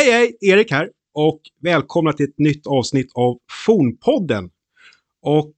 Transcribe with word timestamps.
Hej 0.00 0.12
hej! 0.12 0.36
Erik 0.40 0.70
här 0.70 0.90
och 1.14 1.40
välkomna 1.62 2.12
till 2.12 2.28
ett 2.28 2.38
nytt 2.38 2.66
avsnitt 2.66 3.12
av 3.14 3.38
Fornpodden. 3.66 4.50
Och 5.22 5.54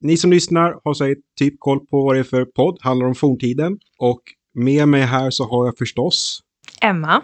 ni 0.00 0.16
som 0.16 0.30
lyssnar 0.30 0.80
har 0.84 0.94
säkert 0.94 1.24
typ 1.38 1.54
koll 1.58 1.86
på 1.86 2.04
vad 2.04 2.14
det 2.16 2.18
är 2.18 2.24
för 2.24 2.44
podd, 2.44 2.78
handlar 2.80 3.06
om 3.06 3.14
forntiden. 3.14 3.78
Och 3.98 4.22
med 4.54 4.88
mig 4.88 5.00
här 5.00 5.30
så 5.30 5.44
har 5.44 5.66
jag 5.66 5.78
förstås 5.78 6.40
Emma. 6.80 7.22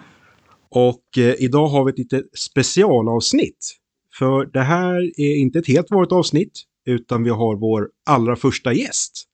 Och 0.69 1.19
eh, 1.19 1.35
idag 1.39 1.67
har 1.67 1.85
vi 1.85 1.91
ett 1.91 1.99
lite 1.99 2.23
specialavsnitt. 2.35 3.77
För 4.19 4.47
det 4.47 4.63
här 4.63 5.21
är 5.21 5.37
inte 5.37 5.59
ett 5.59 5.69
helt 5.69 5.91
vanligt 5.91 6.13
avsnitt, 6.13 6.63
utan 6.87 7.25
vi 7.25 7.31
har 7.31 7.57
vår 7.57 7.89
allra 8.07 8.37
första 8.37 8.73
gäst. 8.73 9.25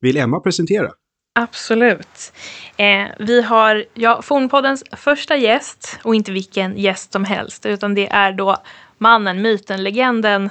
Vill 0.00 0.16
Emma 0.16 0.40
presentera? 0.40 0.90
Absolut. 1.38 2.32
Eh, 2.76 3.06
vi 3.18 3.42
har 3.42 3.84
ja, 3.94 4.22
Fornpoddens 4.22 4.84
första 4.92 5.36
gäst, 5.36 5.98
och 6.02 6.14
inte 6.14 6.32
vilken 6.32 6.78
gäst 6.78 7.12
som 7.12 7.24
helst, 7.24 7.66
utan 7.66 7.94
det 7.94 8.08
är 8.08 8.32
då 8.32 8.56
mannen, 8.98 9.42
myten, 9.42 9.82
legenden, 9.84 10.50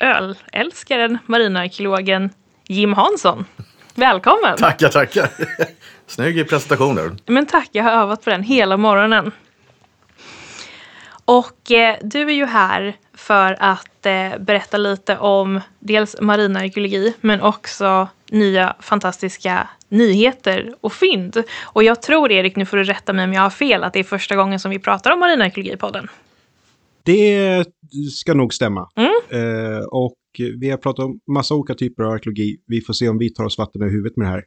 ölälskaren, 0.00 1.18
marinarkeologen 1.26 2.30
Jim 2.68 2.92
Hansson. 2.92 3.44
Välkommen! 3.94 4.56
Tackar, 4.56 4.88
tackar! 4.88 5.30
Snygg 6.06 6.48
presentation. 6.48 7.18
Men 7.26 7.46
tack, 7.46 7.68
jag 7.72 7.84
har 7.84 7.92
övat 7.92 8.24
på 8.24 8.30
den 8.30 8.42
hela 8.42 8.76
morgonen. 8.76 9.32
Och 11.24 11.70
eh, 11.70 11.96
du 12.02 12.20
är 12.20 12.34
ju 12.34 12.46
här 12.46 12.96
för 13.14 13.56
att 13.60 14.06
eh, 14.06 14.38
berätta 14.38 14.76
lite 14.76 15.18
om 15.18 15.60
dels 15.78 16.20
marinarkeologi 16.20 17.14
men 17.20 17.40
också 17.40 18.08
nya 18.30 18.76
fantastiska 18.80 19.68
nyheter 19.88 20.74
och 20.80 20.92
fynd. 20.92 21.42
Och 21.62 21.84
jag 21.84 22.02
tror 22.02 22.32
Erik, 22.32 22.56
nu 22.56 22.64
får 22.64 22.76
du 22.76 22.84
rätta 22.84 23.12
mig 23.12 23.24
om 23.24 23.32
jag 23.32 23.42
har 23.42 23.50
fel, 23.50 23.84
att 23.84 23.92
det 23.92 23.98
är 23.98 24.04
första 24.04 24.36
gången 24.36 24.60
som 24.60 24.70
vi 24.70 24.78
pratar 24.78 25.10
om 25.10 25.20
marinarkeologi 25.20 25.72
i 25.72 25.76
podden. 25.76 26.08
Det 27.02 27.64
ska 28.12 28.34
nog 28.34 28.54
stämma. 28.54 28.88
Mm. 28.96 29.12
Eh, 29.30 29.84
och 29.84 30.16
vi 30.60 30.70
har 30.70 30.76
pratat 30.76 31.04
om 31.04 31.20
massa 31.32 31.54
olika 31.54 31.74
typer 31.74 32.02
av 32.02 32.12
arkeologi. 32.12 32.56
Vi 32.66 32.80
får 32.80 32.92
se 32.92 33.08
om 33.08 33.18
vi 33.18 33.30
tar 33.30 33.44
oss 33.44 33.58
vatten 33.58 33.82
i 33.82 33.90
huvudet 33.90 34.16
med 34.16 34.26
det 34.26 34.30
här. 34.30 34.44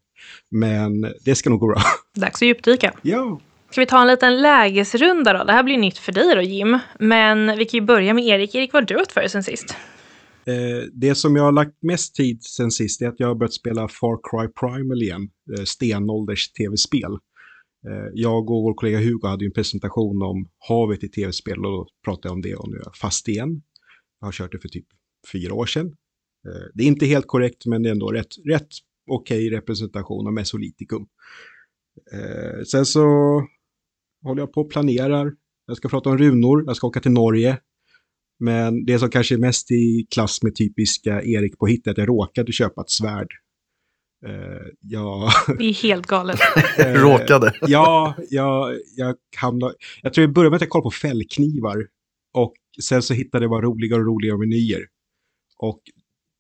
Men 0.52 1.14
det 1.26 1.36
ska 1.36 1.50
nog 1.50 1.60
gå 1.60 1.68
bra. 1.68 1.82
Dags 2.16 2.42
att 2.42 2.48
djupdyka. 2.48 2.94
Ja. 3.02 3.40
Ska 3.72 3.82
vi 3.82 3.86
ta 3.86 4.02
en 4.02 4.08
liten 4.08 4.42
lägesrunda 4.42 5.34
då? 5.34 5.44
Det 5.44 5.52
här 5.52 5.64
blir 5.64 5.78
nytt 5.78 5.98
för 5.98 6.12
dig 6.12 6.36
då 6.36 6.42
Jim. 6.42 6.80
Men 7.00 7.58
vi 7.58 7.66
kan 7.66 7.78
ju 7.78 7.86
börja 7.86 8.14
med 8.14 8.24
Erik. 8.24 8.56
Erik, 8.56 8.74
vad 8.74 8.84
har 8.84 8.88
du 8.88 9.02
åt 9.02 9.12
för 9.12 9.28
sen 9.28 9.44
sist? 9.44 9.76
Eh, 10.50 10.84
det 10.94 11.16
som 11.16 11.36
jag 11.36 11.44
har 11.44 11.52
lagt 11.52 11.84
mest 11.84 12.16
tid 12.16 12.44
sen 12.44 12.72
sist 12.72 13.02
är 13.02 13.08
att 13.08 13.20
jag 13.20 13.28
har 13.28 13.36
börjat 13.36 13.54
spela 13.54 13.88
Far 13.88 14.20
Cry 14.30 14.54
Primal 14.54 15.02
igen. 15.02 15.30
Eh, 15.58 15.64
stenålders 15.64 16.52
tv-spel. 16.52 17.12
Eh, 17.88 18.10
jag 18.14 18.50
och 18.52 18.64
vår 18.64 18.74
kollega 18.74 19.00
Hugo 19.00 19.28
hade 19.28 19.44
ju 19.44 19.48
en 19.48 19.54
presentation 19.54 20.22
om 20.22 20.50
havet 20.70 21.04
i 21.04 21.10
tv-spel 21.10 21.66
och 21.66 21.72
då 21.72 21.88
pratade 22.06 22.28
jag 22.28 22.34
om 22.34 22.42
det 22.42 22.56
och 22.56 22.70
nu 22.70 22.76
är 22.76 22.84
jag 22.86 22.96
fast 22.96 23.28
igen. 23.28 23.62
Jag 24.20 24.28
har 24.28 24.32
kört 24.32 24.52
det 24.52 24.60
för 24.60 24.70
typ 24.70 24.86
fyra 25.32 25.54
år 25.54 25.66
sedan. 25.66 25.88
Eh, 26.48 26.68
det 26.74 26.84
är 26.84 26.88
inte 26.88 27.06
helt 27.06 27.28
korrekt 27.28 27.66
men 27.66 27.84
det 27.84 27.90
är 27.90 27.92
ändå 27.92 28.12
rätt, 28.12 28.36
rätt 28.50 28.68
okej 29.10 29.48
okay 29.48 29.58
representation 29.58 30.28
av 30.28 30.34
mesolitikum. 30.34 31.08
Eh, 32.14 32.64
sen 32.64 32.86
så 32.86 33.02
håller 34.24 34.42
jag 34.42 34.54
på 34.54 34.62
och 34.62 34.72
planerar. 34.72 35.34
Jag 35.66 35.78
ska 35.78 35.90
prata 35.90 36.10
om 36.10 36.18
runor, 36.18 36.64
jag 36.66 36.76
ska 36.76 36.88
åka 36.88 37.00
till 37.00 37.12
Norge. 37.12 37.58
Men 38.40 38.86
det 38.86 39.00
som 39.00 39.10
kanske 39.10 39.36
är 39.36 39.40
mest 39.40 39.72
i 39.72 40.08
klass 40.12 40.44
med 40.44 40.56
typiska 40.56 41.22
Erik 41.24 41.58
på 41.58 41.68
hit 41.68 41.88
är 41.88 41.92
att 41.92 41.98
jag 41.98 42.10
råkade 42.10 42.52
köpa 42.52 42.82
ett 42.82 42.90
svärd. 42.90 43.28
Uh, 44.28 44.68
jag... 44.80 45.32
Det 45.58 45.66
är 45.66 45.84
helt 45.84 46.08
galet. 46.08 46.40
råkade? 46.78 47.54
ja, 47.62 48.16
jag, 48.30 48.76
jag 48.96 49.16
hamnade... 49.38 49.74
Jag 50.02 50.14
tror 50.14 50.24
jag 50.28 50.34
började 50.34 50.50
med 50.50 50.56
att 50.56 50.62
jag 50.62 50.70
kollade 50.70 50.84
på 50.84 50.92
fällknivar. 50.92 51.88
Och 52.34 52.54
sen 52.82 53.02
så 53.02 53.14
hittade 53.14 53.44
jag 53.44 53.50
bara 53.50 53.62
roligare 53.62 54.02
och 54.02 54.08
roligare 54.08 54.38
menyer. 54.38 54.88
Och 55.58 55.82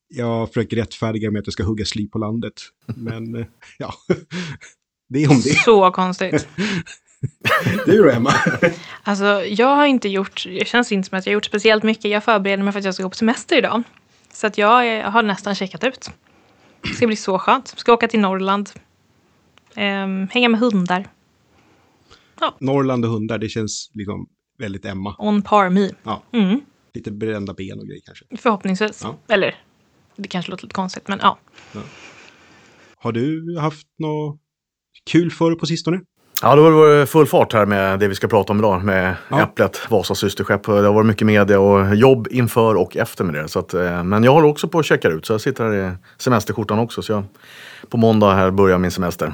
jag 0.07 0.47
försöker 0.47 0.77
rättfärdiga 0.77 1.31
med 1.31 1.39
att 1.39 1.47
jag 1.47 1.53
ska 1.53 1.63
hugga 1.63 1.85
sly 1.85 2.07
på 2.07 2.17
landet. 2.17 2.53
Men 2.95 3.35
eh, 3.35 3.45
ja, 3.77 3.93
det 5.09 5.23
är 5.23 5.29
om 5.29 5.35
det. 5.35 5.49
Så 5.49 5.91
konstigt. 5.91 6.47
du 7.85 8.03
då, 8.03 8.09
Emma? 8.09 8.33
Alltså, 9.03 9.25
jag 9.45 9.75
har 9.75 9.85
inte 9.85 10.09
gjort, 10.09 10.43
det 10.45 10.67
känns 10.67 10.91
inte 10.91 11.09
som 11.09 11.17
att 11.17 11.25
jag 11.25 11.31
har 11.31 11.33
gjort 11.33 11.45
speciellt 11.45 11.83
mycket. 11.83 12.11
Jag 12.11 12.23
förbereder 12.23 12.63
mig 12.63 12.73
för 12.73 12.79
att 12.79 12.85
jag 12.85 12.93
ska 12.93 13.03
gå 13.03 13.09
på 13.09 13.15
semester 13.15 13.57
idag. 13.57 13.83
Så 14.33 14.47
att 14.47 14.57
jag, 14.57 14.87
jag 14.87 15.11
har 15.11 15.23
nästan 15.23 15.55
checkat 15.55 15.83
ut. 15.83 16.11
Det 16.81 16.93
ska 16.93 17.07
bli 17.07 17.15
så 17.15 17.39
skönt. 17.39 17.67
Ska 17.67 17.93
åka 17.93 18.07
till 18.07 18.19
Norrland. 18.19 18.69
Um, 19.75 20.27
hänga 20.27 20.49
med 20.49 20.59
hundar. 20.59 21.07
Ja. 22.39 22.55
Norrland 22.59 23.05
och 23.05 23.11
hundar, 23.11 23.37
det 23.37 23.49
känns 23.49 23.91
liksom 23.93 24.29
väldigt 24.57 24.85
Emma. 24.85 25.15
On 25.17 25.41
par 25.41 25.69
me. 25.69 25.89
Ja. 26.03 26.23
Mm. 26.33 26.61
Lite 26.93 27.11
brända 27.11 27.53
ben 27.53 27.79
och 27.79 27.87
grejer 27.87 28.01
kanske. 28.05 28.25
Förhoppningsvis. 28.37 29.01
Ja. 29.03 29.17
Eller, 29.27 29.55
det 30.15 30.27
kanske 30.27 30.51
låter 30.51 30.63
lite 30.63 30.73
konstigt, 30.73 31.07
men 31.07 31.19
ja. 31.21 31.37
ja. 31.73 31.81
Har 32.97 33.11
du 33.11 33.57
haft 33.59 33.87
något 33.97 34.39
kul 35.05 35.31
för 35.31 35.55
på 35.55 35.65
sistone? 35.65 36.01
Ja, 36.41 36.55
det 36.55 36.61
har 36.61 36.71
varit 36.71 37.09
full 37.09 37.27
fart 37.27 37.53
här 37.53 37.65
med 37.65 37.99
det 37.99 38.07
vi 38.07 38.15
ska 38.15 38.27
prata 38.27 38.53
om 38.53 38.59
idag 38.59 38.83
med 38.83 39.15
ja. 39.29 39.43
Äpplet, 39.43 39.79
Vasas 39.89 40.19
systerskepp. 40.19 40.63
Det 40.63 40.71
har 40.71 40.93
varit 40.93 41.07
mycket 41.07 41.27
media 41.27 41.59
och 41.59 41.95
jobb 41.95 42.27
inför 42.31 42.75
och 42.75 42.97
efter 42.97 43.23
med 43.23 43.33
det. 43.33 43.47
Så 43.47 43.59
att, 43.59 43.73
eh, 43.73 44.03
men 44.03 44.23
jag 44.23 44.31
håller 44.31 44.47
också 44.47 44.67
på 44.67 44.79
att 44.79 44.85
checka 44.85 45.07
ut 45.07 45.25
så 45.25 45.33
jag 45.33 45.41
sitter 45.41 45.63
här 45.63 45.73
i 45.73 45.91
semesterskjortan 46.17 46.79
också. 46.79 47.01
Så 47.01 47.11
jag, 47.11 47.23
på 47.89 47.97
måndag 47.97 48.33
här 48.33 48.51
börjar 48.51 48.77
min 48.77 48.91
semester. 48.91 49.33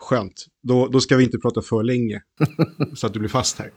Skönt. 0.00 0.46
Då, 0.62 0.88
då 0.88 1.00
ska 1.00 1.16
vi 1.16 1.24
inte 1.24 1.38
prata 1.38 1.62
för 1.62 1.82
länge 1.82 2.20
så 2.94 3.06
att 3.06 3.12
du 3.12 3.18
blir 3.18 3.30
fast 3.30 3.58
här. 3.58 3.70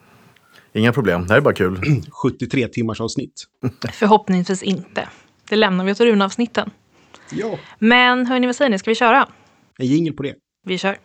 Inga 0.73 0.93
problem, 0.93 1.21
det 1.21 1.29
här 1.29 1.37
är 1.37 1.41
bara 1.41 1.53
kul. 1.53 1.81
73 2.23 2.67
timmars 2.67 3.01
avsnitt. 3.01 3.43
Förhoppningsvis 3.93 4.63
inte. 4.63 5.09
Det 5.49 5.55
lämnar 5.55 5.85
vi 5.85 5.91
åt 5.91 5.99
runavsnitten. 5.99 6.69
Ja. 7.31 7.59
Men 7.79 8.25
hörni, 8.25 8.45
vad 8.45 8.55
säger 8.55 8.71
ni? 8.71 8.79
Ska 8.79 8.91
vi 8.91 8.95
köra? 8.95 9.27
En 9.77 9.87
jingel 9.87 10.13
på 10.13 10.23
det. 10.23 10.33
Vi 10.65 10.77
kör. 10.77 10.97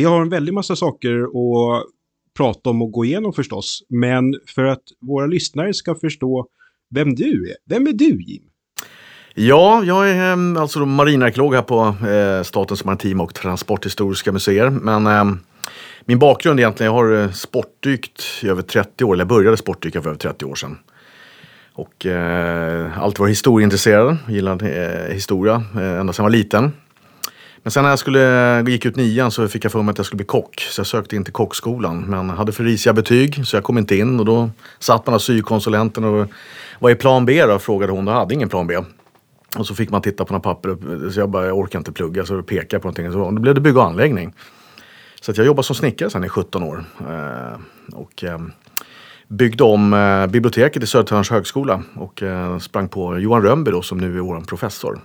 Vi 0.00 0.04
har 0.04 0.22
en 0.22 0.28
väldig 0.28 0.54
massa 0.54 0.76
saker 0.76 1.22
att 1.22 1.84
prata 2.36 2.70
om 2.70 2.82
och 2.82 2.92
gå 2.92 3.04
igenom 3.04 3.32
förstås. 3.32 3.82
Men 3.88 4.34
för 4.54 4.64
att 4.64 4.82
våra 5.00 5.26
lyssnare 5.26 5.74
ska 5.74 5.94
förstå 5.94 6.46
vem 6.94 7.14
du 7.14 7.50
är. 7.50 7.56
Vem 7.66 7.86
är 7.86 7.92
du 7.92 8.22
Jim? 8.22 8.42
Ja, 9.34 9.84
jag 9.84 10.10
är 10.10 10.32
ehm, 10.32 10.56
alltså 10.56 10.86
marinarkeolog 10.86 11.54
här 11.54 11.62
på 11.62 12.06
eh, 12.08 12.42
Statens 12.42 12.84
maritima 12.84 13.22
och 13.22 13.34
transporthistoriska 13.34 14.32
museer. 14.32 14.70
Men 14.70 15.06
eh, 15.06 15.36
min 16.04 16.18
bakgrund 16.18 16.60
egentligen, 16.60 16.92
jag 16.92 17.02
har 17.02 17.22
eh, 17.22 17.30
sportdykt 17.30 18.22
i 18.42 18.48
över 18.48 18.62
30 18.62 19.04
år. 19.04 19.14
Eller 19.14 19.24
jag 19.24 19.28
började 19.28 19.56
sportdyka 19.56 20.02
för 20.02 20.08
över 20.08 20.18
30 20.18 20.44
år 20.44 20.54
sedan. 20.54 20.78
Och 21.72 22.06
eh, 22.06 22.98
alltid 22.98 23.18
varit 23.18 23.30
historieintresserad, 23.30 24.16
Gillat 24.28 24.62
eh, 24.62 24.68
historia 25.10 25.64
eh, 25.74 26.00
ända 26.00 26.12
sedan 26.12 26.22
jag 26.22 26.30
var 26.30 26.38
liten. 26.38 26.72
Men 27.62 27.70
sen 27.70 27.82
när 27.82 27.90
jag 27.90 27.98
skulle, 27.98 28.64
gick 28.66 28.86
ut 28.86 28.96
nian 28.96 29.30
så 29.30 29.48
fick 29.48 29.64
jag 29.64 29.72
för 29.72 29.82
mig 29.82 29.92
att 29.92 29.98
jag 29.98 30.06
skulle 30.06 30.16
bli 30.16 30.26
kock. 30.26 30.60
Så 30.60 30.80
jag 30.80 30.86
sökte 30.86 31.16
in 31.16 31.24
till 31.24 31.32
kockskolan. 31.32 32.00
Men 32.00 32.30
hade 32.30 32.52
för 32.52 32.64
risiga 32.64 32.92
betyg 32.92 33.46
så 33.46 33.56
jag 33.56 33.64
kom 33.64 33.78
inte 33.78 33.96
in. 33.96 34.20
Och 34.20 34.26
då 34.26 34.50
satt 34.78 35.06
man 35.06 35.14
av 35.14 35.18
syokonsulenten 35.18 36.04
och 36.04 36.28
vad 36.78 36.92
är 36.92 36.96
plan 36.96 37.26
B 37.26 37.46
då? 37.46 37.58
Frågade 37.58 37.92
hon. 37.92 38.04
Då 38.04 38.12
hade 38.12 38.34
ingen 38.34 38.48
plan 38.48 38.66
B. 38.66 38.78
Och 39.56 39.66
så 39.66 39.74
fick 39.74 39.90
man 39.90 40.02
titta 40.02 40.24
på 40.24 40.32
några 40.32 40.42
papper. 40.42 41.10
Så 41.10 41.20
jag 41.20 41.28
bara, 41.28 41.46
jag 41.46 41.58
orkar 41.58 41.78
inte 41.78 41.92
plugga. 41.92 42.26
Så 42.26 42.42
pekade 42.42 42.68
jag 42.70 42.82
på 42.82 42.88
någonting. 42.88 43.12
Så 43.12 43.18
då 43.18 43.30
blev 43.30 43.54
det 43.54 43.60
bygg 43.60 43.76
och 43.76 43.84
anläggning. 43.84 44.34
Så 45.20 45.30
att 45.30 45.36
jag 45.36 45.46
jobbade 45.46 45.66
som 45.66 45.76
snickare 45.76 46.10
sen 46.10 46.24
i 46.24 46.28
17 46.28 46.62
år. 46.62 46.84
Eh, 47.00 47.60
och 47.92 48.24
eh, 48.24 48.38
byggde 49.28 49.64
om 49.64 49.94
eh, 49.94 50.26
biblioteket 50.26 50.82
i 50.82 50.86
Södertörns 50.86 51.30
högskola. 51.30 51.82
Och 51.94 52.22
eh, 52.22 52.58
sprang 52.58 52.88
på 52.88 53.18
Johan 53.18 53.42
Rönnby 53.42 53.70
då 53.70 53.82
som 53.82 53.98
nu 53.98 54.16
är 54.16 54.20
vår 54.20 54.40
professor. 54.40 55.00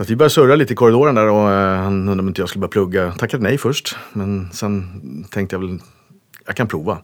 Så 0.00 0.04
att 0.04 0.10
vi 0.10 0.16
började 0.16 0.30
surra 0.30 0.56
lite 0.56 0.72
i 0.72 0.76
korridoren 0.76 1.14
där 1.14 1.28
och 1.28 1.50
eh, 1.50 1.78
han 1.78 1.98
undrade 1.98 2.20
om 2.20 2.28
inte 2.28 2.40
jag 2.40 2.48
skulle 2.48 2.60
börja 2.60 2.70
plugga. 2.70 3.12
Tackade 3.12 3.42
nej 3.42 3.58
först, 3.58 3.96
men 4.12 4.52
sen 4.52 4.84
tänkte 5.30 5.56
jag 5.56 5.60
väl, 5.60 5.78
jag 6.46 6.56
kan 6.56 6.68
prova. 6.68 6.98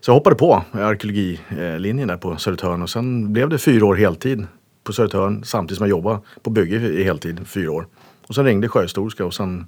Så 0.00 0.10
jag 0.10 0.14
hoppade 0.14 0.36
på 0.36 0.62
arkeologilinjen 0.72 2.08
där 2.08 2.16
på 2.16 2.36
Södertörn 2.36 2.82
och 2.82 2.90
sen 2.90 3.32
blev 3.32 3.48
det 3.48 3.58
fyra 3.58 3.86
år 3.86 3.94
heltid 3.94 4.46
på 4.84 4.92
Södertörn 4.92 5.44
samtidigt 5.44 5.78
som 5.78 5.86
jag 5.86 5.90
jobbade 5.90 6.18
på 6.42 6.50
bygge 6.50 6.76
i 6.76 7.04
heltid, 7.04 7.40
fyra 7.46 7.72
år. 7.72 7.86
Och 8.26 8.34
sen 8.34 8.44
ringde 8.44 8.68
Sjöhistoriska 8.68 9.24
och 9.24 9.34
sen, 9.34 9.66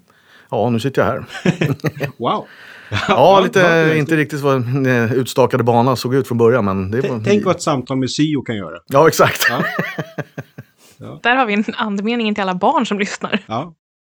ja 0.51 0.71
nu 0.71 0.81
sitter 0.81 1.03
jag 1.03 1.09
här. 1.09 1.25
wow! 2.19 2.47
ja, 3.09 3.41
lite, 3.41 3.95
inte 3.97 4.17
riktigt 4.17 4.41
vad 4.41 4.87
eh, 4.87 5.13
utstakade 5.13 5.65
bana 5.65 5.97
såg 5.97 6.15
ut 6.15 6.29
från 6.29 6.39
början 6.39 6.65
men 6.65 6.91
var... 6.91 7.25
Tänk 7.25 7.45
vad 7.45 7.57
ett 7.57 7.63
samtal 7.63 7.97
med 7.97 8.11
syo 8.11 8.43
kan 8.43 8.57
göra. 8.57 8.79
Ja, 8.87 9.09
exakt. 9.09 9.47
Ja. 9.49 9.65
Ja. 11.00 11.20
Där 11.23 11.37
har 11.37 11.47
vi 11.47 11.55
en 11.55 11.64
andemening 11.76 12.35
till 12.35 12.43
alla 12.43 12.55
barn 12.55 12.87
som 12.87 12.99
lyssnar. 12.99 13.41
Ja. 13.47 13.75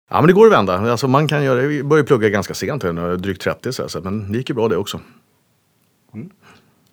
Ja 0.10 0.22
men 0.22 0.28
det 0.28 0.33
går 0.33 0.48
att 0.48 0.54
vända. 0.54 0.92
Alltså, 0.92 1.07
man 1.07 1.28
kan 1.28 1.44
göra, 1.44 1.62
vi 1.62 1.83
började 1.83 2.07
plugga 2.07 2.30
ganska 2.30 2.54
sent, 2.54 2.83
drygt 3.18 3.42
30 3.42 3.74
så, 3.74 3.83
här, 3.83 4.01
men 4.01 4.31
det 4.31 4.38
gick 4.38 4.50
ju 4.50 4.56
bra 4.56 4.68
det 4.68 4.78
också. 4.78 5.00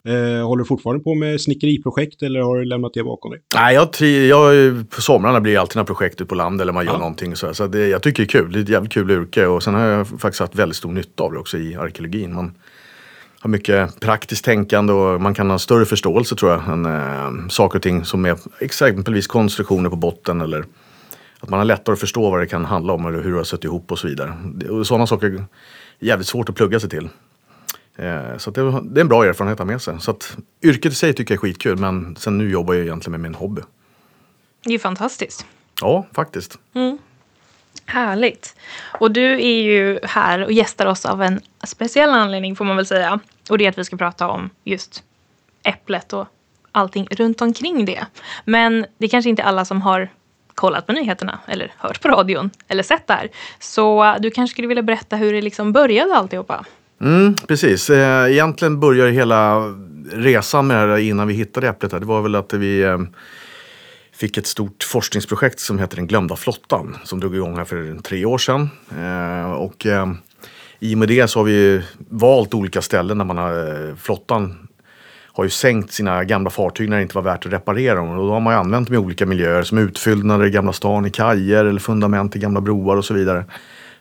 Eh, 0.09 0.47
håller 0.47 0.63
du 0.63 0.69
fortfarande 0.69 1.05
på 1.05 1.15
med 1.15 1.41
snickeriprojekt 1.41 2.23
eller 2.23 2.41
har 2.41 2.57
du 2.59 2.65
lämnat 2.65 2.93
det 2.95 3.05
bakom 3.05 3.31
dig? 3.31 3.41
Nej, 3.55 3.75
jag, 3.75 3.89
jag, 4.29 4.91
på 4.91 5.01
somrarna 5.03 5.41
blir 5.41 5.53
det 5.53 5.59
alltid 5.61 5.77
några 5.77 5.87
projekt 5.87 6.15
ute 6.15 6.25
på 6.29 6.35
land 6.35 6.61
eller 6.61 6.73
man 6.73 6.85
gör 6.85 6.93
Ja. 6.93 6.99
någonting. 6.99 7.37
Så, 7.37 7.47
här, 7.47 7.53
så 7.53 7.67
det, 7.67 7.89
jag 7.89 8.03
tycker 8.03 8.23
det 8.23 8.27
är 8.27 8.41
kul. 8.43 8.53
Det 8.53 8.59
är 8.59 8.63
ett 8.63 8.69
jävligt 8.69 8.93
kul 8.93 9.11
yrke 9.11 9.47
och 9.47 9.63
sen 9.63 9.75
har 9.75 9.81
jag 9.87 10.07
faktiskt 10.09 10.41
haft 10.41 10.55
väldigt 10.55 10.77
stor 10.77 10.93
nytta 10.93 11.23
av 11.25 11.33
det 11.33 11.39
också 11.39 11.59
i 11.59 11.77
arkeologin. 11.77 12.35
Man 12.35 12.55
har 13.41 13.51
mycket 13.51 14.01
praktiskt 14.01 14.45
tänkande 14.45 14.93
och 14.93 15.21
man 15.21 15.35
kan 15.35 15.51
ha 15.51 15.59
större 15.59 15.85
förståelse 15.85 16.37
tror 16.37 16.53
jag 16.53 16.69
än 16.69 16.87
äh, 16.87 17.49
saker 17.49 17.79
och 17.79 17.83
ting 17.83 18.05
som 18.05 18.25
är 18.25 18.39
exempelvis 18.61 19.27
konstruktioner 19.27 19.91
på 19.91 19.97
botten 19.97 20.41
eller 20.41 20.65
att 21.41 21.49
man 21.49 21.59
har 21.59 21.65
lättare 21.65 21.93
att 21.93 22.01
förstå 22.01 22.31
vad 22.31 22.41
det 22.41 22.47
kan 22.47 22.65
handla 22.65 22.93
om 22.93 23.07
eller 23.07 23.23
hur 23.23 23.31
det 23.31 23.37
har 23.37 23.45
suttit 23.45 23.65
ihop 23.65 23.93
och 23.93 23.99
så 23.99 24.09
vidare. 24.09 24.35
Och 24.71 24.87
sådana 24.87 25.07
saker 25.07 25.27
är 25.27 25.45
jävligt 25.99 26.29
svårt 26.29 26.49
att 26.49 26.55
plugga 26.55 26.81
sig 26.81 26.91
till. 26.91 27.09
Eh, 27.97 28.37
Så 28.39 28.51
det, 28.51 28.61
det 28.83 29.01
är 29.01 29.01
en 29.01 29.09
bra 29.09 29.25
erfarenhet 29.25 29.55
att 29.61 29.67
ha 29.67 29.73
med 29.73 29.83
sig. 29.83 30.01
Så 30.01 30.11
att 30.11 30.37
yrket 30.63 30.93
i 30.93 30.95
sig 30.95 31.13
tycker 31.15 31.35
jag 31.35 31.37
är 31.37 31.49
skitkul 31.49 31.77
men 31.79 32.17
sen 32.17 32.39
nu 32.39 32.51
jobbar 32.51 32.75
jag 32.75 32.83
egentligen 32.83 33.11
med 33.13 33.21
min 33.31 33.35
hobby. 33.35 33.63
Det 34.65 34.71
är 34.71 34.73
ju 34.73 34.79
fantastiskt. 34.79 35.47
Ja, 35.81 36.07
faktiskt. 36.13 36.59
Härligt. 37.91 38.57
Och 38.99 39.11
du 39.11 39.33
är 39.33 39.63
ju 39.63 39.99
här 40.03 40.45
och 40.45 40.53
gästar 40.53 40.87
oss 40.87 41.07
av 41.07 41.23
en 41.23 41.41
speciell 41.65 42.11
anledning 42.11 42.57
får 42.57 42.65
man 42.65 42.77
väl 42.77 42.87
säga. 42.87 43.21
Och 43.51 43.59
det 43.59 43.65
är 43.65 43.69
att 43.69 43.79
vi 43.79 43.85
ska 43.85 43.97
prata 43.97 44.29
om 44.29 44.51
just 44.65 45.03
Äpplet 45.63 46.13
och 46.13 46.27
allting 46.73 47.09
runt 47.11 47.41
omkring 47.41 47.85
det. 47.85 48.07
Men 48.45 48.87
det 48.99 49.07
är 49.07 49.09
kanske 49.09 49.31
inte 49.31 49.43
alla 49.43 49.65
som 49.65 49.83
har 49.83 50.09
kollat 50.55 50.87
på 50.87 50.93
nyheterna 50.93 51.39
eller 51.47 51.73
hört 51.77 52.03
på 52.03 52.09
radion 52.09 52.51
eller 52.69 52.83
sett 52.83 53.07
det 53.07 53.13
här. 53.13 53.29
Så 53.59 54.17
du 54.21 54.31
kanske 54.31 54.55
skulle 54.55 54.69
vilja 54.69 54.83
berätta 54.83 55.17
hur 55.17 55.33
det 55.33 55.43
liksom 55.43 55.73
började 55.73 56.15
alltihopa? 56.15 56.65
Mm, 57.01 57.35
precis. 57.35 57.91
Eh, 57.91 58.33
egentligen 58.33 58.81
börjar 58.81 59.09
hela 59.09 59.59
resan 60.13 60.67
med 60.67 60.89
det 60.89 60.93
här 60.93 60.99
innan 60.99 61.29
vi 61.29 61.35
hittade 61.35 61.69
äpplet. 61.69 61.91
Det 61.91 61.99
var 61.99 62.23
väl 62.23 62.35
att 62.35 62.53
vi 62.53 62.83
eh, 62.83 62.99
fick 64.19 64.37
ett 64.37 64.47
stort 64.47 64.83
forskningsprojekt 64.83 65.61
som 65.61 65.79
heter 65.79 65.97
Den 65.97 66.07
glömda 66.07 66.37
flottan. 66.37 66.97
Som 67.05 67.21
drog 67.21 67.35
igång 67.35 67.57
här 67.57 67.65
för 67.65 68.03
tre 68.03 68.25
år 68.25 68.39
sedan. 68.39 68.71
Eh, 68.99 69.53
Och 69.53 69.87
eh, 69.87 70.07
i 70.79 70.95
och 70.95 70.99
med 70.99 71.09
det 71.09 71.29
så 71.29 71.39
har 71.39 71.45
vi 71.45 71.83
valt 71.99 72.55
olika 72.55 72.83
ställen 72.83 73.19
där 73.19 73.25
man 73.25 73.39
har, 73.39 73.89
eh, 73.89 73.95
flottan 73.97 74.69
har 75.33 75.45
ju 75.45 75.51
sänkt 75.51 75.93
sina 75.93 76.25
gamla 76.25 76.51
fartyg 76.51 76.89
när 76.89 76.97
det 76.97 77.03
inte 77.03 77.15
var 77.15 77.23
värt 77.23 77.47
att 77.47 77.53
reparera 77.53 77.95
dem. 77.95 78.09
Och 78.09 78.27
då 78.27 78.33
har 78.33 78.41
man 78.41 78.55
ju 78.55 78.59
använt 78.59 78.89
dem 78.89 78.95
i 78.95 78.99
olika 78.99 79.27
miljöer 79.27 79.63
som 79.63 79.79
utfyllnader 79.79 80.47
i 80.47 80.51
Gamla 80.51 80.73
stan, 80.73 81.07
i 81.07 81.11
kajer 81.11 81.65
eller 81.65 81.81
fundament 81.81 82.37
i 82.37 82.39
gamla 82.39 82.61
broar 82.61 82.97
och 82.97 83.05
så 83.05 83.15
vidare. 83.15 83.45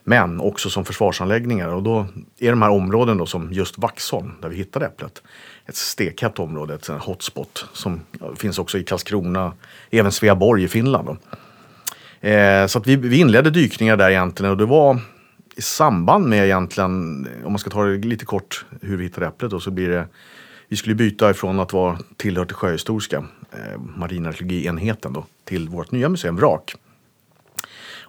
Men 0.04 0.40
också 0.40 0.70
som 0.70 0.84
försvarsanläggningar. 0.84 1.68
Och 1.68 1.82
då 1.82 2.06
är 2.38 2.50
de 2.50 2.62
här 2.62 2.70
områden 2.70 3.18
då 3.18 3.26
som 3.26 3.52
just 3.52 3.78
Vaxholm, 3.78 4.32
där 4.42 4.48
vi 4.48 4.56
hittade 4.56 4.86
äpplet, 4.86 5.22
ett 5.68 5.76
stekhett 5.76 6.38
område, 6.38 6.74
ett 6.74 6.88
här 6.88 6.98
hotspot 6.98 7.66
som 7.72 8.00
finns 8.36 8.58
också 8.58 8.78
i 8.78 8.84
Karlskrona, 8.84 9.52
även 9.90 10.12
Sveaborg 10.12 10.64
i 10.64 10.68
Finland. 10.68 11.08
Då. 11.08 11.16
Eh, 12.28 12.66
så 12.66 12.78
att 12.78 12.86
vi, 12.86 12.96
vi 12.96 13.18
inledde 13.18 13.50
dykningar 13.50 13.96
där 13.96 14.10
egentligen 14.10 14.52
och 14.52 14.58
det 14.58 14.66
var 14.66 15.00
i 15.56 15.62
samband 15.62 16.28
med 16.28 16.44
egentligen, 16.44 16.90
om 17.44 17.52
man 17.52 17.58
ska 17.58 17.70
ta 17.70 17.84
det 17.84 18.08
lite 18.08 18.24
kort 18.24 18.64
hur 18.80 18.96
vi 18.96 19.04
hittade 19.04 19.26
äpplet 19.26 19.50
då, 19.50 19.60
så 19.60 19.70
blir 19.70 19.88
det 19.88 20.06
vi 20.68 20.76
skulle 20.76 20.94
byta 20.94 21.30
ifrån 21.30 21.60
att 21.60 21.72
vara 21.72 21.98
tillhört 22.16 22.48
till 22.48 22.56
Sjöhistoriska 22.56 23.16
eh, 23.52 23.80
marinarkeologienheten 23.96 25.12
då, 25.12 25.26
till 25.44 25.68
vårt 25.68 25.90
nya 25.90 26.08
museum 26.08 26.36
Vrak. 26.36 26.74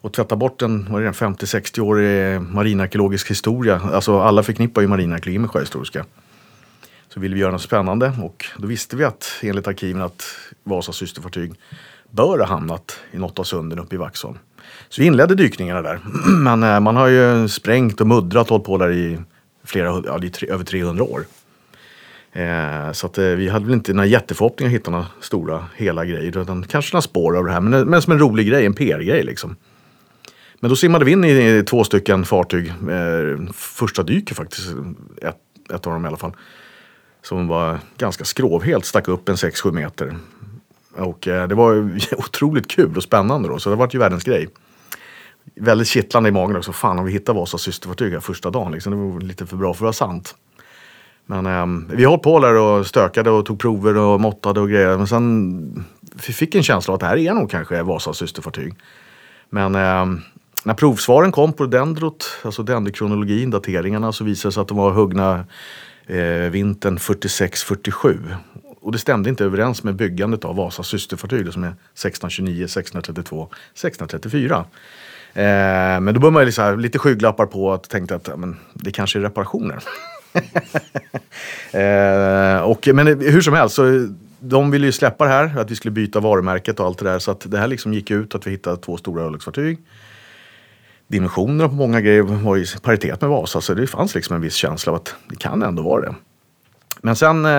Och 0.02 0.14
tvätta 0.14 0.36
bort 0.36 0.62
en, 0.62 0.88
en 0.88 1.14
50-60-årig 1.14 2.42
marinarkeologisk 2.42 3.30
historia. 3.30 3.82
Alltså 3.94 4.20
alla 4.20 4.44
förknippar 4.44 4.82
ju 4.82 4.88
marinarkeologi 4.88 5.40
med 5.40 5.50
Sjöhistoriska. 5.50 6.06
Så 7.14 7.20
ville 7.20 7.36
vi 7.36 7.42
göra 7.42 7.52
något 7.52 7.62
spännande 7.62 8.14
och 8.24 8.46
då 8.58 8.68
visste 8.68 8.96
vi 8.96 9.04
att 9.04 9.40
enligt 9.42 9.68
arkiven 9.68 10.02
att 10.02 10.24
Vasas 10.64 10.96
systerfartyg 10.96 11.54
bör 12.12 12.40
ha 12.40 12.46
hamnat 12.46 13.00
i 13.12 13.18
något 13.18 13.40
av 13.40 13.44
sunden 13.44 13.80
uppe 13.80 13.96
i 13.96 13.98
Vaxholm. 13.98 14.38
Så 14.90 15.02
vi 15.02 15.08
inledde 15.08 15.36
dykningarna 15.36 15.82
där. 15.82 16.00
Men 16.44 16.64
eh, 16.64 16.80
man 16.80 16.96
har 16.96 17.08
ju 17.08 17.48
sprängt 17.48 18.02
och 18.02 18.08
muddrat 18.08 18.46
och 18.46 18.50
hållit 18.50 18.66
på 18.66 18.78
där 18.78 18.92
i 18.92 19.20
flera, 19.64 20.04
ja, 20.06 20.20
tre, 20.34 20.50
över 20.50 20.64
300 20.64 21.04
år. 21.04 21.26
Eh, 22.32 22.92
så 22.92 23.08
att, 23.08 23.18
eh, 23.18 23.26
vi 23.26 23.50
hade 23.50 23.66
väl 23.66 23.74
inte 23.74 23.94
några 23.94 24.08
jätteförhoppningar 24.08 24.70
att 24.70 24.76
hitta 24.76 24.92
några 24.92 25.08
stora 25.22 25.66
hela 25.76 26.06
grejer. 26.06 26.38
Utan 26.38 26.64
kanske 26.64 26.96
några 26.96 27.02
spår 27.02 27.38
av 27.38 27.46
det 27.46 27.52
här. 27.52 27.62
Men, 27.62 27.74
eh, 27.74 27.86
men 27.86 28.02
som 28.02 28.14
en 28.14 28.20
rolig 28.20 28.48
grej, 28.48 28.66
en 28.66 28.74
PR-grej 28.74 29.24
liksom. 29.24 29.56
Men 30.60 30.70
då 30.70 30.76
simmade 30.76 31.06
vi 31.06 31.12
in 31.12 31.24
i, 31.24 31.58
i 31.58 31.64
två 31.64 31.84
stycken 31.84 32.26
fartyg. 32.26 32.68
Eh, 32.68 33.54
första 33.54 34.04
dyket 34.04 34.38
faktiskt. 34.38 34.68
Ett, 35.22 35.38
ett 35.74 35.88
av 35.88 35.94
dem 35.94 36.06
i 36.06 36.08
alla 36.08 36.18
fall. 36.18 36.34
Som 37.22 37.48
var 37.48 37.80
ganska 37.98 38.24
skrovhelt, 38.24 38.86
stack 38.86 39.08
upp 39.08 39.30
en 39.30 39.36
6-7 39.36 39.72
meter. 39.72 40.16
Och 40.96 41.28
eh, 41.28 41.48
det 41.48 41.56
var 41.56 42.00
otroligt 42.18 42.68
kul 42.68 42.98
och 42.98 43.04
spännande 43.04 43.50
då. 43.50 43.60
Så 43.60 43.70
det 43.70 43.76
var 43.76 43.90
ju 43.92 44.00
världens 44.00 44.24
grej. 44.24 44.48
Väldigt 45.56 45.88
kittlande 45.88 46.30
i 46.30 46.32
magen 46.32 46.56
också. 46.56 46.72
Fan 46.72 47.00
om 47.00 47.06
vi 47.06 47.12
hittar 47.12 47.34
Vasas 47.34 47.62
systerfartyg 47.62 48.14
här 48.14 48.20
första 48.20 48.50
dagen. 48.50 48.72
Liksom. 48.72 48.92
Det 48.92 49.14
var 49.14 49.22
lite 49.22 49.46
för 49.46 49.58
bra 49.58 49.74
för 49.74 49.78
att 49.78 49.82
vara 49.82 49.94
sant. 49.94 50.36
Men 51.26 51.46
eh, 51.46 51.96
vi 51.96 52.06
höll 52.06 52.20
på 52.20 52.40
där 52.40 52.56
och 52.56 52.88
stökade 52.88 53.30
och 53.30 53.46
tog 53.46 53.60
prover 53.60 53.98
och 53.98 54.22
måttade 54.22 54.60
och 54.60 54.70
grejer. 54.70 54.98
Men 54.98 55.08
sen 55.08 55.86
vi 56.28 56.34
fick 56.34 56.56
en 56.56 56.64
känsla 56.64 56.92
av 56.92 56.96
att 56.96 57.00
det 57.00 57.08
här 57.08 57.18
är 57.18 57.34
nog 57.34 57.52
kanske 57.52 57.84
Vasas 57.84 58.18
systerfartyg. 58.18 58.74
Men 59.50 59.76
eh, 59.76 60.06
när 60.64 60.74
provsvaren 60.74 61.32
kom 61.32 61.54
på 61.54 61.66
dendrot, 61.66 62.26
alltså 62.44 62.64
dendrokronologin, 62.64 63.50
dateringarna, 63.50 64.12
så 64.12 64.24
visade 64.24 64.50
det 64.50 64.54
sig 64.54 64.62
att 64.62 64.68
de 64.68 64.78
var 64.78 64.92
huggna 64.92 65.46
eh, 66.10 66.50
vintern 66.50 66.98
46-47. 66.98 68.36
Och 68.82 68.92
det 68.92 68.98
stämde 68.98 69.30
inte 69.30 69.46
överens 69.46 69.84
med 69.84 69.96
byggandet 69.96 70.46
av 70.46 70.56
Vasas 70.56 70.88
systerfartyg 70.88 71.54
som 71.54 71.64
är 71.64 71.68
1629, 71.68 72.64
1632, 72.64 73.50
1634. 73.74 74.66
Eh, 75.34 75.44
men 76.02 76.06
då 76.06 76.20
började 76.20 76.32
man 76.32 76.46
ju 76.46 76.52
så 76.52 76.62
här, 76.62 76.78
lite 76.78 77.00
skygglappar 77.00 77.46
på 77.46 77.74
att 77.74 77.90
tänkte 77.90 78.16
att 78.16 78.40
men, 78.40 78.58
det 78.74 78.92
kanske 78.92 79.20
är 79.20 79.24
reparationer. 79.24 79.84
Eh, 81.72 82.62
och, 82.62 82.88
men 82.94 83.08
hur 83.08 83.42
som 83.42 83.54
helst, 83.54 83.76
så 83.76 84.08
de 84.40 84.72
ville 84.72 84.86
ju 84.86 84.92
släppa 84.92 85.26
det 85.26 85.32
här, 85.32 85.60
att 85.60 85.72
vi 85.72 85.76
skulle 85.76 85.92
byta 85.92 86.20
varumärket 86.20 86.80
och 86.80 86.86
allt 86.86 87.00
det 87.00 87.06
där. 87.06 87.20
Så 87.20 87.32
att 87.32 87.52
det 87.52 87.58
här 87.58 87.68
liksom 87.68 87.94
gick 87.94 88.12
ut 88.12 88.36
att 88.36 88.48
vi 88.48 88.52
hittade 88.52 88.78
två 88.78 88.98
stora 88.98 89.24
örlogsfartyg. 89.24 89.80
Dimensionerna 91.10 91.70
på 91.70 91.76
många 91.76 92.02
grejer 92.02 92.22
var 92.22 92.58
i 92.58 92.66
paritet 92.82 93.22
med 93.22 93.30
Vasa, 93.30 93.62
så 93.62 93.74
det 93.74 93.88
fanns 93.88 94.16
liksom 94.16 94.36
en 94.36 94.42
viss 94.42 94.56
känsla 94.56 94.92
av 94.92 94.96
att 94.96 95.16
det 95.30 95.36
kan 95.36 95.64
ändå 95.64 95.84
vara 95.84 96.02
det. 96.02 96.16
Men 97.02 97.16
sen 97.16 97.46
eh, 97.46 97.52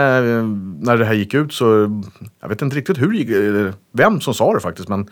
när 0.81 0.97
det 0.97 1.05
här 1.05 1.15
gick 1.15 1.35
ut 1.35 1.53
så, 1.53 2.01
jag 2.41 2.49
vet 2.49 2.63
inte 2.63 2.77
riktigt 2.77 2.99
hur 2.99 3.13
gick, 3.13 3.31
eh, 3.31 3.75
vem 3.93 4.21
som 4.21 4.35
sa 4.35 4.55
det 4.55 4.61
faktiskt, 4.61 4.89
men 4.89 5.09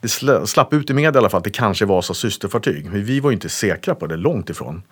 det 0.00 0.08
slapp 0.48 0.72
ut 0.72 0.90
i 0.90 0.94
media 0.94 1.12
i 1.14 1.18
alla 1.18 1.28
fall 1.28 1.38
att 1.38 1.44
det 1.44 1.50
kanske 1.50 1.84
var 1.84 1.96
Vasas 1.96 2.18
systerfartyg. 2.18 2.90
Vi 2.90 3.20
var 3.20 3.30
ju 3.30 3.34
inte 3.34 3.48
säkra 3.48 3.94
på 3.94 4.06
det, 4.06 4.16
långt 4.16 4.50
ifrån. 4.50 4.82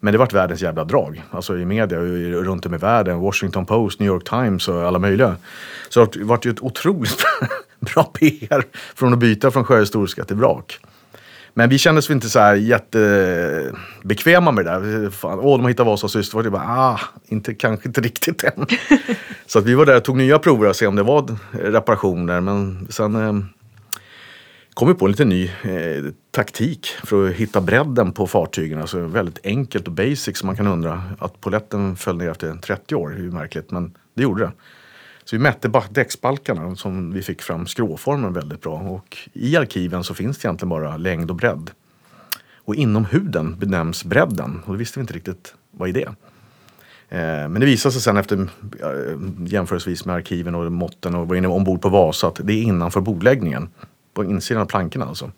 Men 0.00 0.12
det 0.12 0.18
vart 0.18 0.32
världens 0.32 0.62
jävla 0.62 0.84
drag. 0.84 1.22
Alltså 1.30 1.58
i 1.58 1.64
media 1.64 1.98
och 1.98 2.44
runt 2.44 2.66
om 2.66 2.74
i 2.74 2.78
världen. 2.78 3.20
Washington 3.20 3.66
Post, 3.66 4.00
New 4.00 4.06
York 4.06 4.28
Times 4.28 4.68
och 4.68 4.82
alla 4.82 4.98
möjliga. 4.98 5.36
Så 5.88 6.04
det 6.04 6.24
vart 6.24 6.46
ju 6.46 6.50
ett 6.50 6.62
otroligt 6.62 7.24
bra 7.80 8.04
PR 8.04 8.64
från 8.94 9.12
att 9.12 9.18
byta 9.18 9.50
från 9.50 9.64
sjöhistoriska 9.64 10.24
till 10.24 10.36
vrak. 10.36 10.78
Men 11.58 11.68
vi 11.68 11.78
kändes 11.78 12.10
inte 12.10 12.28
så 12.28 12.38
här 12.38 12.54
jättebekväma 12.54 14.52
med 14.52 14.64
det 14.64 14.70
där. 14.70 15.10
Fan, 15.10 15.38
åh, 15.38 15.58
de 15.58 15.62
har 15.62 15.68
hittat 15.68 15.86
Vasas 15.86 16.12
systerfartyg. 16.12 16.52
Bara, 16.52 16.62
Ah, 16.68 17.00
inte, 17.26 17.54
kanske 17.54 17.88
inte 17.88 18.00
riktigt 18.00 18.44
än. 18.44 18.66
så 19.46 19.58
att 19.58 19.64
vi 19.64 19.74
var 19.74 19.86
där 19.86 19.96
och 19.96 20.04
tog 20.04 20.16
nya 20.16 20.38
prover 20.38 20.68
att 20.68 20.76
se 20.76 20.86
om 20.86 20.96
det 20.96 21.02
var 21.02 21.36
reparationer. 21.52 22.40
Men 22.40 22.86
sen 22.90 23.16
eh, 23.16 23.32
kom 24.74 24.88
vi 24.88 24.94
på 24.94 25.04
en 25.04 25.10
lite 25.10 25.24
ny 25.24 25.44
eh, 25.44 26.04
taktik 26.30 26.86
för 27.04 27.28
att 27.28 27.34
hitta 27.34 27.60
bredden 27.60 28.12
på 28.12 28.26
fartygen. 28.26 28.80
Alltså 28.80 28.98
väldigt 28.98 29.46
enkelt 29.46 29.86
och 29.86 29.92
basic 29.92 30.38
som 30.38 30.46
man 30.46 30.56
kan 30.56 30.66
undra. 30.66 31.02
Att 31.18 31.40
poletten 31.40 31.96
föll 31.96 32.16
ner 32.16 32.30
efter 32.30 32.54
30 32.54 32.94
år 32.94 33.16
ju 33.16 33.30
märkligt, 33.30 33.70
men 33.70 33.94
det 34.14 34.22
gjorde 34.22 34.44
det. 34.44 34.52
Så 35.26 35.36
vi 35.36 35.42
mätte 35.42 35.82
däcksbalkarna 35.90 36.76
som 36.76 37.12
vi 37.12 37.22
fick 37.22 37.42
fram 37.42 37.66
skråformen 37.66 38.32
väldigt 38.32 38.60
bra. 38.60 38.74
Och 38.74 39.18
i 39.32 39.56
arkiven 39.56 40.04
så 40.04 40.14
finns 40.14 40.38
det 40.38 40.46
egentligen 40.46 40.68
bara 40.68 40.96
längd 40.96 41.30
och 41.30 41.36
bredd. 41.36 41.70
Och 42.54 42.74
inom 42.74 43.04
huden 43.04 43.58
benämns 43.58 44.04
bredden. 44.04 44.62
Och 44.66 44.72
det 44.72 44.78
visste 44.78 44.98
vi 44.98 45.00
inte 45.00 45.14
riktigt 45.14 45.54
vad 45.70 45.88
är 45.88 45.92
det. 45.92 46.08
Eh, 47.08 47.48
men 47.48 47.60
det 47.60 47.66
visade 47.66 47.92
sig 47.92 48.02
sen 48.02 48.16
efter 48.16 48.36
eh, 48.36 49.18
jämförelsevis 49.46 50.04
med 50.04 50.16
arkiven 50.16 50.54
och 50.54 50.72
måtten 50.72 51.14
och 51.14 51.28
var 51.28 51.36
inne 51.36 51.48
ombord 51.48 51.82
på 51.82 51.88
Vasa 51.88 52.26
att 52.26 52.40
det 52.44 52.52
är 52.52 52.62
innanför 52.62 53.00
bordläggningen. 53.00 53.68
På 54.14 54.24
insidan 54.24 54.62
av 54.62 54.66
plankorna 54.66 55.04
alltså. 55.04 55.30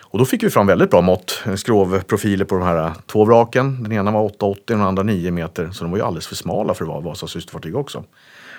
Och 0.00 0.18
då 0.18 0.24
fick 0.24 0.42
vi 0.42 0.50
fram 0.50 0.66
väldigt 0.66 0.90
bra 0.90 1.00
mått, 1.00 1.42
eh, 1.46 1.54
skrovprofiler 1.54 2.44
på 2.44 2.54
de 2.54 2.64
här 2.64 2.92
två 3.06 3.24
vraken. 3.24 3.82
Den 3.82 3.92
ena 3.92 4.10
var 4.10 4.28
8,80 4.28 4.42
och 4.50 4.58
den 4.66 4.80
andra 4.80 5.02
9 5.02 5.30
meter. 5.30 5.70
Så 5.70 5.84
de 5.84 5.90
var 5.90 5.98
ju 5.98 6.04
alldeles 6.04 6.26
för 6.26 6.34
smala 6.34 6.74
för 6.74 6.84
att 6.84 6.88
vara 6.88 7.00
Vasas 7.00 7.30
systerfartyg 7.30 7.76
också. 7.76 8.04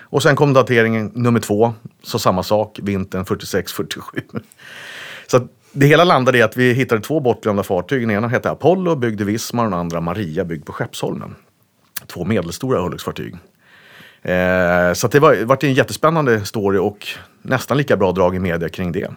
Och 0.10 0.24
sen 0.24 0.36
kom 0.36 0.54
dateringen 0.54 1.12
nummer 1.16 1.40
två, 1.40 1.74
så 2.04 2.20
samma 2.20 2.44
sak, 2.44 2.80
vintern 2.84 3.24
46-47. 3.24 4.42
Så 5.28 5.48
det 5.72 5.86
hela 5.86 6.04
landade 6.04 6.38
i 6.38 6.42
att 6.42 6.58
vi 6.58 6.74
hittade 6.74 7.02
två 7.02 7.20
bortglömda 7.20 7.64
fartyg. 7.64 8.02
Den 8.02 8.12
ena 8.12 8.28
hette 8.28 8.52
Apollo, 8.52 8.96
byggd 8.96 9.22
i 9.22 9.24
Vismar 9.24 9.64
och 9.64 9.72
den 9.72 9.80
andra 9.80 10.02
Maria, 10.02 10.46
byggd 10.46 10.66
på 10.66 10.74
Skeppsholmen. 10.74 11.36
Två 12.08 12.26
medelstora 12.26 12.80
örlogsfartyg. 12.80 13.36
Eh, 14.22 14.94
så 14.94 15.08
det 15.08 15.20
var, 15.20 15.46
var 15.46 15.58
en 15.66 15.74
jättespännande 15.74 16.46
story 16.46 16.78
och 16.78 17.08
nästan 17.42 17.78
lika 17.78 17.98
bra 17.98 18.12
drag 18.12 18.36
i 18.36 18.40
media 18.40 18.70
kring 18.70 18.92
det. 18.92 19.12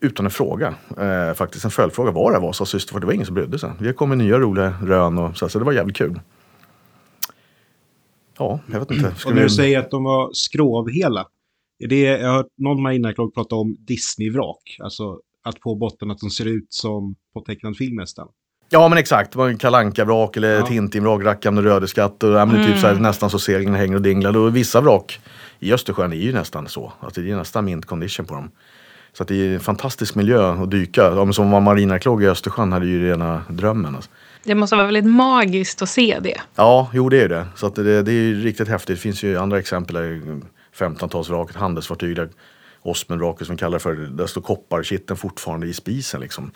Utan 0.00 0.24
en 0.26 0.30
fråga, 0.30 0.74
eh, 0.98 1.34
faktiskt 1.34 1.64
en 1.64 1.70
följdfråga 1.70 2.10
var 2.10 2.32
det 2.32 2.38
var 2.38 2.52
så 2.52 2.66
syster 2.66 2.92
för 2.92 3.00
det 3.00 3.06
var 3.06 3.12
ingen 3.12 3.26
som 3.26 3.34
brydde 3.34 3.58
sig. 3.58 3.70
Vi 3.78 3.86
har 3.86 3.94
kommit 3.94 4.18
nya 4.18 4.38
roliga 4.38 4.74
rön 4.82 5.18
och 5.18 5.36
så, 5.36 5.48
så 5.48 5.58
det 5.58 5.64
var 5.64 5.72
jävligt 5.72 5.96
kul. 5.96 6.20
Ja, 8.38 8.60
jag 8.72 8.80
vet 8.80 8.90
inte. 8.90 9.14
och 9.26 9.34
när 9.34 9.42
du 9.42 9.50
säger 9.50 9.78
att 9.78 9.90
de 9.90 10.04
var 10.04 10.30
skrovhela, 10.32 11.26
är 11.84 11.88
det, 11.88 12.00
jag 12.00 12.28
har 12.28 12.36
hört 12.36 12.46
någon 12.58 12.82
marinarkeolog 12.82 13.34
prata 13.34 13.56
om 13.56 13.76
Disney-vrak. 13.78 14.76
Alltså 14.82 15.20
att 15.44 15.60
på 15.60 15.74
botten 15.74 16.10
att 16.10 16.18
de 16.18 16.30
ser 16.30 16.44
ut 16.44 16.66
som 16.68 17.16
på 17.34 17.40
tecknad 17.40 17.76
film 17.76 17.96
nästan. 17.96 18.28
Ja 18.70 18.88
men 18.88 18.98
exakt, 18.98 19.32
det 19.32 19.38
var 19.38 19.48
en 19.48 19.58
kalanka 19.58 20.04
vrak 20.04 20.36
eller 20.36 20.54
ja. 20.54 20.66
Tintin-vrak, 20.66 21.24
Rackham 21.24 21.58
och 21.58 21.64
Rödeskatt. 21.64 22.22
Och, 22.22 22.30
men 22.30 22.50
mm. 22.50 22.66
typ 22.66 22.78
så 22.78 22.86
här, 22.86 22.94
nästan 22.94 23.30
så 23.30 23.38
seglen 23.38 23.74
hänger 23.74 23.94
och 23.94 24.02
dinglar. 24.02 24.36
Och 24.36 24.56
vissa 24.56 24.80
vrak 24.80 25.20
i 25.58 25.72
Östersjön 25.72 26.12
är 26.12 26.16
ju 26.16 26.32
nästan 26.32 26.68
så. 26.68 26.92
Alltså, 27.00 27.20
det 27.20 27.30
är 27.30 27.36
nästan 27.36 27.64
mint 27.64 27.86
condition 27.86 28.26
på 28.26 28.34
dem. 28.34 28.50
Så 29.12 29.22
att 29.22 29.28
det 29.28 29.34
är 29.34 29.54
en 29.54 29.60
fantastisk 29.60 30.14
miljö 30.14 30.52
att 30.52 30.70
dyka. 30.70 31.02
Ja, 31.02 31.32
som 31.32 31.50
var 31.50 31.60
marinarkeolog 31.60 32.22
i 32.22 32.26
Östersjön 32.26 32.72
hade 32.72 32.86
ju 32.86 33.08
rena 33.10 33.42
drömmen. 33.48 33.96
Alltså. 33.96 34.10
Det 34.44 34.54
måste 34.54 34.76
vara 34.76 34.86
väldigt 34.86 35.04
magiskt 35.04 35.82
att 35.82 35.88
se 35.88 36.18
det. 36.22 36.40
Ja, 36.54 36.90
jo 36.94 37.08
det 37.08 37.22
är 37.22 37.28
det. 37.28 37.46
Så 37.54 37.66
att 37.66 37.74
det, 37.74 38.02
det 38.02 38.12
är 38.12 38.34
riktigt 38.34 38.68
häftigt. 38.68 38.96
Det 38.96 39.02
finns 39.02 39.22
ju 39.22 39.38
andra 39.38 39.58
exempel. 39.58 39.96
15-talsvraket, 40.76 41.56
handelsfartyg 41.56 42.16
där 42.16 42.28
Osmenvraket 42.82 43.46
som 43.46 43.56
vi 43.56 43.60
kallar 43.60 43.78
det 43.78 43.82
för. 43.82 43.94
Där 43.94 44.26
står 44.26 44.40
kopparkitteln 44.40 45.16
fortfarande 45.16 45.66
i 45.66 45.72
spisen 45.72 46.20
liksom. 46.20 46.50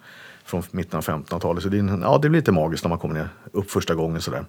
Från 0.44 0.62
mitten 0.70 0.98
av 0.98 1.04
1500-talet. 1.04 1.62
Så 1.62 1.68
det, 1.68 1.78
är, 1.78 2.00
ja, 2.02 2.18
det 2.22 2.28
blir 2.28 2.40
lite 2.40 2.52
magiskt 2.52 2.84
när 2.84 2.88
man 2.88 2.98
kommer 2.98 3.14
ner 3.14 3.28
upp 3.52 3.70
första 3.70 3.94
gången 3.94 4.20
sådär. 4.20 4.44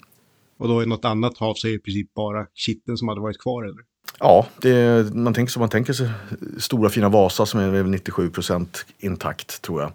Och 0.59 0.67
då 0.67 0.83
i 0.83 0.85
något 0.85 1.05
annat 1.05 1.37
hav 1.37 1.53
så 1.53 1.67
är 1.67 1.71
det 1.71 1.75
i 1.75 1.79
princip 1.79 2.13
bara 2.13 2.45
kitteln 2.53 2.97
som 2.97 3.07
hade 3.07 3.21
varit 3.21 3.41
kvar 3.41 3.63
eller? 3.63 3.81
Ja, 4.19 4.47
det, 4.61 5.13
man, 5.15 5.33
tänker, 5.33 5.51
så 5.51 5.59
man 5.59 5.69
tänker 5.69 5.93
sig 5.93 6.09
stora 6.57 6.89
fina 6.89 7.09
Vasa 7.09 7.45
som 7.45 7.59
är 7.59 7.83
97 7.83 8.29
procent 8.29 8.85
intakt 8.99 9.61
tror 9.61 9.81
jag. 9.81 9.91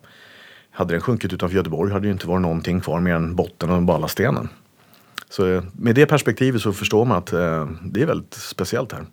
Hade 0.79 0.95
den 0.95 1.01
sjunkit 1.01 1.33
utanför 1.33 1.57
Göteborg 1.57 1.93
hade 1.93 2.07
det 2.07 2.13
inte 2.13 2.27
varit 2.27 2.43
någonting 2.43 2.81
kvar 2.81 3.01
mer 3.01 3.15
än 3.15 3.37
botten 3.37 3.71
och 3.71 3.83
ballaststenen. 3.83 4.49
Så 5.31 5.47
eh, 5.47 5.63
med 5.73 5.95
det 5.95 6.07
perspektivet 6.07 6.63
så 6.63 6.73
förstår 6.73 7.05
man 7.05 7.19
att 7.19 7.33
eh, 7.33 7.69
det 7.83 8.03
är 8.03 8.07
väldigt 8.07 8.35
speciellt 8.35 8.93
här. 8.93 9.07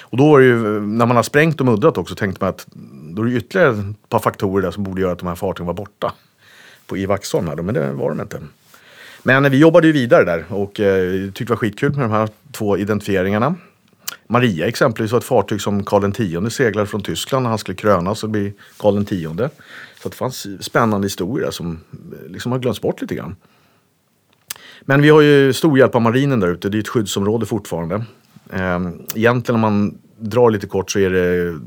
Och 0.00 0.16
då 0.16 0.30
var 0.30 0.40
det 0.40 0.46
ju, 0.46 0.80
när 0.80 1.06
man 1.06 1.16
har 1.16 1.22
sprängt 1.22 1.60
och 1.60 1.66
muddrat 1.66 1.98
också, 1.98 2.14
tänkte 2.14 2.44
man 2.44 2.48
att 2.48 2.66
då 3.14 3.22
är 3.22 3.26
det 3.26 3.32
ytterligare 3.32 3.70
ett 3.70 4.08
par 4.08 4.18
faktorer 4.18 4.62
där 4.62 4.70
som 4.70 4.84
borde 4.84 5.00
göra 5.00 5.12
att 5.12 5.18
de 5.18 5.28
här 5.28 5.34
fartygen 5.34 5.66
var 5.66 5.74
borta. 5.74 6.12
På 6.86 6.96
i 6.96 7.06
Vaxholm 7.06 7.48
här, 7.48 7.56
men 7.56 7.74
det 7.74 7.92
var 7.92 8.08
de 8.08 8.20
inte. 8.20 8.40
Men 9.22 9.44
eh, 9.44 9.50
vi 9.50 9.58
jobbade 9.58 9.86
ju 9.86 9.92
vidare 9.92 10.24
där 10.24 10.44
och 10.48 10.80
eh, 10.80 11.26
tyckte 11.26 11.44
det 11.44 11.50
var 11.50 11.56
skitkul 11.56 11.92
med 11.92 12.04
de 12.04 12.10
här 12.10 12.28
två 12.52 12.78
identifieringarna. 12.78 13.54
Maria 14.26 14.66
exempelvis 14.66 15.12
var 15.12 15.18
ett 15.18 15.24
fartyg 15.24 15.60
som 15.60 15.84
Karl 15.84 16.44
X 16.44 16.56
seglade 16.56 16.86
från 16.86 17.02
Tyskland 17.02 17.42
när 17.42 17.50
han 17.50 17.58
skulle 17.58 17.76
krönas 17.76 18.24
och 18.24 18.30
bli 18.30 18.52
Karl 18.76 19.02
X. 19.02 19.54
Så 20.06 20.10
det 20.10 20.16
fanns 20.16 20.64
spännande 20.64 21.06
historier 21.06 21.50
som 21.50 21.80
eh, 21.92 22.30
liksom 22.30 22.52
har 22.52 22.58
glömts 22.58 22.80
bort 22.80 23.00
lite 23.00 23.14
grann. 23.14 23.36
Men 24.82 25.02
vi 25.02 25.08
har 25.08 25.20
ju 25.20 25.52
stor 25.52 25.78
hjälp 25.78 25.94
av 25.94 26.02
marinen 26.02 26.40
där 26.40 26.48
ute. 26.48 26.68
Det 26.68 26.78
är 26.78 26.80
ett 26.80 26.88
skyddsområde 26.88 27.46
fortfarande. 27.46 28.04
Ehm, 28.50 29.02
egentligen 29.14 29.54
om 29.54 29.60
man 29.60 29.98
drar 30.18 30.50
lite 30.50 30.66
kort 30.66 30.90
så 30.90 30.98
är 30.98 31.10
det 31.10 31.58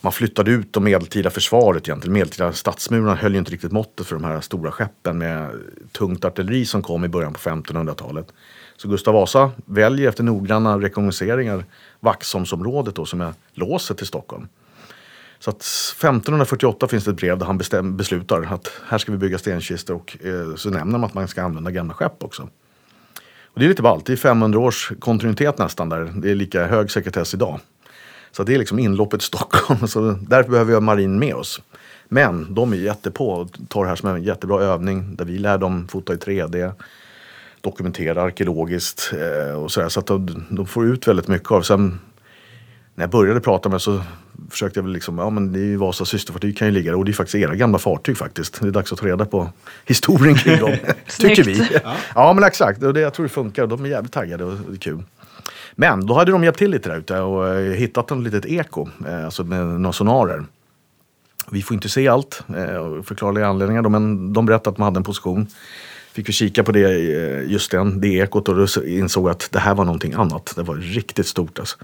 man 0.00 0.12
flyttade 0.12 0.50
ut 0.50 0.72
de 0.72 0.84
medeltida 0.84 1.30
försvaret 1.30 1.88
egentligen. 1.88 2.12
Medeltida 2.12 2.52
stadsmurarna 2.52 3.14
höll 3.14 3.32
ju 3.32 3.38
inte 3.38 3.52
riktigt 3.52 3.72
måttet 3.72 4.06
för 4.06 4.14
de 4.14 4.24
här 4.24 4.40
stora 4.40 4.72
skeppen 4.72 5.18
med 5.18 5.50
tungt 5.92 6.24
artilleri 6.24 6.64
som 6.64 6.82
kom 6.82 7.04
i 7.04 7.08
början 7.08 7.32
på 7.32 7.38
1500-talet. 7.38 8.32
Så 8.76 8.88
Gustav 8.88 9.14
Vasa 9.14 9.50
väljer 9.66 10.08
efter 10.08 10.24
noggranna 10.24 10.78
rekognoseringar 10.78 11.64
Vaxholmsområdet 12.00 12.94
då 12.94 13.06
som 13.06 13.20
är 13.20 13.32
låset 13.54 13.96
till 13.98 14.06
Stockholm. 14.06 14.48
Så 15.42 15.50
att 15.50 15.62
1548 15.62 16.88
finns 16.88 17.04
det 17.04 17.10
ett 17.10 17.16
brev 17.16 17.38
där 17.38 17.46
han 17.46 17.58
bestäm, 17.58 17.96
beslutar 17.96 18.42
att 18.42 18.72
här 18.86 18.98
ska 18.98 19.12
vi 19.12 19.18
bygga 19.18 19.38
stenkistor 19.38 19.94
och 19.94 20.16
eh, 20.26 20.54
så 20.56 20.70
nämner 20.70 20.98
man 20.98 21.04
att 21.04 21.14
man 21.14 21.28
ska 21.28 21.42
använda 21.42 21.70
gamla 21.70 21.94
skepp 21.94 22.24
också. 22.24 22.42
Och 23.44 23.60
det 23.60 23.64
är 23.64 23.68
lite 23.68 23.82
ballt, 23.82 24.06
det 24.06 24.12
är 24.12 24.16
500 24.16 24.58
års 24.58 24.92
kontinuitet 25.00 25.58
nästan 25.58 25.88
där. 25.88 26.12
Det 26.16 26.30
är 26.30 26.34
lika 26.34 26.66
hög 26.66 26.90
sekretess 26.90 27.34
idag. 27.34 27.60
Så 28.32 28.42
det 28.42 28.54
är 28.54 28.58
liksom 28.58 28.78
inloppet 28.78 29.20
till 29.20 29.26
Stockholm. 29.26 29.86
Så 29.88 30.10
därför 30.10 30.50
behöver 30.50 30.68
vi 30.68 30.74
ha 30.74 30.80
marin 30.80 31.18
med 31.18 31.34
oss. 31.34 31.62
Men 32.08 32.54
de 32.54 32.72
är 32.72 32.76
jättepå 32.76 33.30
och 33.30 33.48
tar 33.68 33.82
det 33.82 33.88
här 33.88 33.96
som 33.96 34.08
en 34.08 34.22
jättebra 34.22 34.60
övning 34.60 35.16
där 35.16 35.24
vi 35.24 35.38
lär 35.38 35.58
dem 35.58 35.88
fota 35.88 36.12
i 36.14 36.16
3D, 36.16 36.72
dokumentera 37.60 38.22
arkeologiskt 38.22 39.12
eh, 39.12 39.62
och 39.62 39.72
sådär. 39.72 39.88
Så 39.88 40.00
att 40.00 40.06
de, 40.06 40.44
de, 40.50 40.66
får 40.66 40.86
ut 40.86 41.08
väldigt 41.08 41.28
mycket 41.28 41.50
av 41.50 41.62
Sen 41.62 41.98
när 42.94 43.02
jag 43.02 43.10
började 43.10 43.40
prata 43.40 43.68
med 43.68 43.82
så 43.82 44.02
försökte 44.50 44.78
jag 44.78 44.84
väl 44.84 44.92
liksom, 44.92 45.18
ja 45.18 45.30
men 45.30 45.52
det 45.52 45.58
är 45.58 45.64
ju 45.64 45.76
Vasas 45.76 46.08
systerfartyg 46.08 46.58
kan 46.58 46.68
ju 46.68 46.74
ligga 46.74 46.90
där 46.90 46.98
och 46.98 47.04
det 47.04 47.10
är 47.10 47.12
faktiskt 47.12 47.34
era 47.34 47.54
gamla 47.54 47.78
fartyg 47.78 48.16
faktiskt. 48.18 48.60
Det 48.60 48.68
är 48.68 48.70
dags 48.70 48.92
att 48.92 48.98
ta 48.98 49.06
reda 49.06 49.24
på 49.24 49.50
historien 49.84 50.34
kring 50.34 50.58
dem. 50.58 50.76
Tycker 51.18 51.44
vi. 51.44 51.68
Ja. 51.84 51.94
ja 52.14 52.32
men 52.32 52.44
exakt, 52.44 52.82
och 52.82 52.94
det, 52.94 53.00
jag 53.00 53.14
tror 53.14 53.26
det 53.26 53.32
funkar. 53.32 53.66
De 53.66 53.84
är 53.84 53.88
jävligt 53.88 54.12
taggade 54.12 54.44
och 54.44 54.52
det 54.68 54.74
är 54.74 54.78
kul. 54.78 55.02
Men 55.74 56.06
då 56.06 56.14
hade 56.14 56.32
de 56.32 56.44
hjälpt 56.44 56.58
till 56.58 56.70
lite 56.70 56.88
där 56.88 56.98
ute 56.98 57.20
och 57.20 57.48
eh, 57.48 57.72
hittat 57.72 58.10
ett 58.10 58.18
litet 58.18 58.46
eko, 58.46 58.88
eh, 59.06 59.24
alltså 59.24 59.44
med 59.44 59.66
några 59.66 59.92
sonarer. 59.92 60.44
Vi 61.50 61.62
får 61.62 61.74
inte 61.74 61.88
se 61.88 62.08
allt, 62.08 62.42
eh, 62.48 63.02
förklarliga 63.02 63.46
anledningar, 63.46 63.82
men 63.82 64.32
de 64.32 64.46
berättade 64.46 64.70
att 64.70 64.76
de 64.76 64.82
hade 64.82 64.98
en 64.98 65.04
position. 65.04 65.46
Fick 66.12 66.28
vi 66.28 66.32
kika 66.32 66.64
på 66.64 66.72
det, 66.72 66.88
just 67.46 67.70
den, 67.70 68.00
det 68.00 68.08
ekot 68.08 68.48
och 68.48 68.56
då 68.56 68.84
insåg 68.86 69.28
att 69.28 69.48
det 69.52 69.58
här 69.58 69.74
var 69.74 69.84
någonting 69.84 70.12
annat. 70.12 70.52
Det 70.56 70.62
var 70.62 70.74
riktigt 70.74 71.26
stort 71.26 71.58
alltså. 71.58 71.76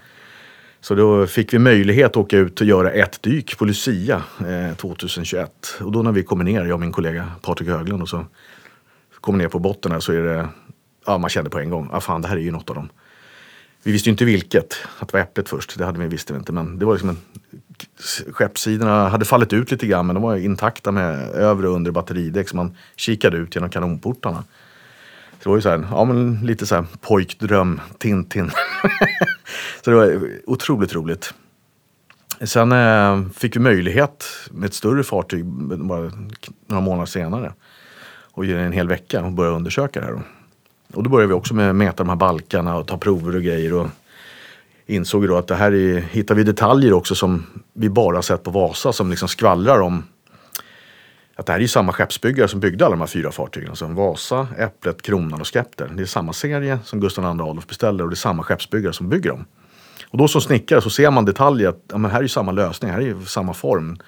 Så 0.81 0.95
då 0.95 1.27
fick 1.27 1.55
vi 1.55 1.59
möjlighet 1.59 2.11
att 2.11 2.17
åka 2.17 2.39
ut 2.39 2.61
och 2.61 2.67
göra 2.67 2.91
ett 2.91 3.23
dyk 3.23 3.59
på 3.59 3.65
Lucia 3.65 4.23
eh, 4.41 4.77
2021. 4.77 5.51
Och 5.81 5.93
då 5.93 6.03
när 6.03 6.13
vi 6.13 6.23
kommer 6.23 6.45
ner, 6.45 6.65
jag 6.65 6.75
och 6.75 6.81
min 6.81 6.93
kollega 6.93 7.31
Patrik 7.43 7.69
Höglund, 7.69 8.03
och 8.03 8.09
så 8.09 8.27
kommer 9.21 9.39
ner 9.39 9.49
på 9.49 9.59
botten 9.59 9.93
här 9.93 10.01
så 10.01 10.13
är 10.13 10.23
det, 10.23 10.49
ja 11.07 11.19
man 11.19 11.31
kände 11.31 11.51
på 11.51 11.59
en 11.59 11.71
gång, 11.71 11.91
ah, 11.93 12.01
fan 12.01 12.23
det 12.23 12.29
här 12.29 12.37
är 12.37 12.41
ju 12.41 12.51
något 12.51 12.71
av 12.71 12.77
dem. 12.77 12.89
Vi 13.83 13.93
visste 13.93 14.09
ju 14.09 14.11
inte 14.11 14.25
vilket, 14.25 14.75
att 14.99 15.09
det 15.09 15.13
var 15.13 15.21
Äpplet 15.21 15.49
först, 15.49 15.79
det 15.79 15.85
hade 15.85 16.01
vi 16.01 16.07
visste 16.07 16.33
vi 16.33 16.39
inte. 16.39 16.53
Men 16.53 16.79
det 16.79 16.85
var 16.85 16.93
liksom 16.93 17.09
en, 17.09 17.19
skeppssidorna 18.33 19.09
hade 19.09 19.25
fallit 19.25 19.53
ut 19.53 19.71
lite 19.71 19.87
grann 19.87 20.07
men 20.07 20.15
de 20.15 20.23
var 20.23 20.37
intakta 20.37 20.93
med 20.93 21.31
övre 21.31 21.69
och 21.69 21.75
under 21.75 21.91
batteridäck 21.91 22.49
så 22.49 22.57
man 22.57 22.77
kikade 22.97 23.37
ut 23.37 23.55
genom 23.55 23.71
kanonportarna. 23.71 24.45
Det 25.49 25.51
var 25.51 25.57
ju 25.57 25.63
så 25.63 25.69
här, 25.69 25.87
ja 25.91 26.05
men 26.05 26.41
lite 26.43 26.67
så 26.67 26.75
här 26.75 26.85
pojkdröm, 27.01 27.81
Tintin. 27.99 28.51
så 29.85 29.91
det 29.91 29.97
var 29.97 30.21
otroligt 30.47 30.95
roligt. 30.95 31.35
Sen 32.41 32.73
eh, 32.73 33.31
fick 33.35 33.57
vi 33.57 33.61
möjlighet 33.61 34.27
med 34.51 34.67
ett 34.67 34.75
större 34.75 35.03
fartyg 35.03 35.45
bara 35.45 36.13
några 36.67 36.81
månader 36.81 37.07
senare 37.07 37.53
och 38.33 38.45
ge 38.45 38.55
en 38.55 38.73
hel 38.73 38.89
vecka 38.89 39.25
och 39.25 39.33
börja 39.33 39.51
undersöka 39.51 40.01
det 40.01 40.07
här. 40.07 40.13
då. 40.13 40.23
Och 40.95 41.03
då 41.03 41.11
började 41.11 41.29
vi 41.29 41.35
också 41.35 41.55
med 41.55 41.71
att 41.71 41.77
mäta 41.77 41.97
de 41.97 42.09
här 42.09 42.17
balkarna 42.17 42.77
och 42.77 42.87
ta 42.87 42.99
prover 42.99 43.37
och 43.37 43.43
grejer. 43.43 43.75
Och 43.75 43.87
insåg 44.87 45.29
då 45.29 45.37
att 45.37 45.47
det 45.47 45.55
här 45.55 45.75
är, 45.75 46.01
hittar 46.01 46.35
vi 46.35 46.45
detaljer 46.45 46.93
också 46.93 47.15
som 47.15 47.47
vi 47.73 47.89
bara 47.89 48.23
sett 48.23 48.43
på 48.43 48.51
Vasa 48.51 48.93
som 48.93 49.11
liksom 49.11 49.29
skvallrar 49.29 49.81
om 49.81 50.05
att 51.39 51.47
det 51.47 51.53
här 51.53 51.59
är 51.59 51.63
ju 51.63 51.69
samma 51.69 51.93
skeppsbyggare 51.93 52.49
som 52.49 52.61
byggde 52.61 52.87
alla 52.87 52.95
de 52.95 53.01
här 53.01 53.07
fyra 53.07 53.33
fartygen. 53.33 53.71
Alltså 53.71 53.87
Vasa, 53.87 54.49
Äpplet, 54.59 55.03
Kronan 55.03 55.41
och 55.41 55.53
Skepter. 55.53 55.91
Det 55.95 56.03
är 56.03 56.07
samma 56.07 56.33
serie 56.33 56.79
som 56.85 57.01
Gustav 57.01 57.25
II 57.25 57.31
Adolf 57.31 57.67
beställer 57.67 58.05
och 58.05 58.11
det 58.11 58.15
är 58.15 58.17
samma 58.17 58.43
skeppsbyggare 58.43 58.93
som 58.93 59.09
bygger 59.09 59.31
dem. 59.31 59.45
Och 60.11 60.19
då 60.19 60.29
som 60.29 60.41
snickare 60.41 60.81
så 60.81 60.91
ser 60.91 61.11
man 61.11 61.25
detaljer 61.25 61.69
att 61.69 61.83
ja, 61.91 61.99
men 61.99 62.11
här 62.11 62.19
är 62.19 62.23
ju 62.23 62.29
samma 62.29 62.53
lösning, 62.53 62.91
här 62.91 62.99
är 62.99 63.03
ju 63.03 63.25
samma 63.25 63.55
form. 63.55 63.99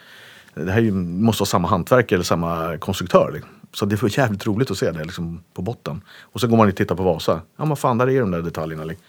Det 0.55 0.73
här 0.73 0.81
ju, 0.81 0.93
måste 0.93 1.41
vara 1.41 1.47
samma 1.47 1.69
hantverkare 1.69 2.17
eller 2.17 2.25
samma 2.25 2.79
konstruktör. 2.79 3.31
Liksom. 3.33 3.51
Så 3.73 3.87
det 3.87 4.03
var 4.03 4.19
jävligt 4.19 4.47
roligt 4.47 4.71
att 4.71 4.79
se 4.79 4.91
det 4.91 5.05
liksom, 5.05 5.43
på 5.55 5.63
botten. 5.63 6.03
Och 6.21 6.41
så 6.41 6.47
går 6.47 6.57
man 6.57 6.69
och 6.69 6.77
tittar 6.77 6.95
på 6.95 7.03
Vasa. 7.03 7.41
Ja 7.57 7.65
men 7.65 7.77
fan, 7.77 7.99
där 7.99 8.11
är 8.11 8.21
de 8.21 8.31
där 8.31 8.43
detaljerna. 8.43 8.85
Liksom. 8.85 9.07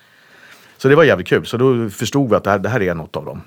Så 0.78 0.88
det 0.88 0.96
var 0.96 1.04
jävligt 1.04 1.28
kul. 1.28 1.46
Så 1.46 1.58
då 1.58 1.90
förstod 1.90 2.30
vi 2.30 2.36
att 2.36 2.44
det 2.44 2.50
här, 2.50 2.60
det 2.60 2.70
här 2.70 2.82
är 2.82 2.96
något 2.96 3.16
av 3.16 3.26
dem. 3.26 3.42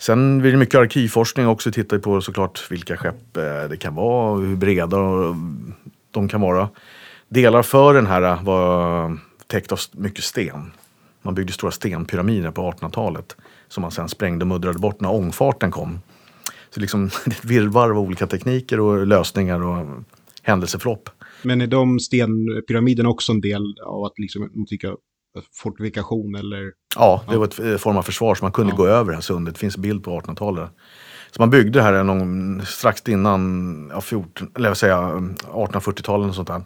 Sen 0.00 0.38
blir 0.38 0.50
det 0.52 0.58
mycket 0.58 0.80
arkivforskning 0.80 1.46
också. 1.46 1.72
Tittar 1.72 1.98
på 1.98 2.20
såklart 2.20 2.70
vilka 2.70 2.96
skepp 2.96 3.36
eh, 3.36 3.68
det 3.70 3.76
kan 3.76 3.94
vara 3.94 4.32
och 4.32 4.42
hur 4.42 4.56
breda 4.56 4.96
de 6.10 6.28
kan 6.28 6.40
vara. 6.40 6.68
Delar 7.28 7.62
för 7.62 7.94
den 7.94 8.06
här 8.06 8.22
eh, 8.22 8.42
var 8.42 9.18
täckt 9.46 9.72
av 9.72 9.78
mycket 9.92 10.24
sten. 10.24 10.72
Man 11.22 11.34
byggde 11.34 11.52
stora 11.52 11.70
stenpyramider 11.70 12.50
på 12.50 12.70
1800-talet 12.70 13.36
som 13.68 13.82
man 13.82 13.90
sen 13.90 14.08
sprängde 14.08 14.42
och 14.42 14.48
muddrade 14.48 14.78
bort 14.78 15.00
när 15.00 15.12
ångfarten 15.12 15.70
kom. 15.70 15.98
Så 16.70 16.80
liksom 16.80 17.06
ett 17.26 17.44
virrvarr 17.44 17.90
av 17.90 17.98
olika 17.98 18.26
tekniker 18.26 18.80
och 18.80 19.06
lösningar 19.06 19.62
och 19.62 19.86
händelseförlopp. 20.42 21.10
Men 21.42 21.60
är 21.60 21.66
de 21.66 22.00
stenpyramiderna 22.00 23.08
också 23.08 23.32
en 23.32 23.40
del 23.40 23.74
av 23.86 24.04
att 24.04 24.18
liksom, 24.18 24.50
de 24.54 24.66
tycker 24.66 24.96
fortifikation 25.62 26.34
eller... 26.34 26.72
Ja, 26.96 27.22
det 27.30 27.36
var 27.36 27.44
ett 27.44 27.58
eh, 27.58 27.76
form 27.76 27.96
av 27.96 28.02
försvar 28.02 28.34
så 28.34 28.44
man 28.44 28.52
kunde 28.52 28.72
Ja. 28.72 28.76
gå 28.76 28.86
över 28.86 29.10
det 29.10 29.16
här 29.16 29.22
sundet. 29.22 29.54
Det 29.54 29.58
finns 29.60 29.76
bild 29.76 30.04
på 30.04 30.20
1800-talet. 30.20 30.70
Så 31.30 31.42
man 31.42 31.50
byggde 31.50 31.78
det 31.78 31.82
här 31.82 32.04
någon, 32.04 32.62
strax 32.66 33.02
innan 33.08 33.90
ja, 33.94 34.00
14, 34.00 34.50
eller 34.56 34.68
vad 34.68 34.78
säger 34.78 34.94
jag, 34.94 35.34
1840-talet 35.52 36.28
och 36.28 36.34
sånt 36.34 36.48
där. 36.48 36.62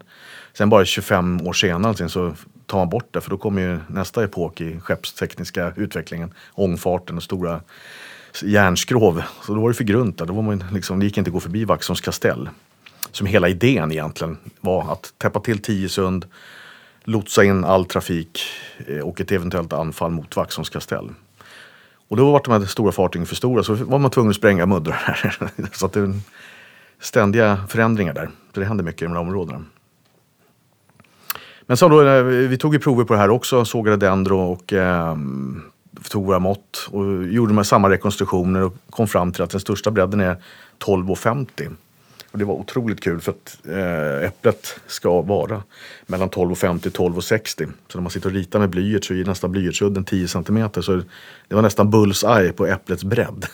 Sen 0.57 0.69
bara 0.69 0.85
25 0.85 1.41
år 1.41 1.53
senare 1.53 1.95
sen 1.95 2.09
så 2.09 2.33
tar 2.65 2.77
man 2.77 2.89
bort 2.89 3.13
det 3.13 3.21
för 3.21 3.29
då 3.29 3.37
kommer 3.37 3.61
ju 3.61 3.79
nästa 3.87 4.23
epok 4.23 4.61
i 4.61 4.79
skeppstekniska 4.79 5.73
utvecklingen. 5.75 6.33
Ångfarten 6.53 7.17
och 7.17 7.23
stora 7.23 7.61
järnskrov. 8.43 9.23
Så 9.43 9.53
då 9.53 9.61
var 9.61 9.69
det 9.69 9.75
för 9.75 9.83
grunt 9.83 10.17
där. 10.17 10.25
Då 10.25 10.33
var 10.33 10.41
man 10.41 10.63
liksom, 10.71 10.99
det 10.99 11.05
gick 11.05 11.17
inte 11.17 11.29
att 11.29 11.33
gå 11.33 11.39
förbi 11.39 11.65
Vaxholms 11.65 12.01
kastell. 12.01 12.49
Som 13.11 13.27
hela 13.27 13.49
idén 13.49 13.91
egentligen 13.91 14.37
var 14.61 14.91
att 14.91 15.13
täppa 15.17 15.39
till 15.39 15.59
tio 15.61 15.89
sund, 15.89 16.25
lotsa 17.05 17.43
in 17.43 17.63
all 17.63 17.85
trafik 17.85 18.39
eh, 18.87 18.99
och 18.99 19.21
ett 19.21 19.31
eventuellt 19.31 19.73
anfall 19.73 20.11
mot 20.11 20.35
Vaxholms 20.35 20.69
kastell. 20.69 21.09
Och 22.07 22.17
då 22.17 22.31
var 22.31 22.41
de 22.43 22.51
här 22.51 22.65
stora 22.65 22.91
fartygen 22.91 23.25
för 23.25 23.35
stora 23.35 23.63
så 23.63 23.73
var 23.73 23.99
man 23.99 24.11
tvungen 24.11 24.29
att 24.29 24.35
spränga 24.35 24.65
muddrar 24.65 25.37
så 25.73 25.85
att 25.85 25.93
det 25.93 25.99
är 25.99 26.13
ständiga 26.99 27.57
förändringar 27.69 28.13
där. 28.13 28.29
Så 28.53 28.59
det 28.59 28.65
händer 28.65 28.83
mycket 28.83 29.01
i 29.01 29.05
de 29.05 29.11
här 29.11 29.19
områdena. 29.19 29.65
Men 31.61 31.77
sen 31.77 31.91
då, 31.91 32.01
eh, 32.01 32.23
vi 32.23 32.57
tog 32.57 32.73
ju 32.73 32.79
prover 32.79 33.03
på 33.03 33.13
det 33.13 33.19
här 33.19 33.29
också, 33.29 33.65
sågade 33.65 33.97
dendro 33.97 34.39
och 34.39 34.73
eh, 34.73 35.17
tog 36.09 36.25
våra 36.25 36.39
mått 36.39 36.89
och 36.91 37.27
gjorde 37.27 37.49
de 37.49 37.57
här 37.57 37.63
samma 37.63 37.89
rekonstruktioner 37.89 38.61
och 38.61 38.75
kom 38.89 39.07
fram 39.07 39.31
till 39.31 39.43
att 39.43 39.49
den 39.49 39.59
största 39.59 39.91
bredden 39.91 40.19
är 40.19 40.43
12,50. 40.79 41.75
Och 42.35 42.39
det 42.39 42.45
var 42.45 42.53
otroligt 42.53 43.01
kul 43.01 43.21
för 43.21 43.31
att 43.31 43.57
eh, 43.67 44.27
äpplet 44.27 44.79
ska 44.87 45.21
vara 45.21 45.63
mellan 46.05 46.29
12,50 46.29 46.87
och 46.87 47.13
12,60. 47.13 47.71
Så 47.87 47.97
när 47.97 48.01
man 48.01 48.11
sitter 48.11 48.29
och 48.29 48.35
ritar 48.35 48.59
med 48.59 48.69
blyert 48.69 49.05
så 49.05 49.13
är 49.13 49.25
nästan 49.25 49.51
blyertsudden 49.51 50.03
10 50.03 50.27
cm. 50.27 50.69
Så 50.81 51.01
det 51.47 51.55
var 51.55 51.61
nästan 51.61 51.89
bullseye 51.89 52.51
på 52.51 52.65
äpplets 52.65 53.03
bredd. 53.03 53.45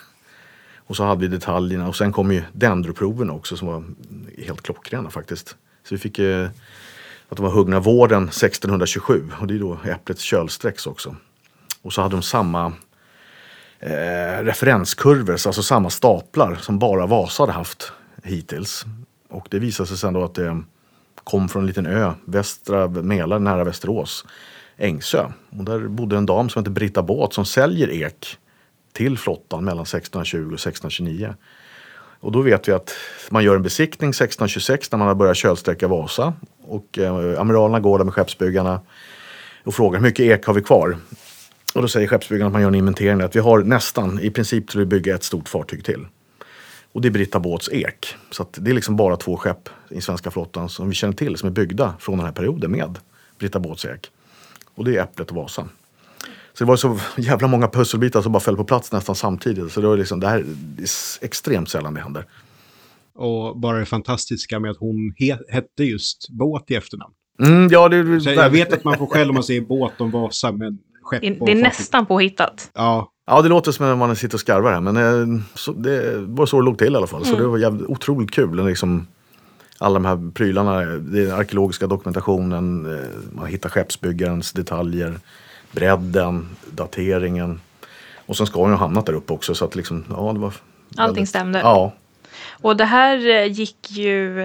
Och 0.78 0.96
så 0.96 1.04
hade 1.04 1.22
vi 1.22 1.28
detaljerna 1.28 1.88
och 1.88 1.96
sen 1.96 2.12
kom 2.12 2.32
ju 2.32 2.44
dendroproven 2.54 3.30
också 3.30 3.58
som 3.58 3.68
var 3.68 3.84
helt 4.46 4.62
klockrena 4.62 5.10
faktiskt. 5.10 5.56
Så 5.84 5.96
vi 5.96 5.98
fick 5.98 6.20
eh, 6.20 6.50
att 7.30 7.38
de 7.38 7.44
var 7.46 7.52
huggna 7.52 7.80
våren 7.80 8.24
1627 8.24 9.30
och 9.40 9.48
det 9.48 9.54
är 9.54 9.60
då 9.60 9.78
äpplets 9.86 10.22
kölsträcks 10.22 10.88
också. 10.88 11.16
Och 11.82 11.94
så 11.94 12.02
hade 12.02 12.16
de 12.16 12.22
samma 12.22 12.74
eh, 13.80 14.44
referenskurvor, 14.44 15.32
alltså 15.34 15.64
samma 15.64 15.90
staplar 15.90 16.56
som 16.56 16.80
bara 16.80 17.06
Vasa 17.06 17.44
hade 17.44 17.54
haft 17.54 17.94
hittills. 18.24 18.86
Och 19.30 19.48
det 19.52 19.60
visade 19.60 19.88
sig 19.88 19.98
sen 19.98 20.14
då 20.14 20.24
att 20.24 20.36
det 20.36 20.64
kom 21.24 21.50
från 21.50 21.62
en 21.62 21.68
liten 21.68 21.86
ö, 21.86 22.14
västra 22.26 22.88
Mälaren 22.88 23.44
nära 23.44 23.64
Västerås, 23.64 24.26
Ängsö. 24.78 25.26
Och 25.50 25.64
där 25.64 25.88
bodde 25.88 26.18
en 26.18 26.26
dam 26.26 26.50
som 26.50 26.60
hette 26.60 26.72
Britta 26.72 27.04
Båt 27.04 27.34
som 27.34 27.46
säljer 27.46 27.90
ek 27.90 28.38
till 28.94 29.18
flottan 29.18 29.64
mellan 29.64 29.84
1620 29.84 30.38
och 30.38 30.44
1629. 30.46 31.34
Och 32.20 32.32
då 32.32 32.42
vet 32.42 32.68
vi 32.68 32.72
att 32.72 32.94
man 33.30 33.44
gör 33.44 33.56
en 33.56 33.64
besiktning 33.64 34.10
1626 34.10 34.92
när 34.92 35.00
man 35.00 35.08
har 35.08 35.16
börjat 35.16 35.38
kölsträcka 35.38 35.88
Vasa. 35.88 36.34
Och 36.68 37.00
eh, 37.00 37.40
amiralerna 37.40 37.80
går 37.80 37.98
där 37.98 38.06
med 38.06 38.14
skeppsbyggarna 38.14 38.82
och 39.64 39.76
frågar 39.76 40.00
hur 40.00 40.08
mycket 40.08 40.26
ek 40.26 40.46
har 40.46 40.54
vi 40.54 40.62
kvar? 40.62 40.98
Och 41.76 41.82
då 41.82 41.88
säger 41.88 42.08
skeppsbyggarna 42.08 42.48
att 42.48 42.54
man 42.54 42.62
gör 42.62 42.70
en 42.70 42.76
inventering 42.76 43.22
att 43.22 43.36
vi 43.36 43.40
har 43.40 43.60
nästan 43.60 44.20
i 44.20 44.30
princip 44.30 44.70
till 44.70 44.82
att 44.82 44.88
bygga 44.88 45.16
ett 45.16 45.24
stort 45.24 45.50
fartyg 45.50 45.86
till. 45.86 46.06
Och 46.92 47.02
det 47.02 47.08
är 47.08 47.12
Britta 47.12 47.40
Båts 47.40 47.70
ek. 47.72 48.16
Så 48.32 48.44
att 48.44 48.58
det 48.62 48.72
är 48.72 48.76
liksom 48.76 48.96
bara 48.96 49.18
två 49.18 49.38
skepp 49.38 49.70
i 49.90 50.02
svenska 50.02 50.32
flottan 50.32 50.70
som 50.70 50.90
vi 50.90 50.96
känner 50.96 51.14
till 51.14 51.38
som 51.38 51.50
är 51.50 51.54
byggda 51.54 51.96
från 52.00 52.18
den 52.18 52.26
här 52.26 52.34
perioden 52.34 52.72
med 52.72 53.00
Britta 53.40 53.60
Båts 53.60 53.86
ek. 53.86 54.12
Och 54.76 54.86
det 54.86 54.98
är 54.98 55.04
Äpplet 55.04 55.30
och 55.30 55.36
Vasan. 55.36 55.70
Så 56.54 56.64
det 56.64 56.68
var 56.68 56.76
så 56.76 57.00
jävla 57.18 57.48
många 57.48 57.68
pusselbitar 57.68 58.22
som 58.22 58.32
bara 58.32 58.40
föll 58.40 58.58
på 58.58 58.64
plats 58.64 58.92
nästan 58.92 59.16
samtidigt. 59.16 59.72
Så 59.72 59.82
det, 59.82 59.88
var 59.88 59.98
liksom, 59.98 60.20
det 60.20 60.28
här 60.28 60.38
är 60.38 60.46
extremt 61.26 61.70
sällan 61.70 61.94
det 61.94 62.02
händer. 62.02 62.26
Och 63.16 63.60
bara 63.60 63.80
det 63.80 63.86
fantastiska 63.86 64.60
med 64.60 64.72
att 64.72 64.78
hon 64.78 65.14
he 65.18 65.38
hette 65.50 65.84
just 65.84 66.30
båt 66.30 66.72
i 66.72 66.76
efternamn. 66.76 67.14
Mm, 67.44 67.68
ja, 67.72 67.90
det, 67.90 68.22
Så 68.22 68.30
jag 68.30 68.50
vet 68.50 68.74
att 68.74 68.84
man 68.84 68.98
får 68.98 69.08
skäll 69.08 69.30
om 69.30 69.34
man 69.34 69.44
säger 69.44 69.62
båt 69.62 70.02
om 70.02 70.12
Vasa, 70.12 70.52
men 70.52 70.78
skepp 71.02 71.22
Det, 71.22 71.40
och 71.40 71.46
det 71.46 71.52
är 71.52 71.56
nästan 71.56 72.06
påhittat. 72.06 72.72
Ja, 72.74 73.11
Ja, 73.26 73.42
det 73.42 73.50
låter 73.50 73.72
som 73.72 73.86
att 73.92 73.98
man 73.98 74.16
sitter 74.16 74.36
och 74.36 74.40
skarvar 74.40 74.72
här. 74.72 74.82
Men 74.82 74.98
eh, 74.98 75.42
så, 75.56 75.72
det 75.72 76.18
var 76.18 76.46
så 76.46 76.60
det 76.60 76.66
låg 76.66 76.78
till 76.78 76.94
i 76.94 76.98
alla 76.98 77.08
fall. 77.08 77.26
Så 77.26 77.36
det 77.36 77.48
var 77.48 77.58
jävligt, 77.58 77.88
otroligt 77.88 78.32
kul. 78.32 78.66
Liksom, 78.66 79.08
alla 79.78 79.94
de 79.94 80.06
här 80.06 80.32
prylarna, 80.34 80.80
den 80.82 81.32
arkeologiska 81.32 81.88
dokumentationen, 81.88 82.86
eh, 83.00 83.08
man 83.32 83.46
hittar 83.48 83.70
skeppsbyggarens 83.70 84.52
detaljer, 84.54 85.20
bredden, 85.72 86.48
dateringen. 86.72 87.62
Och 88.26 88.38
sen 88.38 88.48
ska 88.48 88.60
hon 88.60 88.70
ju 88.70 88.76
ha 88.76 88.80
hamnat 88.80 89.06
där 89.06 89.14
uppe 89.14 89.34
också. 89.34 89.56
Så 89.56 89.66
att 89.66 89.76
liksom, 89.76 90.04
ja, 90.10 90.34
det 90.34 90.40
var 90.40 90.54
Allting 90.98 91.14
väldigt- 91.16 91.30
stämde. 91.30 91.60
Ja, 91.60 91.94
Och 92.62 92.78
det 92.78 92.86
här 92.86 93.30
eh, 93.30 93.46
gick 93.52 93.92
ju 93.92 94.40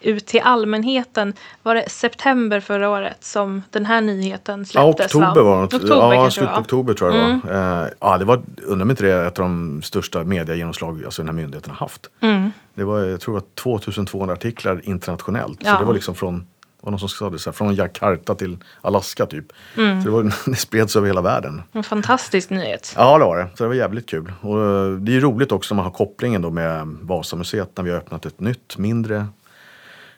ut 0.00 0.26
till 0.26 0.40
allmänheten. 0.40 1.32
Var 1.62 1.74
det 1.74 1.90
september 1.90 2.60
förra 2.60 2.90
året 2.90 3.24
som 3.24 3.62
den 3.70 3.86
här 3.86 4.00
nyheten 4.00 4.60
ja 4.72 4.94
släpptes? 4.94 5.14
va? 5.14 5.28
oktober 5.28 5.42
var 5.42 5.56
det. 5.56 5.76
Oktober 5.76 6.14
ja, 6.14 6.30
slutet 6.30 6.54
på 6.54 6.60
oktober 6.60 6.94
tror 6.94 7.14
jag 7.14 7.20
det 7.20 7.40
var. 7.44 7.82
Eh, 7.82 7.88
ja, 8.00 8.18
det 8.18 8.24
var, 8.24 8.42
undrar 8.62 8.84
om 8.84 8.90
inte 8.90 9.04
det 9.04 9.12
är 9.12 9.26
ett 9.26 9.38
av 9.38 9.42
de 9.42 9.82
största 9.82 10.24
mediegenomslag 10.24 11.04
alltså 11.04 11.22
den 11.22 11.28
här 11.28 11.42
myndigheten 11.42 11.70
har 11.70 11.78
haft. 11.78 12.10
Mm. 12.20 12.50
Det 12.74 12.84
var, 12.84 12.98
jag 12.98 13.20
tror 13.20 13.34
det 13.34 13.40
var 13.40 13.46
2200 13.54 14.34
artiklar 14.34 14.80
internationellt. 14.84 15.58
Ja. 15.62 15.72
Så 15.72 15.78
det 15.78 15.84
var 15.84 15.94
liksom 15.94 16.14
från, 16.14 16.46
var 16.80 16.90
någon 16.90 17.00
som 17.00 17.08
sa 17.08 17.30
det, 17.30 17.38
så 17.38 17.50
här, 17.50 17.54
från 17.54 17.74
Jakarta 17.74 18.34
till 18.34 18.58
Alaska 18.80 19.26
typ. 19.26 19.46
Mm. 19.76 20.02
Så 20.02 20.08
det, 20.08 20.12
var, 20.12 20.32
det 20.50 20.56
spreds 20.56 20.96
över 20.96 21.06
hela 21.06 21.20
världen. 21.20 21.62
En 21.72 21.82
fantastisk 21.82 22.50
nyhet. 22.50 22.94
Ja 22.96 23.18
det 23.18 23.24
var 23.24 23.38
det, 23.38 23.48
så 23.54 23.64
det 23.64 23.68
var 23.68 23.74
jävligt 23.74 24.08
kul. 24.08 24.32
Och 24.40 24.60
eh, 24.60 24.92
det 24.92 25.12
är 25.12 25.14
ju 25.14 25.20
roligt 25.20 25.52
också 25.52 25.74
när 25.74 25.76
man 25.76 25.84
har 25.84 25.92
kopplingen 25.92 26.42
då 26.42 26.50
med 26.50 26.86
Vasamuseet 27.02 27.70
när 27.76 27.84
vi 27.84 27.90
har 27.90 27.98
öppnat 27.98 28.26
ett 28.26 28.40
nytt 28.40 28.78
mindre 28.78 29.26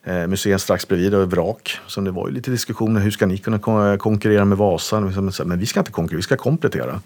eh, 0.04 0.26
museum 0.26 0.58
strax 0.58 0.88
bredvid, 0.88 1.14
och 1.14 1.30
vrak. 1.30 1.78
Så 1.86 2.00
det 2.00 2.10
var 2.10 2.28
ju 2.28 2.34
lite 2.34 2.50
diskussioner, 2.50 3.00
hur 3.00 3.10
ska 3.10 3.26
ni 3.26 3.38
kunna 3.38 3.58
kon- 3.58 3.98
konkurrera 3.98 4.44
med 4.44 4.58
Vasa? 4.58 5.00
Men 5.44 5.58
vi 5.58 5.66
ska 5.66 5.80
inte 5.80 5.92
konkurrera, 5.92 6.16
vi 6.16 6.22
ska 6.22 6.36
komplettera. 6.36 7.00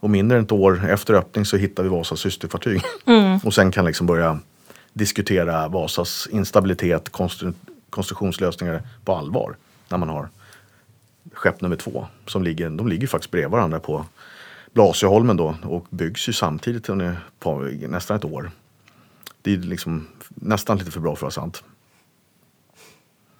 Och 0.00 0.10
mindre 0.10 0.38
än 0.38 0.44
ett 0.44 0.52
år 0.52 0.84
efter 0.90 1.14
öppning 1.14 1.44
så 1.44 1.56
hittar 1.56 1.82
vi 1.82 1.88
Vasas 1.88 2.20
systerfartyg. 2.20 2.82
Och 3.44 3.54
sen 3.54 3.70
kan 3.70 3.84
liksom 3.84 4.06
börja 4.06 4.38
diskutera 4.92 5.68
Vasas 5.68 6.28
instabilitet, 6.30 7.10
konstru- 7.12 7.54
konstruktionslösningar 7.90 8.82
på 9.04 9.14
allvar. 9.16 9.56
När 9.88 9.98
man 9.98 10.08
har 10.08 10.28
skepp 11.32 11.60
nummer 11.60 11.76
två. 11.76 12.06
Som 12.26 12.42
ligger, 12.42 12.70
de 12.70 12.88
ligger 12.88 13.06
faktiskt 13.06 13.30
bredvid 13.30 13.50
varandra 13.50 13.80
på 13.80 14.04
Blasieholmen 14.72 15.36
då 15.36 15.56
och 15.62 15.86
byggs 15.90 16.28
ju 16.28 16.32
samtidigt 16.32 16.88
under 16.88 17.16
nästan 17.88 18.16
ett 18.16 18.24
år. 18.24 18.50
Det 19.42 19.52
är 19.52 19.56
liksom 19.56 20.06
nästan 20.34 20.78
lite 20.78 20.90
för 20.90 21.00
bra 21.00 21.16
för 21.16 21.26
att 21.26 21.36
vara 21.36 21.44
sant. 21.44 21.62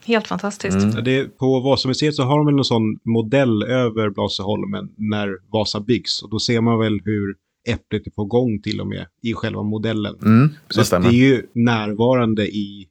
Helt 0.09 0.27
fantastiskt. 0.29 0.77
Mm. 0.77 1.05
det, 1.05 1.39
på 1.39 1.61
Vasamuseet 1.61 2.15
så 2.15 2.23
har 2.23 2.37
de 2.39 2.47
väl 2.47 2.55
någon 2.55 2.65
sån 2.65 2.99
modell 3.05 3.63
över 3.63 4.11
Blasieholmen 4.11 4.89
när 4.97 5.37
Vasa 5.53 5.81
byggs. 5.81 6.23
Och 6.23 6.31
då 6.31 6.39
ser 6.39 6.61
man 6.61 6.79
väl 6.79 7.01
hur 7.05 7.35
äpplet 7.69 8.07
är 8.07 8.11
på 8.11 8.25
gång 8.25 8.63
till 8.63 8.81
och 8.81 8.87
med 8.87 9.07
i 9.23 9.35
själva 9.35 9.63
modellen. 9.63 10.17
Mm, 10.23 10.49
Så 10.71 10.99
det 10.99 11.07
är 11.09 11.13
ju 11.13 11.47
närvarande 11.55 12.47
i 12.49 12.89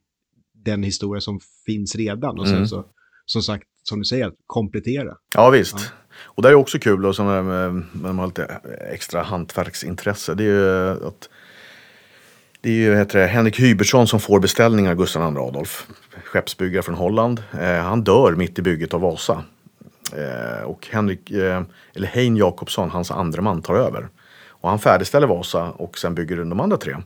den 0.64 0.82
historia 0.82 1.20
som 1.20 1.40
finns 1.66 1.96
redan. 1.96 2.38
Och 2.38 2.46
sen 2.46 2.56
Mm. 2.56 2.66
så, 2.68 2.84
som 3.26 3.42
sagt, 3.42 3.64
som 3.82 3.98
du 3.98 4.04
säger, 4.04 4.26
att 4.26 4.34
komplettera. 4.46 5.14
Ja 5.34 5.50
visst. 5.50 5.92
Och 6.24 6.42
det 6.42 6.48
är 6.48 6.54
också 6.54 6.78
kul 6.78 7.02
då, 7.02 7.12
som, 7.12 7.26
eh, 7.28 7.42
med, 7.42 7.74
med 7.74 7.84
man 7.92 8.18
har 8.18 8.26
lite 8.26 8.60
extra 8.92 9.22
hantverksintresse. 9.22 10.34
Det 10.34 10.44
är 10.44 10.46
ju 10.46 11.06
att 11.06 11.28
det 12.60 12.70
är 12.70 12.74
ju 12.74 12.96
heter 12.96 13.18
det, 13.18 13.26
Henrik 13.26 13.60
Hybertsson 13.60 14.06
som 14.06 14.20
får 14.20 14.40
beställningen 14.40 14.90
av 14.90 14.96
Gustav 14.96 15.32
II 15.32 15.38
Adolf. 15.38 15.86
Skeppsbyggare 16.24 16.82
från 16.82 16.94
Holland. 16.94 17.42
Eh, 17.60 17.76
han 17.76 18.04
dör 18.04 18.32
mitt 18.32 18.58
i 18.58 18.62
bygget 18.62 18.94
av 18.94 19.00
Vasa. 19.00 19.44
Eh, 20.12 20.64
och 20.64 20.88
Henrik, 20.90 21.30
eh, 21.30 21.62
eller 21.94 22.06
Hein 22.06 22.36
Jakobsson, 22.36 22.90
hans 22.90 23.10
andra 23.10 23.42
man, 23.42 23.62
tar 23.62 23.74
över. 23.74 24.08
Och 24.48 24.70
han 24.70 24.78
färdigställer 24.78 25.26
Vasa 25.26 25.70
och 25.70 25.98
sen 25.98 26.14
bygger 26.14 26.36
de 26.36 26.60
andra 26.60 26.76
tre. 26.76 26.96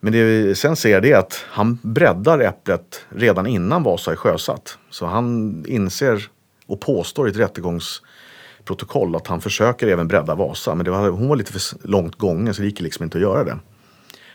Men 0.00 0.12
det 0.12 0.24
vi 0.24 0.54
sen 0.54 0.76
ser 0.76 1.00
det 1.00 1.12
är 1.12 1.18
att 1.18 1.44
han 1.48 1.78
breddar 1.82 2.38
äpplet 2.38 3.04
redan 3.08 3.46
innan 3.46 3.82
Vasa 3.82 4.12
är 4.12 4.16
sjösatt. 4.16 4.78
Så 4.90 5.06
han 5.06 5.64
inser 5.68 6.28
och 6.66 6.80
påstår 6.80 7.28
i 7.28 7.30
ett 7.30 7.36
rättegångsprotokoll 7.36 9.16
att 9.16 9.26
han 9.26 9.40
försöker 9.40 9.86
även 9.86 10.08
bredda 10.08 10.34
Vasa. 10.34 10.74
Men 10.74 10.84
det 10.84 10.90
var, 10.90 11.08
hon 11.08 11.28
var 11.28 11.36
lite 11.36 11.52
för 11.52 11.88
långt 11.88 12.18
gången 12.18 12.54
så 12.54 12.62
det 12.62 12.68
gick 12.68 12.80
liksom 12.80 13.04
inte 13.04 13.18
att 13.18 13.22
göra 13.22 13.44
det. 13.44 13.58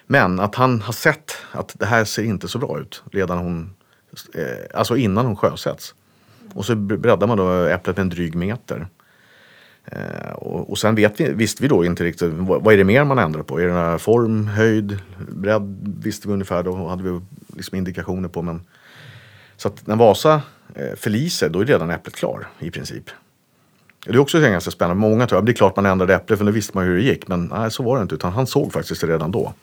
Men 0.07 0.39
att 0.39 0.55
han 0.55 0.81
har 0.81 0.93
sett 0.93 1.31
att 1.51 1.75
det 1.79 1.85
här 1.85 2.05
ser 2.05 2.23
inte 2.23 2.47
så 2.47 2.59
bra 2.59 2.79
ut 2.79 3.03
redan 3.11 3.37
hon, 3.37 3.73
eh, 4.33 4.79
alltså 4.79 4.97
innan 4.97 5.25
hon 5.25 5.35
sjösätts. 5.35 5.95
Och 6.53 6.65
så 6.65 6.75
breddar 6.75 7.27
man 7.27 7.37
då 7.37 7.51
äpplet 7.51 7.97
med 7.97 8.03
en 8.03 8.09
dryg 8.09 8.35
meter. 8.35 8.87
Eh, 9.85 10.31
och, 10.33 10.69
och 10.69 10.77
sen 10.77 10.95
vet 10.95 11.19
vi, 11.19 11.33
visste 11.33 11.63
vi 11.63 11.67
då 11.67 11.85
inte 11.85 12.03
riktigt 12.03 12.33
vad, 12.33 12.63
vad 12.63 12.73
är 12.73 12.77
det 12.77 12.83
mer 12.83 13.03
man 13.03 13.19
ändrar 13.19 13.43
på. 13.43 13.59
Är 13.59 13.67
det 13.67 13.99
form, 13.99 14.47
höjd, 14.47 14.99
bredd 15.29 15.97
visste 16.03 16.27
vi 16.27 16.33
ungefär. 16.33 16.63
Då 16.63 16.87
hade 16.87 17.03
vi 17.03 17.21
liksom 17.55 17.77
indikationer 17.77 18.29
på. 18.29 18.41
Men, 18.41 18.61
så 19.57 19.67
att 19.67 19.87
när 19.87 19.95
Vasa 19.95 20.41
eh, 20.75 20.95
förliser, 20.95 21.49
då 21.49 21.59
är 21.59 21.65
redan 21.65 21.89
äpplet 21.89 22.15
klar 22.15 22.47
i 22.59 22.71
princip. 22.71 23.09
Det 24.05 24.13
är 24.13 24.19
också 24.19 24.39
ganska 24.39 24.71
spännande. 24.71 25.01
Många 25.01 25.27
tror 25.27 25.39
att 25.39 25.45
det 25.45 25.51
är 25.51 25.53
klart 25.53 25.75
man 25.75 25.85
ändrade 25.85 26.15
äpplet 26.15 26.39
för 26.39 26.45
nu 26.45 26.51
visste 26.51 26.77
man 26.77 26.85
hur 26.85 26.95
det 26.95 27.03
gick. 27.03 27.27
Men 27.27 27.45
nej, 27.45 27.71
så 27.71 27.83
var 27.83 27.97
det 27.97 28.01
inte. 28.01 28.15
Utan 28.15 28.33
han 28.33 28.47
såg 28.47 28.73
faktiskt 28.73 29.01
det 29.01 29.07
redan 29.07 29.31
då. 29.31 29.53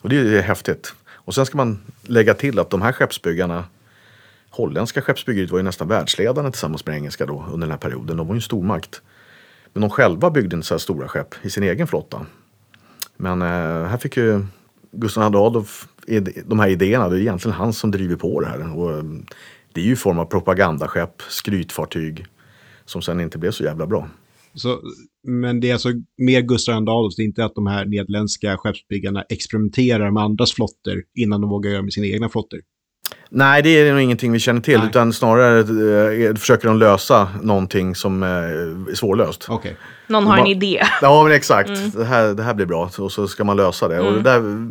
Och 0.00 0.08
det 0.08 0.16
är 0.16 0.42
häftigt. 0.42 0.94
Och 1.08 1.34
sen 1.34 1.46
ska 1.46 1.56
man 1.56 1.78
lägga 2.02 2.34
till 2.34 2.58
att 2.58 2.70
de 2.70 2.82
här 2.82 2.92
skeppsbyggarna 2.92 3.64
Holländska 4.50 5.02
skeppsbyggeriet 5.02 5.50
var 5.50 5.58
ju 5.58 5.62
nästan 5.62 5.88
världsledande 5.88 6.50
tillsammans 6.50 6.86
med 6.86 6.96
engelska 6.96 7.26
då 7.26 7.44
under 7.52 7.66
den 7.66 7.70
här 7.70 7.78
perioden. 7.78 8.16
De 8.16 8.26
var 8.26 8.34
ju 8.34 8.38
en 8.38 8.42
stormakt. 8.42 9.02
Men 9.72 9.80
de 9.80 9.90
själva 9.90 10.30
byggde 10.30 10.56
inte 10.56 10.66
så 10.66 10.74
här 10.74 10.78
stora 10.78 11.08
skepp 11.08 11.34
i 11.42 11.50
sin 11.50 11.62
egen 11.62 11.86
flotta. 11.86 12.26
Men 13.16 13.42
eh, 13.42 13.48
här 13.88 13.96
fick 13.96 14.16
ju 14.16 14.46
Gustav 14.92 15.36
Adolf 15.36 15.88
de 16.44 16.60
här 16.60 16.68
idéerna. 16.68 17.08
Det 17.08 17.16
är 17.16 17.20
egentligen 17.20 17.56
han 17.56 17.72
som 17.72 17.90
driver 17.90 18.16
på 18.16 18.40
det 18.40 18.46
här. 18.46 18.78
Och, 18.78 18.92
eh, 18.92 19.04
det 19.72 19.80
är 19.80 19.84
ju 19.84 19.92
i 19.92 19.96
form 19.96 20.18
av 20.18 20.24
propagandaskepp, 20.24 21.22
skrytfartyg 21.28 22.26
som 22.84 23.02
sen 23.02 23.20
inte 23.20 23.38
blev 23.38 23.50
så 23.50 23.64
jävla 23.64 23.86
bra. 23.86 24.08
Så, 24.54 24.80
men 25.26 25.60
det 25.60 25.68
är 25.68 25.72
alltså 25.72 25.88
mer 26.18 26.40
Gustav 26.40 26.74
II 26.74 26.78
Adolf, 26.78 27.14
det 27.16 27.22
är 27.22 27.24
inte 27.24 27.44
att 27.44 27.54
de 27.54 27.66
här 27.66 27.84
nederländska 27.84 28.56
skeppsbyggarna 28.56 29.22
experimenterar 29.28 30.10
med 30.10 30.22
andras 30.22 30.52
flotter 30.52 31.02
innan 31.14 31.40
de 31.40 31.50
vågar 31.50 31.70
göra 31.70 31.82
med 31.82 31.92
sina 31.92 32.06
egna 32.06 32.28
flotter? 32.28 32.60
Nej, 33.30 33.62
det 33.62 33.68
är 33.68 33.92
nog 33.92 34.02
ingenting 34.02 34.32
vi 34.32 34.38
känner 34.38 34.60
till. 34.60 34.78
Nej. 34.78 34.86
Utan 34.86 35.12
snarare 35.12 35.58
eh, 36.28 36.34
försöker 36.34 36.68
de 36.68 36.78
lösa 36.78 37.28
någonting 37.42 37.94
som 37.94 38.22
eh, 38.22 38.28
är 38.28 38.94
svårlöst. 38.94 39.50
Okay. 39.50 39.72
Någon 40.06 40.26
har 40.26 40.38
en 40.38 40.46
idé. 40.46 40.82
Ja, 41.02 41.22
men 41.22 41.32
exakt. 41.32 41.68
Mm. 41.68 41.90
Det, 41.90 42.04
här, 42.04 42.34
det 42.34 42.42
här 42.42 42.54
blir 42.54 42.66
bra 42.66 42.90
och 42.98 43.12
så 43.12 43.28
ska 43.28 43.44
man 43.44 43.56
lösa 43.56 43.88
det. 43.88 43.96
Mm. 43.96 44.06
Och 44.06 44.12
det 44.12 44.22
där, 44.22 44.68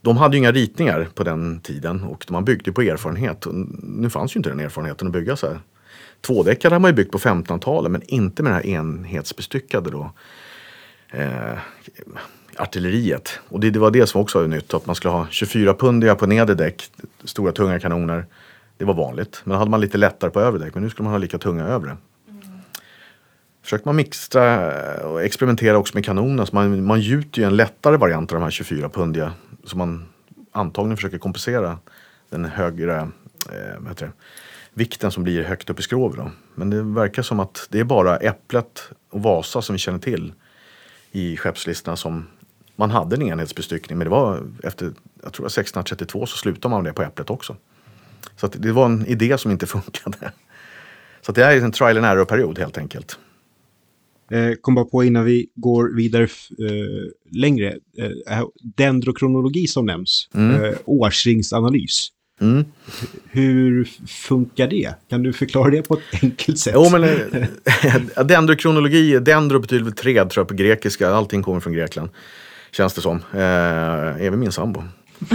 de 0.00 0.16
hade 0.16 0.36
ju 0.36 0.38
inga 0.38 0.52
ritningar 0.52 1.08
på 1.14 1.24
den 1.24 1.60
tiden 1.60 2.04
och 2.04 2.30
man 2.30 2.44
byggde 2.44 2.72
på 2.72 2.82
erfarenhet. 2.82 3.46
Nu 3.82 4.10
fanns 4.10 4.36
ju 4.36 4.38
inte 4.38 4.50
den 4.50 4.60
erfarenheten 4.60 5.06
att 5.06 5.12
bygga 5.12 5.36
så 5.36 5.46
här. 5.46 5.60
Tvådäckare 6.26 6.74
har 6.74 6.80
man 6.80 6.90
ju 6.90 6.94
byggt 6.94 7.12
på 7.12 7.18
1500-talet 7.18 7.92
men 7.92 8.02
inte 8.06 8.42
med 8.42 8.52
det 8.52 8.56
här 8.56 8.66
enhetsbestyckade 8.66 9.90
då. 9.90 10.10
Eh, 11.10 11.58
artilleriet. 12.56 13.40
Och 13.48 13.60
det, 13.60 13.70
det, 13.70 13.78
var 13.78 13.90
det 13.90 14.06
som 14.06 14.20
också 14.20 14.40
var 14.40 14.48
nytt, 14.48 14.74
att 14.74 14.86
man 14.86 14.94
skulle 14.96 15.12
ha 15.12 15.26
24-pundiga 15.30 16.14
på 16.14 16.26
nedre 16.26 16.54
däck, 16.54 16.90
stora 17.24 17.52
tunga 17.52 17.80
kanoner. 17.80 18.26
Det 18.76 18.84
var 18.84 18.94
vanligt. 18.94 19.40
Men 19.44 19.52
då 19.52 19.58
hade 19.58 19.70
man 19.70 19.80
lite 19.80 19.98
lättare 19.98 20.30
på 20.30 20.40
övre 20.40 20.64
däck, 20.64 20.74
men 20.74 20.82
nu 20.82 20.90
skulle 20.90 21.04
man 21.04 21.12
ha 21.12 21.18
lika 21.18 21.38
tunga 21.38 21.64
övre. 21.64 21.96
Mm. 22.28 22.42
Försökte 23.62 23.88
man 23.88 23.96
mixtra 23.96 24.72
eh, 24.72 25.06
och 25.06 25.22
experimentera 25.22 25.78
också 25.78 25.96
med 25.96 26.04
kanoner. 26.04 26.44
Så 26.44 26.54
man, 26.54 26.84
man 26.84 27.00
gjuter 27.00 27.40
ju 27.40 27.46
en 27.46 27.56
lättare 27.56 27.96
variant 27.96 28.32
av 28.32 28.38
de 28.38 28.42
här 28.42 28.50
24-pundiga. 28.50 29.32
Som 29.64 29.78
man 29.78 30.06
antagligen 30.52 30.96
försöker 30.96 31.18
kompensera 31.18 31.78
den 32.30 32.44
högre 32.44 32.96
eh, 33.50 33.78
vad 33.78 33.88
heter 33.88 34.06
det, 34.06 34.12
vikten 34.74 35.10
som 35.10 35.24
blir 35.24 35.42
högt 35.42 35.70
upp 35.70 35.80
i 35.80 35.82
skrovet. 35.82 36.26
Men 36.54 36.70
det 36.70 36.82
verkar 36.82 37.22
som 37.22 37.40
att 37.40 37.66
det 37.70 37.80
är 37.80 37.84
bara 37.84 38.16
Äpplet 38.16 38.82
och 39.10 39.22
Vasa 39.22 39.62
som 39.62 39.72
vi 39.72 39.78
känner 39.78 39.98
till 39.98 40.32
i 41.12 41.36
skeppslistorna 41.36 41.96
som 41.96 42.26
man 42.76 42.90
hade 42.90 43.16
en 43.16 43.22
enhetsbestyckning 43.22 43.98
men 43.98 44.04
det 44.04 44.10
var 44.10 44.42
efter, 44.62 44.92
jag 45.22 45.32
tror 45.32 45.46
1632 45.46 46.26
så 46.26 46.36
slutade 46.36 46.74
man 46.74 46.84
det 46.84 46.92
på 46.92 47.02
Äpplet 47.02 47.30
också. 47.30 47.56
Så 48.36 48.46
det 48.46 48.72
var 48.72 48.86
en 48.86 49.06
idé 49.06 49.38
som 49.38 49.50
inte 49.50 49.66
funkade. 49.76 50.32
Så 51.20 51.32
det 51.32 51.44
är 51.44 51.60
en 51.60 51.72
trial 51.72 51.96
and 51.96 52.06
error-period 52.06 52.58
helt 52.58 52.78
enkelt. 52.78 53.18
Eh, 54.30 54.52
kom 54.60 54.74
bara 54.74 54.84
på 54.84 55.04
innan 55.04 55.24
vi 55.24 55.46
går 55.54 55.96
vidare 55.96 56.22
eh, 56.24 57.10
längre. 57.30 57.78
Eh, 58.28 58.44
dendrokronologi 58.62 59.66
som 59.66 59.86
nämns. 59.86 60.28
Mm. 60.34 60.64
Eh, 60.64 60.74
årsringsanalys. 60.84 62.08
Mm. 62.40 62.64
Hur 63.30 63.88
funkar 64.06 64.66
det? 64.66 64.94
Kan 65.08 65.22
du 65.22 65.32
förklara 65.32 65.70
det 65.70 65.82
på 65.82 65.94
ett 65.94 66.22
enkelt 66.22 66.58
sätt? 66.58 66.72
Jo, 66.76 66.90
men 66.90 67.04
eh, 67.04 68.24
dendrokronologi, 68.24 69.18
dendro 69.18 69.58
betyder 69.58 69.84
väl 69.84 69.92
träd 69.92 70.30
tror 70.30 70.42
jag 70.42 70.48
på 70.48 70.54
grekiska. 70.54 71.10
Allting 71.10 71.42
kommer 71.42 71.60
från 71.60 71.72
Grekland. 71.72 72.10
Känns 72.72 72.94
det 72.94 73.00
som. 73.00 73.16
Eh, 73.32 74.26
även 74.26 74.40
min 74.40 74.52
sambo. 74.52 74.80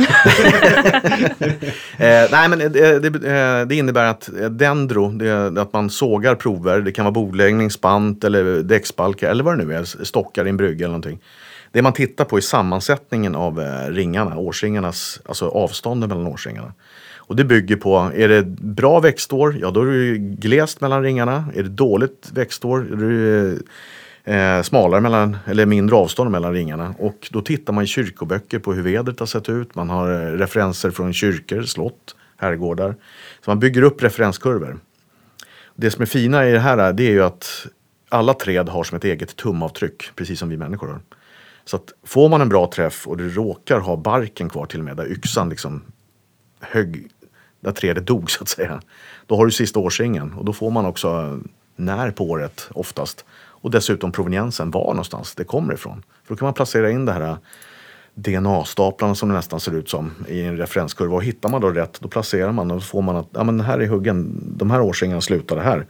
eh, 1.98 2.26
nej 2.32 2.50
men 2.50 2.60
det, 2.60 2.70
det, 3.00 3.08
eh, 3.08 3.68
det, 3.68 3.76
innebär 3.76 4.06
att 4.06 4.30
dendro, 4.50 5.10
det 5.10 5.62
att 5.62 5.74
man 5.74 5.90
sågar 5.90 6.36
prover. 6.36 6.82
Det 6.82 6.92
kan 6.92 7.06
vara 7.06 7.14
bordläggning, 7.14 7.72
spant 7.72 8.24
eller 8.24 8.64
däcksbalkar 8.64 9.32
eller 9.32 9.44
vad 9.44 9.58
det 9.58 9.66
nu 9.66 9.74
är. 9.74 9.84
Stockar 9.84 10.46
i 10.46 10.50
en 10.50 10.58
brygga 10.58 10.86
eller 10.86 10.98
någonting. 10.98 11.20
Det 11.71 11.82
man 11.82 11.93
tittar 11.93 12.25
på 12.25 12.38
är 12.38 12.41
sammansättningen 12.41 13.36
av 13.36 13.62
eh, 13.62 13.91
ringarna, 13.91 14.38
årsringarnas, 14.38 15.21
alltså 15.25 15.47
avstånden 15.47 16.10
mellan 16.10 16.27
årsringarna. 16.27 16.73
Och 17.17 17.36
det 17.36 17.43
bygger 17.43 17.75
på, 17.75 18.12
är 18.15 18.27
det 18.27 18.43
bra 18.62 18.99
växtår, 18.99 19.58
ja 19.62 19.71
då 19.71 19.82
är 19.82 19.86
det 19.86 20.17
glest 20.17 20.82
mellan 20.82 21.03
ringarna. 21.03 21.45
Är 21.55 21.63
det 21.63 21.69
dåligt 21.69 22.29
växtår, 22.34 22.79
är 22.79 22.95
det 22.95 23.60
eh, 24.23 24.62
smalare 24.62 25.01
mellan, 25.01 25.38
eller 25.45 25.65
mindre 25.65 25.95
avstånd 25.95 26.32
mellan 26.32 26.53
ringarna. 26.53 26.95
Och 26.97 27.29
då 27.32 27.41
tittar 27.41 27.73
man 27.73 27.84
i 27.84 27.88
kyrkoböcker 27.88 28.60
på 28.60 28.73
hur 28.73 28.84
vädret 28.84 29.19
har 29.19 29.27
sett 29.27 29.49
ut. 29.49 29.75
Man 29.75 29.89
har 29.89 30.12
eh, 30.12 30.38
referenser 30.38 30.91
från 30.91 31.13
kyrkor, 31.13 31.62
slott, 31.62 32.15
herrgårdar. 32.38 32.95
Så 33.45 33.51
man 33.51 33.60
bygger 33.60 33.82
upp 33.82 34.03
referenskurvor. 34.03 34.79
Det 35.75 35.91
som 35.91 36.01
är 36.01 36.05
fina 36.05 36.49
i 36.49 36.51
det 36.51 36.60
här 36.60 36.93
det 36.93 37.03
är 37.03 37.12
ju 37.12 37.23
att 37.23 37.67
alla 38.10 38.34
träd 38.34 38.69
har 38.69 38.84
som 38.84 38.97
ett 38.97 39.03
eget 39.03 39.36
tumavtryck, 39.36 40.15
precis 40.15 40.39
som 40.39 40.49
vi 40.49 40.58
människor 40.58 40.88
har. 40.88 40.99
Så 41.69 41.75
att 41.75 41.93
får 42.03 42.29
man 42.29 42.41
en 42.41 42.49
bra 42.49 42.67
träff 42.67 43.08
och 43.08 43.17
du 43.17 43.29
råkar 43.29 43.79
ha 43.79 43.97
barken 43.97 44.49
kvar 44.49 44.65
till 44.65 44.79
och 44.79 44.86
med, 44.86 44.97
där 44.97 45.12
yxan 45.12 45.49
liksom 45.49 45.82
högg, 46.60 47.08
där 47.60 47.71
trädet 47.71 48.08
dog 48.08 48.32
så 48.32 48.43
att 48.43 48.49
säga. 48.49 48.82
Då 49.25 49.36
har 49.36 49.45
du 49.45 49.51
sista 49.51 49.79
årsringen 49.79 50.34
och 50.34 50.45
då 50.45 50.53
får 50.53 50.71
man 50.71 50.86
också 50.86 51.39
när 51.75 52.12
på 52.12 52.29
året 52.29 52.69
oftast. 52.71 53.25
Och 53.32 53.71
dessutom 53.71 54.12
proveniensen, 54.12 54.71
var 54.71 54.86
någonstans 54.86 55.36
det 55.36 55.43
kommer 55.43 55.73
ifrån. 55.73 56.03
För 56.23 56.34
då 56.34 56.38
kan 56.38 56.45
man 56.45 56.53
placera 56.53 56.91
in 56.91 57.05
det 57.05 57.12
här 57.12 57.38
DNA-staplarna 58.13 59.15
som 59.15 59.29
det 59.29 59.36
nästan 59.36 59.60
ser 59.60 59.75
ut 59.75 59.89
som 59.89 60.12
i 60.27 60.41
en 60.41 60.58
referenskurva. 60.58 61.15
Och 61.15 61.23
hittar 61.23 61.49
man 61.49 61.62
då 61.62 61.69
rätt, 61.69 61.99
då 62.01 62.08
placerar 62.08 62.51
man 62.51 62.71
och 62.71 62.77
då 62.77 62.82
får 62.82 63.01
man 63.01 63.15
att 63.15 63.27
ja, 63.32 63.43
men 63.43 63.60
här 63.60 63.79
är 63.79 63.88
huggen, 63.88 64.43
de 64.58 64.71
här 64.71 64.82
årsringarna 64.82 65.21
slutade 65.21 65.62
här. 65.62 65.88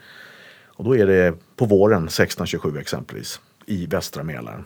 Och 0.67 0.83
då 0.83 0.95
är 0.95 1.07
det 1.07 1.33
på 1.55 1.65
våren 1.65 2.03
1627 2.03 2.77
exempelvis 2.77 3.39
i 3.65 3.85
västra 3.85 4.23
Mälaren. 4.23 4.65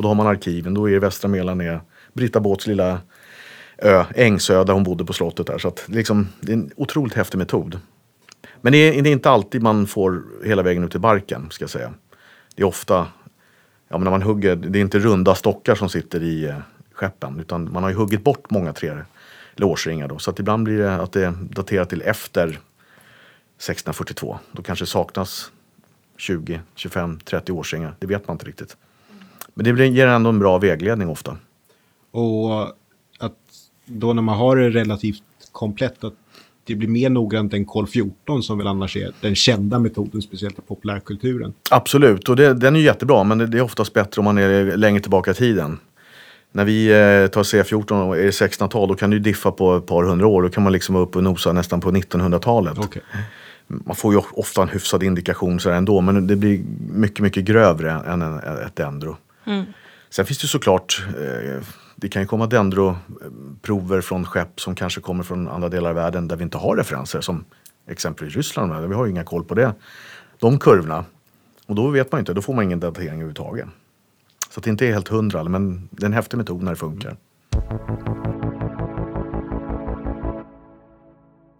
Och 0.00 0.02
då 0.02 0.08
har 0.08 0.14
man 0.14 0.26
arkiven, 0.26 0.74
då 0.74 0.90
är 0.90 0.98
västra 0.98 1.28
Mälaren 1.28 1.60
är 1.60 1.80
Britta 2.12 2.40
Båts 2.40 2.66
lilla 2.66 3.00
ö, 3.78 4.04
Ängsö, 4.14 4.64
där 4.64 4.72
hon 4.72 4.84
bodde 4.84 5.04
på 5.04 5.12
slottet 5.12 5.46
där. 5.46 5.58
Så 5.58 5.68
att, 5.68 5.84
liksom, 5.86 6.28
det 6.40 6.52
är 6.52 6.56
en 6.56 6.70
otroligt 6.76 7.14
häftig 7.14 7.38
metod. 7.38 7.78
Men 8.60 8.72
det 8.72 8.78
är, 8.78 9.02
det 9.02 9.10
är, 9.10 9.12
inte 9.12 9.30
alltid 9.30 9.62
man 9.62 9.86
får 9.86 10.22
hela 10.44 10.62
vägen 10.62 10.84
ut 10.84 10.90
till 10.90 11.00
barken, 11.00 11.50
ska 11.50 11.62
jag 11.62 11.70
säga. 11.70 11.92
Det 12.54 12.62
är 12.62 12.66
ofta, 12.66 13.06
ja 13.88 13.98
men 13.98 14.04
när 14.04 14.10
man 14.10 14.22
hugger, 14.22 14.56
det 14.56 14.78
är 14.78 14.80
inte 14.80 14.98
runda 14.98 15.34
stockar 15.34 15.74
som 15.74 15.88
sitter 15.88 16.22
i 16.22 16.44
eh, 16.44 16.56
skeppen, 16.92 17.40
utan 17.40 17.72
man 17.72 17.82
har 17.82 17.90
ju 17.90 17.96
huggit 17.96 18.24
bort 18.24 18.50
många 18.50 18.72
tre 18.72 18.92
årsringar 19.60 20.08
då. 20.08 20.18
Så 20.18 20.30
att 20.30 20.38
ibland 20.38 20.64
blir 20.64 20.78
det 20.78 20.94
att 20.94 21.12
det 21.12 21.24
är 21.24 21.32
daterat 21.40 21.88
till 21.88 22.02
efter 22.02 22.44
1642. 22.44 24.38
Då 24.52 24.62
kanske 24.62 24.86
saknas 24.86 25.52
20, 26.16 26.60
25, 26.74 27.20
30 27.24 27.52
årsringar. 27.52 27.94
Det 27.98 28.06
vet 28.06 28.28
man 28.28 28.34
inte 28.34 28.46
riktigt. 28.46 28.76
Men 29.54 29.76
det 29.76 29.86
ger 29.86 30.06
ändå 30.06 30.30
en 30.30 30.38
bra 30.38 30.58
vägledning 30.58 31.08
ofta. 31.08 31.36
Och 32.10 32.62
att 33.18 33.36
då 33.84 34.12
när 34.12 34.22
man 34.22 34.36
har 34.36 34.56
det 34.56 34.70
relativt 34.70 35.22
komplett, 35.52 36.04
att 36.04 36.14
det 36.64 36.74
blir 36.74 36.88
mer 36.88 37.10
noggrant 37.10 37.54
än 37.54 37.64
kol 37.64 37.86
14 37.86 38.42
som 38.42 38.58
väl 38.58 38.66
annars 38.66 38.96
är 38.96 39.12
den 39.20 39.34
kända 39.34 39.78
metoden, 39.78 40.22
speciellt 40.22 40.58
i 40.58 40.62
populärkulturen. 40.62 41.52
Absolut, 41.70 42.28
och 42.28 42.36
det, 42.36 42.54
den 42.54 42.76
är 42.76 42.80
jättebra, 42.80 43.24
men 43.24 43.38
det 43.38 43.58
är 43.58 43.62
oftast 43.62 43.92
bättre 43.92 44.20
om 44.20 44.24
man 44.24 44.38
är 44.38 44.76
längre 44.76 45.00
tillbaka 45.00 45.30
i 45.30 45.34
tiden. 45.34 45.78
När 46.52 46.64
vi 46.64 46.86
eh, 46.86 47.26
tar 47.26 47.42
C14 47.42 48.08
och 48.08 48.18
är 48.18 48.30
1600-tal, 48.30 48.88
då 48.88 48.94
kan 48.94 49.10
du 49.10 49.18
diffa 49.18 49.50
på 49.50 49.76
ett 49.76 49.86
par 49.86 50.04
hundra 50.04 50.26
år. 50.26 50.42
Då 50.42 50.48
kan 50.48 50.62
man 50.62 50.72
liksom 50.72 50.94
vara 50.94 51.04
uppe 51.04 51.18
och 51.18 51.24
nosa 51.24 51.52
nästan 51.52 51.80
på 51.80 51.90
1900-talet. 51.90 52.78
Okay. 52.78 53.02
Man 53.66 53.96
får 53.96 54.14
ju 54.14 54.20
ofta 54.32 54.62
en 54.62 54.68
hyfsad 54.68 55.02
indikation 55.02 55.60
så 55.60 55.70
ändå, 55.70 56.00
men 56.00 56.26
det 56.26 56.36
blir 56.36 56.60
mycket, 56.92 57.20
mycket 57.20 57.44
grövre 57.44 57.90
än 57.90 58.22
ett 58.66 58.76
dendro. 58.76 59.16
Mm. 59.50 59.66
Sen 60.10 60.26
finns 60.26 60.38
det 60.38 60.46
såklart, 60.46 61.04
eh, 61.08 61.62
det 61.96 62.08
kan 62.08 62.22
ju 62.22 62.28
komma 62.28 62.46
dendroprover 62.46 64.00
från 64.00 64.24
skepp 64.24 64.60
som 64.60 64.74
kanske 64.74 65.00
kommer 65.00 65.24
från 65.24 65.48
andra 65.48 65.68
delar 65.68 65.90
av 65.90 65.96
världen 65.96 66.28
där 66.28 66.36
vi 66.36 66.42
inte 66.44 66.58
har 66.58 66.76
referenser 66.76 67.20
som 67.20 67.44
exempelvis 67.88 68.36
Ryssland. 68.36 68.88
Vi 68.88 68.94
har 68.94 69.04
ju 69.04 69.10
inga 69.10 69.24
koll 69.24 69.44
på 69.44 69.54
det. 69.54 69.74
De 70.38 70.58
kurvorna. 70.58 71.04
Och 71.66 71.74
då 71.74 71.88
vet 71.88 72.12
man 72.12 72.18
inte, 72.18 72.32
då 72.32 72.42
får 72.42 72.54
man 72.54 72.64
ingen 72.64 72.80
datering 72.80 73.08
överhuvudtaget. 73.08 73.66
Så 74.50 74.60
det 74.60 74.70
inte 74.70 74.86
är 74.86 74.92
helt 74.92 75.08
hundra, 75.08 75.44
men 75.44 75.88
det 75.90 76.02
är 76.02 76.06
en 76.06 76.12
häftig 76.12 76.36
metod 76.36 76.62
när 76.62 76.70
det 76.70 76.76
funkar. 76.76 77.16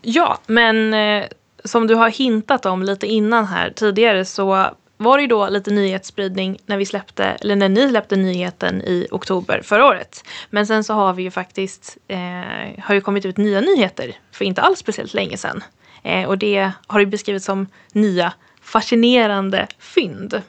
Ja, 0.02 0.38
men 0.46 0.94
eh, 0.94 1.28
som 1.64 1.86
du 1.86 1.94
har 1.94 2.10
hintat 2.10 2.66
om 2.66 2.82
lite 2.82 3.06
innan 3.06 3.46
här 3.46 3.70
tidigare 3.70 4.24
så 4.24 4.74
var 5.00 5.18
det 5.18 5.22
ju 5.22 5.28
då 5.28 5.48
lite 5.48 5.70
nyhetsspridning 5.70 6.58
när 6.66 6.76
vi 6.76 6.86
släppte, 6.86 7.24
eller 7.24 7.56
när 7.56 7.68
ni 7.68 7.88
släppte 7.88 8.16
nyheten 8.16 8.82
i 8.82 9.06
oktober 9.10 9.60
förra 9.64 9.86
året. 9.86 10.24
Men 10.50 10.66
sen 10.66 10.84
så 10.84 10.94
har 10.94 11.12
vi 11.12 11.22
ju 11.22 11.30
faktiskt, 11.30 11.98
eh, 12.08 12.82
har 12.82 12.94
ju 12.94 13.00
kommit 13.00 13.24
ut 13.24 13.36
nya 13.36 13.60
nyheter 13.60 14.16
för 14.32 14.44
inte 14.44 14.62
alls 14.62 14.78
speciellt 14.78 15.14
länge 15.14 15.36
sedan. 15.36 15.64
Eh, 16.02 16.28
och 16.28 16.38
det 16.38 16.70
har 16.86 17.00
ju 17.00 17.06
beskrivits 17.06 17.46
som 17.46 17.66
nya 17.92 18.32
fascinerande 18.62 19.66
fynd. 19.78 20.42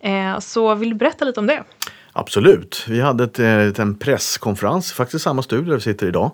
Eh, 0.00 0.38
så 0.38 0.74
vill 0.74 0.88
du 0.88 0.94
berätta 0.94 1.24
lite 1.24 1.40
om 1.40 1.46
det? 1.46 1.64
Absolut. 2.12 2.84
Vi 2.88 3.00
hade 3.00 3.24
ett, 3.24 3.38
eh, 3.38 3.82
en 3.82 3.98
presskonferens, 3.98 4.92
faktiskt 4.92 5.24
samma 5.24 5.42
studio 5.42 5.68
där 5.68 5.74
vi 5.74 5.80
sitter 5.80 6.06
idag. 6.06 6.30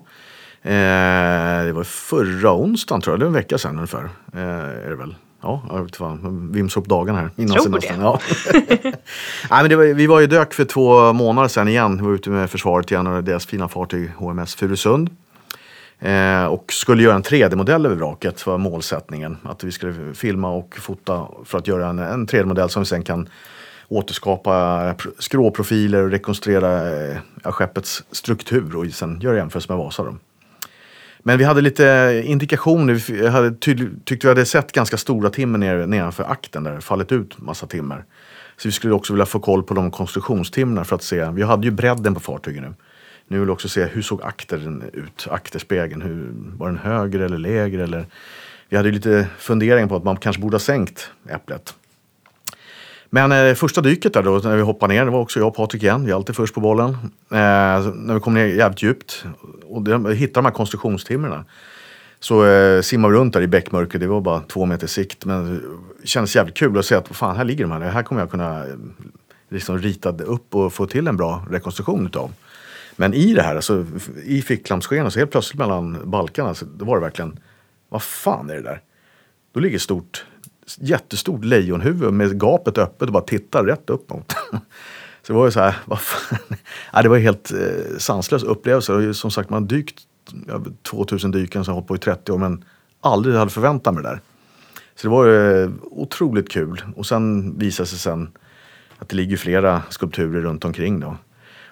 Eh, 0.61 1.65
det 1.65 1.73
var 1.73 1.83
förra 1.83 2.53
onsdagen 2.53 3.01
tror 3.01 3.13
jag, 3.13 3.19
det 3.19 3.25
är 3.25 3.27
en 3.27 3.33
vecka 3.33 3.57
sedan 3.57 3.75
ungefär. 3.75 4.09
Eh, 4.33 4.85
är 4.85 4.89
det 4.89 4.95
väl? 4.95 5.15
Ja, 5.47 5.61
jag 5.69 5.83
vet 5.83 5.95
fan, 5.95 6.51
vimsar 6.51 6.81
upp 6.81 6.87
dagarna 6.87 7.19
här 7.19 7.29
innan 7.35 7.61
semestern. 7.61 8.01
Ja. 8.01 8.19
Nej, 8.53 8.93
men 9.49 9.69
det 9.69 9.75
var, 9.75 9.83
vi 9.83 10.07
var 10.07 10.19
ju 10.19 10.27
dök 10.27 10.53
för 10.53 10.65
två 10.65 11.13
månader 11.13 11.47
sedan 11.47 11.67
igen. 11.67 11.97
Vi 11.97 12.03
var 12.03 12.13
ute 12.13 12.29
med 12.29 12.49
försvaret 12.49 12.91
igen 12.91 13.07
och 13.07 13.23
deras 13.23 13.45
fina 13.45 13.67
fartyg 13.67 14.11
HMS 14.17 14.55
Furusund. 14.55 15.09
Eh, 15.99 16.45
och 16.45 16.73
skulle 16.73 17.03
göra 17.03 17.15
en 17.15 17.23
3D-modell 17.23 17.85
över 17.85 17.95
vraket 17.95 18.47
var 18.47 18.57
målsättningen. 18.57 19.37
Att 19.43 19.63
vi 19.63 19.71
skulle 19.71 20.13
filma 20.13 20.49
och 20.49 20.75
fota 20.79 21.27
för 21.45 21.57
att 21.57 21.67
göra 21.67 21.87
en, 21.87 21.99
en 21.99 22.27
3D-modell 22.27 22.69
som 22.69 22.81
vi 22.81 22.85
sen 22.85 23.03
kan 23.03 23.29
återskapa 23.87 24.95
skråprofiler 25.19 26.03
och 26.03 26.11
rekonstruera 26.11 26.89
eh, 26.89 27.17
skeppets 27.43 28.03
struktur 28.11 28.75
och 28.75 28.85
sen 28.85 29.19
göra 29.21 29.37
jämförelse 29.37 29.71
med 29.71 29.77
Vasa. 29.77 30.03
Då. 30.03 30.15
Men 31.27 31.37
vi 31.37 31.43
hade 31.43 31.61
lite 31.61 32.21
indikationer. 32.25 32.93
Vi 32.93 33.27
hade 33.27 33.55
tyckte 34.05 34.27
vi 34.27 34.27
hade 34.27 34.45
sett 34.45 34.71
ganska 34.71 34.97
stora 34.97 35.29
timmer 35.29 35.57
ner, 35.59 35.87
nedanför 35.87 36.23
akten 36.23 36.63
där 36.63 36.71
det 36.75 36.81
fallit 36.81 37.11
ut 37.11 37.41
massa 37.41 37.67
timmer. 37.67 38.05
Så 38.57 38.67
vi 38.67 38.71
skulle 38.71 38.93
också 38.93 39.13
vilja 39.13 39.25
få 39.25 39.39
koll 39.39 39.63
på 39.63 39.73
de 39.73 39.91
konstruktionstimmerna 39.91 40.85
för 40.85 40.95
att 40.95 41.03
se. 41.03 41.29
Vi 41.29 41.43
hade 41.43 41.67
ju 41.67 41.71
bredden 41.71 42.13
på 42.13 42.19
fartyget 42.19 42.61
nu. 42.61 42.73
Nu 43.27 43.37
vill 43.37 43.45
vi 43.45 43.51
också 43.51 43.69
se 43.69 43.85
hur 43.85 44.01
såg 44.01 44.21
aktern 44.21 44.83
ut, 44.93 45.27
akterspegeln. 45.29 46.01
Hur, 46.01 46.29
var 46.57 46.67
den 46.67 46.77
högre 46.77 47.25
eller 47.25 47.37
lägre? 47.37 47.83
Eller, 47.83 48.05
vi 48.69 48.77
hade 48.77 48.89
ju 48.89 48.95
lite 48.95 49.27
funderingar 49.37 49.87
på 49.87 49.95
att 49.95 50.03
man 50.03 50.17
kanske 50.17 50.41
borde 50.41 50.55
ha 50.55 50.59
sänkt 50.59 51.11
äpplet. 51.29 51.73
Men 53.09 53.31
eh, 53.31 53.53
första 53.53 53.81
dyket 53.81 54.13
där 54.13 54.23
då, 54.23 54.37
när 54.43 54.55
vi 54.55 54.61
hoppade 54.61 54.93
ner, 54.93 55.05
det 55.05 55.11
var 55.11 55.19
också 55.19 55.39
jag 55.39 55.47
och 55.47 55.55
Patrik 55.55 55.83
igen. 55.83 56.05
Vi 56.05 56.11
är 56.11 56.15
alltid 56.15 56.35
först 56.35 56.53
på 56.53 56.59
bollen. 56.59 56.89
Eh, 56.89 57.37
när 57.95 58.13
vi 58.13 58.19
kom 58.19 58.33
ner 58.33 58.45
jävligt 58.45 58.83
djupt 58.83 59.25
och 59.65 59.81
det, 59.81 60.15
hittade 60.15 60.33
de 60.33 60.45
här 60.45 60.53
konstruktionstimmerna. 60.53 61.45
Så 62.19 62.45
eh, 62.45 62.81
simmade 62.81 63.13
vi 63.13 63.19
runt 63.19 63.33
där 63.33 63.41
i 63.41 63.47
bäckmörker, 63.47 63.99
det 63.99 64.07
var 64.07 64.21
bara 64.21 64.41
två 64.41 64.65
meter 64.65 64.87
sikt. 64.87 65.25
Men 65.25 65.61
det 66.01 66.07
kändes 66.07 66.35
jävligt 66.35 66.57
kul 66.57 66.77
att 66.77 66.85
se 66.85 66.95
att 66.95 67.07
fan, 67.07 67.37
här 67.37 67.45
ligger 67.45 67.63
de 67.63 67.71
här. 67.71 67.79
Här 67.79 68.03
kommer 68.03 68.21
jag 68.21 68.31
kunna 68.31 68.65
eh, 68.65 68.73
liksom 69.49 69.77
rita 69.79 70.09
upp 70.09 70.55
och 70.55 70.73
få 70.73 70.85
till 70.85 71.07
en 71.07 71.17
bra 71.17 71.45
rekonstruktion 71.49 72.05
utav. 72.05 72.31
Men 72.95 73.13
i 73.13 73.33
det 73.33 73.41
här, 73.41 73.55
alltså, 73.55 73.85
i 74.23 74.41
ficklampsskenet, 74.41 75.13
så 75.13 75.19
helt 75.19 75.31
plötsligt 75.31 75.59
mellan 75.59 75.97
balkarna, 76.03 76.53
så 76.53 76.65
då 76.65 76.85
var 76.85 76.95
det 76.95 77.01
verkligen, 77.01 77.39
vad 77.89 78.03
fan 78.03 78.49
är 78.49 78.55
det 78.55 78.61
där? 78.61 78.81
Då 79.53 79.59
ligger 79.59 79.79
stort 79.79 80.25
jättestort 80.75 81.43
lejonhuvud 81.43 82.13
med 82.13 82.39
gapet 82.39 82.77
öppet 82.77 83.07
och 83.07 83.13
bara 83.13 83.23
tittar 83.23 83.63
rätt 83.63 83.89
uppåt. 83.89 84.35
så 85.21 85.33
det 85.33 85.33
var 85.33 85.45
ju 85.45 85.51
så 85.51 85.59
här, 85.59 85.75
vad 85.85 85.99
fan? 85.99 86.39
ja, 86.93 87.01
det 87.01 87.09
var 87.09 87.15
en 87.15 87.23
helt 87.23 87.51
eh, 87.51 87.97
sanslös 87.97 88.43
upplevelse. 88.43 88.93
Och 88.93 89.15
som 89.15 89.31
sagt, 89.31 89.49
man 89.49 89.63
har 89.63 89.69
dykt 89.69 89.99
2000 90.81 91.31
dyken 91.31 91.65
som 91.65 91.71
har 91.71 91.75
hållit 91.75 91.87
på 91.87 91.95
i 91.95 91.99
30 91.99 92.31
år 92.31 92.37
men 92.37 92.63
aldrig 93.01 93.35
hade 93.35 93.51
förväntat 93.51 93.93
mig 93.93 94.03
det 94.03 94.09
där. 94.09 94.19
Så 94.95 95.07
det 95.07 95.11
var 95.11 95.25
ju 95.25 95.63
eh, 95.63 95.69
otroligt 95.81 96.49
kul. 96.49 96.81
Och 96.95 97.05
sen 97.05 97.57
visade 97.57 97.85
det 97.85 97.89
sig 97.89 97.99
sen 97.99 98.29
att 98.97 99.09
det 99.09 99.15
ligger 99.15 99.37
flera 99.37 99.81
skulpturer 99.89 100.41
runt 100.41 100.65
omkring 100.65 100.99
då. 100.99 101.17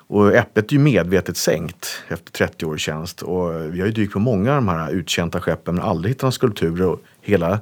Och 0.07 0.35
äpplet 0.35 0.71
är 0.71 0.73
ju 0.73 0.79
medvetet 0.79 1.37
sänkt 1.37 2.03
efter 2.07 2.31
30 2.31 2.65
års 2.65 2.81
tjänst. 2.81 3.21
Och 3.21 3.73
vi 3.73 3.79
har 3.79 3.87
ju 3.87 3.91
dykt 3.91 4.13
på 4.13 4.19
många 4.19 4.49
av 4.51 4.55
de 4.55 4.67
här 4.67 4.91
utkänta 4.91 5.41
skeppen 5.41 5.75
men 5.75 5.83
aldrig 5.83 6.11
hittat 6.11 6.21
några 6.21 6.31
skulpturer. 6.31 6.87
Och 6.87 7.01
hela 7.21 7.59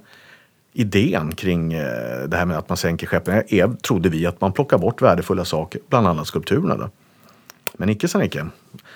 idén 0.74 1.36
kring 1.36 1.74
eh, 1.74 2.28
det 2.28 2.38
här 2.38 2.46
med 2.46 2.58
att 2.58 2.70
man 2.70 2.78
sänker 2.78 3.08
skeppen 3.08 3.44
är, 3.48 3.76
trodde 3.76 4.10
vi, 4.10 4.26
att 4.26 4.42
man 4.42 4.52
plockar 4.52 4.78
bort 4.78 5.02
värdefulla 5.02 5.46
saker, 5.46 5.82
bland 5.90 6.08
annat 6.08 6.28
skulpturerna. 6.28 6.78
Då. 6.78 6.90
Men 7.74 7.90
icke 7.90 8.08
sa 8.08 8.24
icke. 8.24 8.46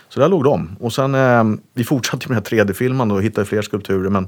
Så 0.09 0.19
där 0.19 0.27
låg 0.29 0.43
de. 0.43 0.77
Och 0.79 0.93
sen, 0.93 1.15
eh, 1.15 1.43
vi 1.73 1.83
fortsatte 1.83 2.31
med 2.31 2.43
3D-filmen 2.43 3.11
och 3.11 3.23
hittade 3.23 3.45
fler 3.45 3.61
skulpturer. 3.61 4.09
Men 4.09 4.27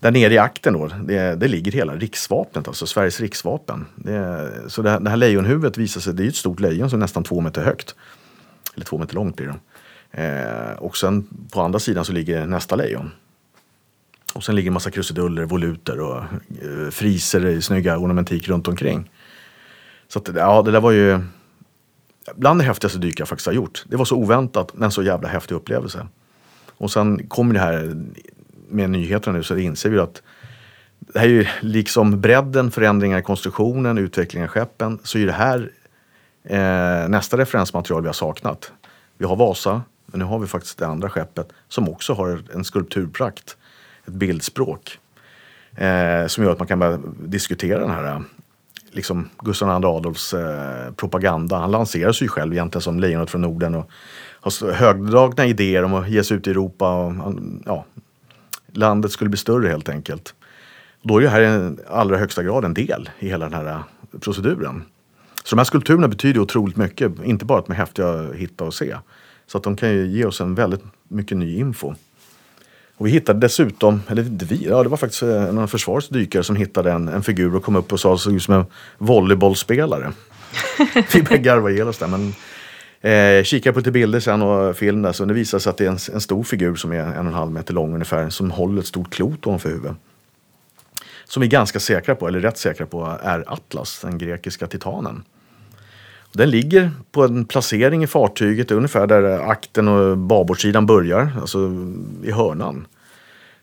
där 0.00 0.10
nere 0.10 0.34
i 0.34 0.38
akten 0.38 0.72
då, 0.72 0.90
det, 1.04 1.34
det 1.34 1.48
ligger 1.48 1.72
hela 1.72 1.96
riksvapnet, 1.96 2.68
alltså 2.68 2.86
Sveriges 2.86 3.20
riksvapen. 3.20 3.86
Det, 3.96 4.50
så 4.68 4.82
det 4.82 4.90
här, 4.90 5.00
det 5.00 5.10
här 5.10 5.16
lejonhuvudet 5.16 5.78
visar 5.78 6.00
sig, 6.00 6.14
det 6.14 6.24
är 6.24 6.28
ett 6.28 6.36
stort 6.36 6.60
lejon 6.60 6.90
som 6.90 6.98
är 6.98 7.00
nästan 7.00 7.24
två 7.24 7.40
meter 7.40 7.64
högt. 7.64 7.94
Eller 8.74 8.84
två 8.84 8.98
meter 8.98 9.14
långt 9.14 9.36
blir 9.36 9.46
det. 9.46 9.58
Eh, 10.22 10.78
och 10.78 10.96
sen 10.96 11.26
på 11.52 11.60
andra 11.60 11.78
sidan 11.78 12.04
så 12.04 12.12
ligger 12.12 12.46
nästa 12.46 12.76
lejon. 12.76 13.10
Och 14.32 14.44
sen 14.44 14.54
ligger 14.54 14.70
en 14.70 14.74
massa 14.74 14.90
krusiduller, 14.90 15.44
voluter 15.44 16.00
och 16.00 16.16
eh, 16.16 16.90
friser 16.90 17.46
i 17.46 17.62
snygga 17.62 17.98
ornamentik 17.98 18.48
runt 18.48 18.68
omkring. 18.68 19.10
Så 20.08 20.18
att, 20.18 20.28
ja, 20.34 20.62
det 20.62 20.70
där 20.70 20.80
var 20.80 20.90
ju 20.90 21.20
bland 22.34 22.60
det 22.60 22.64
häftigaste 22.64 22.98
dyk 22.98 23.20
jag 23.20 23.28
faktiskt 23.28 23.46
har 23.46 23.54
gjort. 23.54 23.84
Det 23.86 23.96
var 23.96 24.04
så 24.04 24.16
oväntat 24.16 24.70
men 24.74 24.90
så 24.90 25.02
jävla 25.02 25.28
häftig 25.28 25.54
upplevelse. 25.54 26.06
Och 26.76 26.90
sen 26.90 27.28
kommer 27.28 27.54
det 27.54 27.60
här 27.60 28.04
med 28.68 28.90
nyheterna 28.90 29.36
nu 29.36 29.42
så 29.42 29.56
inser 29.56 29.90
vi 29.90 29.98
att 29.98 30.22
det 30.98 31.18
här 31.18 31.26
är 31.26 31.30
ju 31.30 31.46
liksom 31.60 32.20
bredden, 32.20 32.70
förändringar 32.70 33.18
i 33.18 33.22
konstruktionen, 33.22 33.98
utvecklingen 33.98 34.48
av 34.48 34.52
skeppen. 34.52 34.98
Så 35.02 35.18
är 35.18 35.26
det 35.26 35.32
här 35.32 35.70
eh, 36.44 37.08
nästa 37.08 37.38
referensmaterial 37.38 38.02
vi 38.02 38.08
har 38.08 38.12
saknat. 38.12 38.72
Vi 39.18 39.24
har 39.24 39.36
Vasa, 39.36 39.82
men 40.06 40.18
nu 40.18 40.24
har 40.24 40.38
vi 40.38 40.46
faktiskt 40.46 40.78
det 40.78 40.86
andra 40.86 41.10
skeppet 41.10 41.48
som 41.68 41.88
också 41.88 42.14
har 42.14 42.42
en 42.54 42.64
skulpturprakt 42.64 43.56
ett 44.06 44.12
bildspråk. 44.12 44.98
Eh, 45.76 46.26
som 46.26 46.44
gör 46.44 46.52
att 46.52 46.58
man 46.58 46.68
kan 46.68 46.78
börja 46.78 46.98
diskutera 47.20 47.78
den 47.78 47.90
här 47.90 48.04
eh, 48.04 48.20
liksom 48.90 49.28
Gustav 49.38 49.68
II 49.68 49.86
Adolfs 49.86 50.34
eh, 50.34 50.92
propaganda. 50.92 51.56
Han 51.56 51.70
lanserar 51.70 52.12
sig 52.12 52.28
själv 52.28 52.52
egentligen 52.52 52.82
som 52.82 53.00
lejonet 53.00 53.30
från 53.30 53.40
Norden 53.40 53.74
och 53.74 53.90
har 54.40 54.72
högdragna 54.72 55.46
idéer 55.46 55.82
om 55.82 55.94
att 55.94 56.10
ge 56.10 56.24
sig 56.24 56.36
ut 56.36 56.46
i 56.46 56.50
Europa. 56.50 56.94
Och, 57.06 57.34
ja, 57.64 57.84
landet 58.72 59.12
skulle 59.12 59.30
bli 59.30 59.38
större 59.38 59.68
helt 59.68 59.88
enkelt. 59.88 60.34
Då 61.02 61.16
är 61.16 61.22
det 61.22 61.28
här 61.28 61.40
i 61.42 61.76
allra 61.88 62.16
högsta 62.16 62.42
grad 62.42 62.64
en 62.64 62.74
del 62.74 63.10
i 63.18 63.28
hela 63.28 63.48
den 63.48 63.54
här 63.54 63.66
eh, 63.66 63.80
proceduren. 64.20 64.82
Så 65.44 65.56
de 65.56 65.58
här 65.58 65.64
skulpturerna 65.64 66.08
betyder 66.08 66.40
otroligt 66.40 66.76
mycket, 66.76 67.12
inte 67.24 67.44
bara 67.44 67.58
att 67.58 67.66
de 67.66 67.72
är 67.72 67.76
häftiga 67.76 68.08
att 68.08 68.34
hitta 68.34 68.64
och 68.64 68.74
se. 68.74 68.96
Så 69.46 69.58
att 69.58 69.64
de 69.64 69.76
kan 69.76 69.90
ju 69.90 70.06
ge 70.06 70.24
oss 70.24 70.40
en 70.40 70.54
väldigt 70.54 70.82
mycket 71.08 71.36
ny 71.36 71.56
info. 71.56 71.94
Och 73.02 73.08
vi 73.08 73.12
hittade 73.12 73.38
dessutom, 73.38 74.02
eller 74.08 74.22
vi, 74.22 74.66
ja 74.66 74.82
det 74.82 74.88
var 74.88 74.96
faktiskt 74.96 75.22
eh, 75.22 75.42
en 75.42 75.58
av 75.58 75.66
försvarets 75.66 76.08
dykare 76.08 76.44
som 76.44 76.56
hittade 76.56 76.92
en, 76.92 77.08
en 77.08 77.22
figur 77.22 77.56
och 77.56 77.64
kom 77.64 77.76
upp 77.76 77.92
och 77.92 78.00
sa 78.00 78.14
att 78.14 78.20
såg 78.20 78.34
ut 78.34 78.42
som 78.42 78.54
en 78.54 78.64
volleybollspelare. 78.98 80.12
vi 81.14 81.22
började 81.22 81.38
garva 81.38 81.70
ihjäl 81.70 81.88
oss 81.88 81.98
där. 81.98 82.06
Men, 82.06 82.34
eh, 83.12 83.44
kikade 83.44 83.72
på 83.72 83.78
lite 83.78 83.90
bilder 83.90 84.20
sen 84.20 84.42
och 84.42 84.76
film 84.76 85.02
där 85.02 85.12
så 85.12 85.24
det 85.24 85.34
visade 85.34 85.60
sig 85.60 85.70
att 85.70 85.76
det 85.76 85.84
är 85.84 85.88
en, 85.88 85.98
en 86.12 86.20
stor 86.20 86.42
figur 86.42 86.74
som 86.74 86.92
är 86.92 86.98
en 86.98 87.08
och 87.08 87.32
en 87.32 87.34
halv 87.34 87.52
meter 87.52 87.74
lång 87.74 87.94
ungefär 87.94 88.30
som 88.30 88.50
håller 88.50 88.80
ett 88.80 88.86
stort 88.86 89.10
klot 89.10 89.46
ovanför 89.46 89.68
huvudet. 89.68 89.96
Som 91.24 91.40
vi 91.40 91.46
är 91.46 91.50
ganska 91.50 91.80
säkra 91.80 92.14
på, 92.14 92.28
eller 92.28 92.40
rätt 92.40 92.58
säkra 92.58 92.86
på, 92.86 93.18
är 93.22 93.44
Atlas, 93.46 94.00
den 94.00 94.18
grekiska 94.18 94.66
titanen. 94.66 95.24
Den 96.32 96.50
ligger 96.50 96.90
på 97.12 97.24
en 97.24 97.44
placering 97.44 98.02
i 98.04 98.06
fartyget 98.06 98.70
ungefär 98.70 99.06
där 99.06 99.50
akten 99.50 99.88
och 99.88 100.18
babordssidan 100.18 100.86
börjar, 100.86 101.32
alltså 101.40 101.58
i 102.22 102.30
hörnan. 102.30 102.86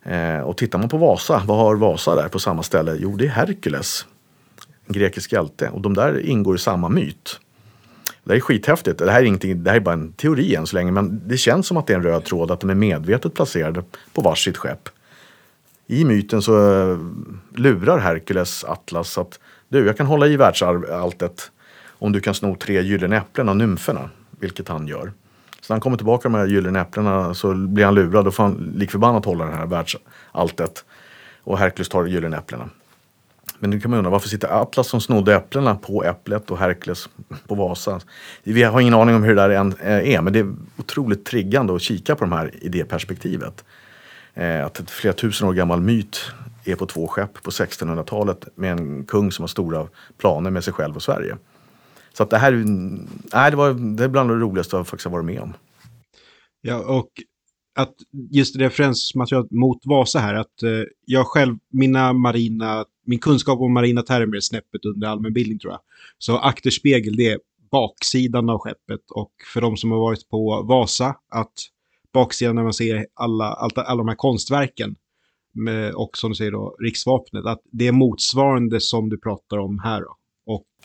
Eh, 0.03 0.39
och 0.39 0.57
tittar 0.57 0.79
man 0.79 0.89
på 0.89 0.97
Vasa, 0.97 1.43
vad 1.45 1.57
har 1.57 1.75
Vasa 1.75 2.15
där 2.15 2.27
på 2.27 2.39
samma 2.39 2.63
ställe? 2.63 2.97
Jo, 2.99 3.15
det 3.17 3.25
är 3.25 3.29
Herkules, 3.29 4.05
en 4.85 4.93
grekisk 4.93 5.33
hjälte. 5.33 5.69
Och 5.69 5.81
de 5.81 5.93
där 5.93 6.25
ingår 6.25 6.55
i 6.55 6.59
samma 6.59 6.89
myt. 6.89 7.39
Det 8.23 8.31
här 8.31 8.37
är 8.37 8.41
skithäftigt. 8.41 8.99
Det 8.99 9.11
här 9.11 9.21
är, 9.21 9.25
ingenting, 9.25 9.63
det 9.63 9.69
här 9.69 9.77
är 9.77 9.81
bara 9.81 9.93
en 9.93 10.13
teori 10.13 10.55
än 10.55 10.67
så 10.67 10.75
länge, 10.75 10.91
men 10.91 11.21
det 11.27 11.37
känns 11.37 11.67
som 11.67 11.77
att 11.77 11.87
det 11.87 11.93
är 11.93 11.97
en 11.97 12.03
röd 12.03 12.23
tråd, 12.23 12.51
att 12.51 12.59
de 12.59 12.69
är 12.69 12.75
medvetet 12.75 13.33
placerade 13.33 13.83
på 14.13 14.21
varsitt 14.21 14.57
skepp. 14.57 14.89
I 15.87 16.05
myten 16.05 16.41
så 16.41 16.81
eh, 16.91 16.97
lurar 17.55 17.97
Herkules 17.97 18.63
Atlas 18.63 19.17
att 19.17 19.39
du, 19.69 19.85
jag 19.85 19.97
kan 19.97 20.05
hålla 20.05 20.27
i 20.27 20.37
världsalltet 20.37 21.51
om 21.99 22.11
du 22.11 22.21
kan 22.21 22.33
sno 22.33 22.55
tre 22.55 22.81
gyllene 22.81 23.17
äpplen 23.17 23.49
av 23.49 23.55
nymferna, 23.55 24.09
vilket 24.39 24.67
han 24.67 24.87
gör. 24.87 25.11
Så 25.61 25.73
när 25.73 25.75
han 25.75 25.81
kommer 25.81 25.97
tillbaka 25.97 26.29
med 26.29 26.39
de 26.39 26.47
här 26.47 26.53
gyllene 26.55 26.79
äpplena 26.79 27.33
så 27.33 27.53
blir 27.53 27.85
han 27.85 27.95
lurad 27.95 28.27
och 28.27 28.33
får 28.35 28.43
han 28.43 28.73
likförbannat 28.75 29.25
hålla 29.25 29.45
det 29.45 29.51
här 29.51 29.65
världsalltet. 29.65 30.85
Och 31.43 31.57
Herkules 31.57 31.89
tar 31.89 32.05
gyllene 32.05 32.37
äpplena. 32.37 32.69
Men 33.59 33.69
nu 33.69 33.79
kan 33.79 33.91
man 33.91 33.97
undra 33.97 34.11
varför 34.11 34.29
sitter 34.29 34.61
Atlas 34.61 34.87
som 34.87 35.01
snodde 35.01 35.35
äpplena 35.35 35.75
på 35.75 36.03
äpplet 36.03 36.51
och 36.51 36.57
Herkules 36.57 37.09
på 37.47 37.55
Vasa? 37.55 37.99
Vi 38.43 38.63
har 38.63 38.81
ingen 38.81 38.93
aning 38.93 39.15
om 39.15 39.23
hur 39.23 39.35
det 39.35 39.41
där 39.41 39.73
eh, 39.81 40.13
är 40.13 40.21
men 40.21 40.33
det 40.33 40.39
är 40.39 40.55
otroligt 40.77 41.25
triggande 41.25 41.75
att 41.75 41.81
kika 41.81 42.15
på 42.15 42.23
de 42.23 42.31
här 42.31 42.51
i 42.61 42.69
det 42.69 42.85
perspektivet. 42.85 43.63
Eh, 44.33 44.65
att 44.65 44.79
ett 44.79 44.91
flera 44.91 45.13
tusen 45.13 45.47
år 45.47 45.53
gammal 45.53 45.81
myt 45.81 46.31
är 46.65 46.75
på 46.75 46.85
två 46.85 47.07
skepp 47.07 47.43
på 47.43 47.51
1600-talet 47.51 48.47
med 48.55 48.71
en 48.71 49.05
kung 49.05 49.31
som 49.31 49.43
har 49.43 49.47
stora 49.47 49.87
planer 50.17 50.51
med 50.51 50.63
sig 50.63 50.73
själv 50.73 50.95
och 50.95 51.03
Sverige. 51.03 51.37
Så 52.13 52.23
att 52.23 52.29
det 52.29 52.37
här 52.37 52.51
nej, 53.33 53.51
det, 53.51 53.57
var, 53.57 53.95
det 53.97 54.03
är 54.03 54.07
bland 54.07 54.29
det 54.29 54.35
roligaste 54.35 54.75
jag 54.75 54.87
faktiskt 54.87 55.05
har 55.05 55.11
varit 55.11 55.25
med 55.25 55.41
om. 55.41 55.53
Ja, 56.61 56.77
och 56.77 57.09
att 57.75 57.95
just 58.31 58.55
referensmaterialet 58.55 59.51
mot 59.51 59.85
Vasa 59.85 60.19
här, 60.19 60.33
att 60.33 60.63
eh, 60.63 60.83
jag 61.05 61.27
själv, 61.27 61.57
mina 61.71 62.13
marina, 62.13 62.85
min 63.05 63.19
kunskap 63.19 63.59
om 63.59 63.73
marina 63.73 64.01
termer 64.01 64.37
är 64.37 64.41
snäppet 64.41 64.85
under 64.85 65.07
allmänbildning 65.07 65.59
tror 65.59 65.73
jag. 65.73 65.81
Så 66.17 66.37
akterspegel, 66.37 67.15
det 67.15 67.27
är 67.27 67.39
baksidan 67.71 68.49
av 68.49 68.59
skeppet 68.59 69.11
och 69.11 69.31
för 69.53 69.61
de 69.61 69.77
som 69.77 69.91
har 69.91 69.99
varit 69.99 70.29
på 70.29 70.61
Vasa, 70.61 71.15
att 71.29 71.53
baksidan 72.13 72.55
när 72.55 72.63
man 72.63 72.73
ser 72.73 73.05
alla, 73.13 73.45
alla, 73.45 73.83
alla 73.83 73.97
de 73.97 74.07
här 74.07 74.15
konstverken 74.15 74.95
med, 75.53 75.93
och 75.93 76.17
som 76.17 76.29
du 76.29 76.35
säger 76.35 76.51
då, 76.51 76.75
riksvapnet, 76.79 77.45
att 77.45 77.61
det 77.71 77.87
är 77.87 77.91
motsvarande 77.91 78.79
som 78.81 79.09
du 79.09 79.17
pratar 79.17 79.57
om 79.57 79.79
här 79.79 80.01
då. 80.01 80.15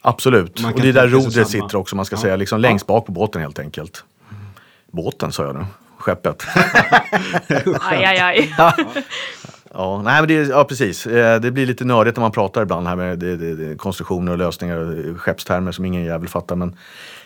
Absolut, 0.07 0.65
och 0.75 0.81
det 0.81 0.89
är 0.89 0.93
där 0.93 1.09
rodret 1.09 1.49
sitter 1.49 1.77
också, 1.77 1.97
man 1.97 2.05
ska 2.05 2.17
Ja. 2.17 2.21
säga, 2.23 2.37
liksom 2.37 2.61
längst 2.61 2.87
bak 2.87 3.07
på 3.07 3.13
båten 3.13 3.41
helt 3.43 3.59
enkelt. 3.59 4.05
Båten 4.93 5.33
sa 5.33 5.45
jag 5.45 5.55
nu, 5.55 5.65
skeppet. 5.99 6.43
Aj, 7.81 8.05
aj, 8.05 8.19
aj. 8.19 8.55
Ja, 9.77 10.03
nej, 10.05 10.21
men 10.23 10.29
det, 10.29 10.35
ja, 10.35 10.65
precis. 10.65 11.07
Eh, 11.07 11.41
Det 11.41 11.51
blir 11.51 11.67
lite 11.67 11.85
nördigt 11.85 12.17
när 12.17 12.21
man 12.21 12.31
pratar 12.33 12.63
ibland 12.63 12.87
här 12.87 12.97
med 12.97 13.19
det, 13.19 13.37
det, 13.37 13.55
det, 13.55 13.77
konstruktioner 13.77 14.33
och 14.33 14.39
lösningar 14.39 14.77
och 14.77 15.21
skeppstermer 15.21 15.73
som 15.73 15.85
ingen 15.85 16.05
jävel 16.05 16.29
fattar. 16.29 16.57
Men 16.57 16.77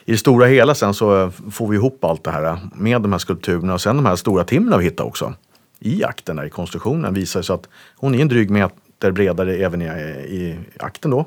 i 0.05 0.13
det 0.13 0.19
stora 0.19 0.47
hela 0.47 0.75
sen 0.75 0.95
så 0.95 1.23
eh, 1.23 1.31
får 1.51 1.69
vi 1.69 1.77
ihop 1.77 2.05
allt 2.05 2.25
det 2.25 2.31
här 2.31 2.59
med 2.75 3.03
de 3.03 3.13
här 3.13 3.19
skulpturerna 3.19 3.75
och 3.75 3.81
sen 3.81 3.97
de 3.97 4.07
här 4.07 4.17
stora 4.17 4.45
timren 4.45 4.79
vi 4.79 4.85
hittar 4.85 5.05
också. 5.05 5.35
I 5.81 6.05
akten 6.05 6.37
där 6.37 6.45
i 6.45 6.51
konstruktionen 6.51 7.15
visar 7.15 7.41
det 7.41 7.45
sig 7.45 7.55
att 7.55 7.69
hon 7.97 8.15
är 8.15 8.19
en 8.21 8.29
dryg 8.29 8.51
meter 8.51 9.11
bredare 9.11 9.55
även 9.57 9.83
i, 9.83 9.87
i 10.29 10.57
akten 10.81 11.11
då. 11.11 11.27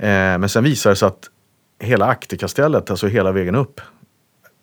Eh, 0.00 0.38
Men 0.38 0.48
sen 0.48 0.64
visar 0.64 0.90
det 0.90 0.96
sig 0.96 1.06
att 1.08 1.30
hela 1.78 2.06
akterkastellet, 2.06 2.90
alltså 2.90 3.06
hela 3.06 3.32
vägen 3.32 3.54
upp, 3.54 3.80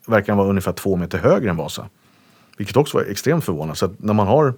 verkar 0.06 0.34
vara 0.34 0.48
ungefär 0.48 0.72
två 0.72 0.96
meter 0.96 1.18
högre 1.18 1.50
än 1.50 1.56
Vasa. 1.56 1.88
Vilket 2.56 2.76
också 2.76 2.96
var 2.98 3.04
extremt 3.04 3.44
förvånande. 3.44 3.76
Så 3.76 3.94
när 3.98 4.14
man 4.14 4.26
har 4.26 4.54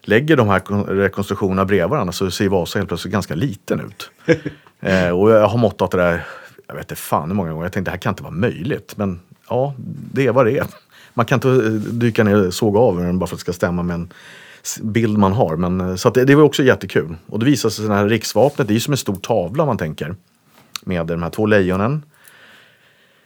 lägger 0.00 0.36
de 0.36 0.48
här 0.48 0.58
kon- 0.60 0.84
rekonstruktionerna 0.86 1.64
bredvid 1.64 1.90
varandra 1.90 2.12
så 2.12 2.30
ser 2.30 2.48
Vasa 2.48 2.78
helt 2.78 2.88
plötsligt 2.88 3.12
ganska 3.12 3.34
liten 3.34 3.80
ut. 3.80 4.10
eh, 4.80 5.08
och 5.10 5.30
jag 5.30 5.48
har 5.48 5.58
måttat 5.58 5.90
det 5.90 5.96
där, 5.96 6.26
jag 6.66 6.74
vet 6.74 6.84
inte 6.84 6.96
fan 7.02 7.28
hur 7.28 7.34
många 7.36 7.50
gånger, 7.52 7.64
jag 7.64 7.72
tänkte 7.72 7.90
det 7.90 7.92
här 7.92 7.98
kan 8.02 8.10
inte 8.12 8.22
vara 8.22 8.32
möjligt. 8.32 8.96
Men 8.96 9.20
ja, 9.48 9.74
det 10.12 10.26
är 10.26 10.32
vad 10.32 10.46
det 10.46 10.58
är. 10.58 10.66
Man 11.14 11.26
kan 11.26 11.36
inte 11.36 11.48
eh, 11.48 11.72
dyka 11.72 12.24
ner 12.24 12.46
och 12.46 12.54
såga 12.54 12.80
av 12.80 12.96
den 12.96 13.18
bara 13.18 13.26
för 13.26 13.34
att 13.34 13.38
det 13.38 13.40
ska 13.40 13.52
stämma 13.52 13.82
med 13.82 13.94
en 13.94 14.12
bild 14.82 15.18
man 15.18 15.32
har. 15.32 15.56
Men, 15.56 15.80
eh, 15.80 15.96
så 15.96 16.08
att 16.08 16.14
det, 16.14 16.24
det 16.24 16.34
var 16.34 16.42
också 16.42 16.62
jättekul. 16.62 17.16
Och 17.26 17.38
det 17.38 17.46
visade 17.46 17.72
sig 17.72 17.84
att 17.84 17.90
det 17.90 17.96
här 17.96 18.08
riksvapnet, 18.08 18.68
det 18.68 18.72
är 18.72 18.74
ju 18.74 18.80
som 18.80 18.92
en 18.92 18.98
stor 18.98 19.16
tavla 19.16 19.66
man 19.66 19.78
tänker. 19.78 20.14
Med 20.84 21.06
de 21.06 21.22
här 21.22 21.30
två 21.30 21.46
lejonen 21.46 22.02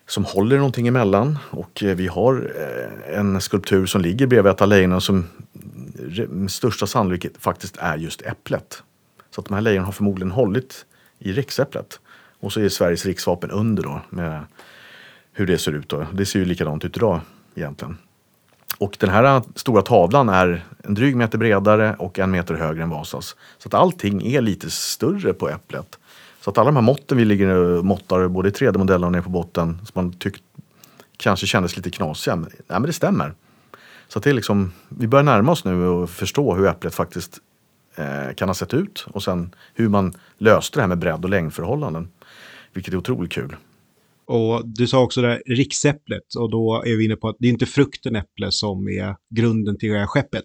som 0.07 0.25
håller 0.25 0.57
någonting 0.57 0.89
emellan. 0.89 1.39
Och 1.51 1.83
eh, 1.83 1.97
vi 1.97 2.07
har 2.07 2.53
eh, 2.57 3.19
en 3.19 3.41
skulptur 3.41 3.87
som 3.87 4.01
ligger 4.01 4.27
bredvid 4.27 4.51
ett 4.51 4.63
av 4.63 4.69
lejonen 4.69 5.01
som 5.01 5.25
med 6.29 6.51
största 6.51 6.87
sannolikhet 6.87 7.33
faktiskt 7.39 7.77
är 7.77 7.97
just 7.97 8.23
äpplet. 8.23 8.83
Så 9.31 9.41
att 9.41 9.47
de 9.47 9.55
här 9.55 9.61
lejonen 9.61 9.85
har 9.85 9.93
förmodligen 9.93 10.31
hållit 10.31 10.87
i 11.19 11.33
riksäpplet. 11.33 12.01
Och 12.41 12.53
så 12.53 12.61
är 12.61 12.69
Sveriges 12.69 13.07
riksvapen 13.07 13.51
under 13.51 13.83
då 13.83 14.01
med 14.11 14.45
hur 15.33 15.47
det 15.47 15.59
ser 15.59 15.73
ut. 15.73 15.89
Då. 15.89 16.07
Det 16.13 16.27
ser 16.27 16.39
ju 16.39 16.45
likadant 16.45 16.85
ut 16.85 16.97
idag 16.97 17.21
egentligen. 17.55 17.97
Och 18.81 18.97
den 19.01 19.11
här 19.11 19.43
stora 19.55 19.83
tavlan 19.83 20.29
är 20.29 20.65
en 20.85 20.95
dryg 20.95 21.17
meter 21.17 21.39
bredare 21.39 21.95
och 21.99 22.19
en 22.19 22.31
meter 22.31 22.55
högre 22.55 22.83
än 22.83 22.91
Vasas. 22.91 23.37
Så 23.59 23.69
att 23.69 23.75
allting 23.75 24.27
är 24.27 24.41
lite 24.41 24.71
större 24.71 25.33
på 25.33 25.49
äpplet. 25.49 25.99
Så 26.41 26.51
att 26.51 26.59
alla 26.59 26.67
de 26.67 26.77
här 26.77 26.83
måtten 26.83 27.19
vi 27.19 27.25
ligger 27.25 27.49
och 27.55 27.85
måttar, 27.85 28.29
både 28.29 28.49
i 28.49 28.53
3D-modellen 28.53 29.05
och 29.05 29.13
nere 29.13 29.23
på 29.23 29.31
botten, 29.31 29.79
som 29.85 30.05
man 30.05 30.13
tyckt 30.13 30.43
kanske 31.17 31.47
kändes 31.47 31.77
lite 31.77 31.91
knasiga, 31.91 32.37
men, 32.37 32.51
nej, 32.53 32.63
men 32.67 32.83
det 32.83 32.93
stämmer. 32.93 33.35
Så 34.09 34.19
att 34.19 34.25
det 34.25 34.31
är 34.31 34.35
liksom, 34.35 34.73
vi 34.89 35.07
börjar 35.07 35.25
närma 35.25 35.53
oss 35.53 35.65
nu 35.65 35.87
och 35.87 36.11
förstå 36.11 36.55
hur 36.55 36.67
äpplet 36.67 36.95
faktiskt 36.95 37.39
eh, 37.97 38.35
kan 38.37 38.49
ha 38.49 38.55
sett 38.55 38.75
ut 38.75 39.07
och 39.13 39.23
sen 39.23 39.55
hur 39.75 39.89
man 39.89 40.15
löste 40.39 40.79
det 40.79 40.81
här 40.81 40.89
med 40.89 40.99
bredd 40.99 41.25
och 41.25 41.31
längdförhållanden. 41.31 42.09
Vilket 42.73 42.95
är 42.95 42.99
otroligt 42.99 43.33
kul. 43.33 43.57
Och 44.31 44.63
du 44.65 44.87
sa 44.87 45.03
också 45.03 45.23
det 45.23 45.29
här 45.29 45.43
riksäpplet 45.47 46.35
och 46.39 46.51
då 46.51 46.83
är 46.87 46.97
vi 46.97 47.05
inne 47.05 47.17
på 47.17 47.29
att 47.29 47.37
det 47.39 47.47
är 47.47 47.51
inte 47.51 47.67
frukten 47.67 48.17
äpple 48.17 48.51
som 48.51 48.89
är 48.89 49.17
grunden 49.35 49.79
till 49.79 49.91
det 49.93 49.99
här 49.99 50.07
skeppet. 50.07 50.45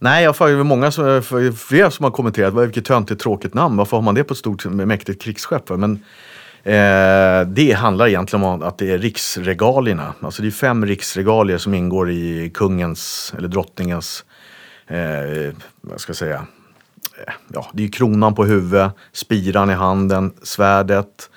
Nej, 0.00 0.24
jag 0.24 0.32
har 0.32 0.64
många 0.64 0.90
som, 0.90 1.22
för- 1.22 1.52
flera 1.52 1.90
som 1.90 2.04
har 2.04 2.10
kommenterat, 2.10 2.54
vilket 2.54 2.84
töntigt 2.84 3.20
tråkigt 3.20 3.54
namn, 3.54 3.76
varför 3.76 3.96
har 3.96 4.02
man 4.02 4.14
det 4.14 4.24
på 4.24 4.32
ett 4.32 4.38
stort 4.38 4.64
mäktigt 4.64 5.22
krigsskepp? 5.22 5.68
Men 5.68 5.92
eh, 6.62 7.48
det 7.48 7.76
handlar 7.76 8.08
egentligen 8.08 8.44
om 8.44 8.62
att 8.62 8.78
det 8.78 8.90
är 8.90 8.98
riksregalierna. 8.98 10.14
Alltså 10.20 10.42
det 10.42 10.48
är 10.48 10.52
fem 10.52 10.86
riksregalier 10.86 11.58
som 11.58 11.74
ingår 11.74 12.10
i 12.10 12.50
kungens 12.54 13.34
eller 13.38 13.48
drottningens, 13.48 14.24
eh, 14.86 15.54
vad 15.80 16.00
ska 16.00 16.10
jag 16.10 16.16
säga, 16.16 16.46
eh, 17.26 17.32
ja, 17.52 17.70
det 17.72 17.84
är 17.84 17.88
kronan 17.88 18.34
på 18.34 18.44
huvudet, 18.44 18.92
spiran 19.12 19.70
i 19.70 19.74
handen, 19.74 20.32
svärdet, 20.42 21.29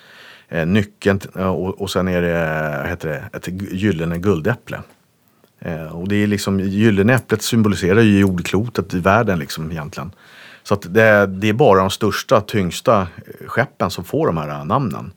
eh, 0.54 0.66
nyckeln 0.66 1.20
eh, 1.36 1.48
och, 1.48 1.82
och 1.82 1.90
sen 1.90 2.08
är 2.08 2.22
det, 2.22 2.90
heter 2.90 3.10
det 3.10 3.38
ett 3.38 3.48
gy- 3.48 3.74
gyllene 3.76 4.18
guldäpple. 4.18 4.82
Eh, 5.60 5.96
och 5.96 6.08
det 6.08 6.16
är 6.16 6.28
liksom, 6.28 6.60
gyllene 6.60 7.14
äpplet 7.14 7.42
symboliserar 7.42 8.02
ju 8.02 8.20
jordklotet 8.20 8.94
i 8.94 9.00
världen 9.00 9.40
liksom 9.40 9.72
egentligen. 9.72 10.12
Så 10.64 10.74
att 10.74 10.94
det, 10.94 11.28
det 11.28 11.50
är 11.50 11.54
bara 11.54 11.80
de 11.80 11.90
största, 11.90 12.42
tyngsta 12.42 13.02
eh, 13.02 13.48
skeppen 13.48 13.90
som 13.90 14.04
får 14.04 14.28
de 14.28 14.38
här 14.38 14.50
eh, 14.50 14.66
namnen. 14.66 15.12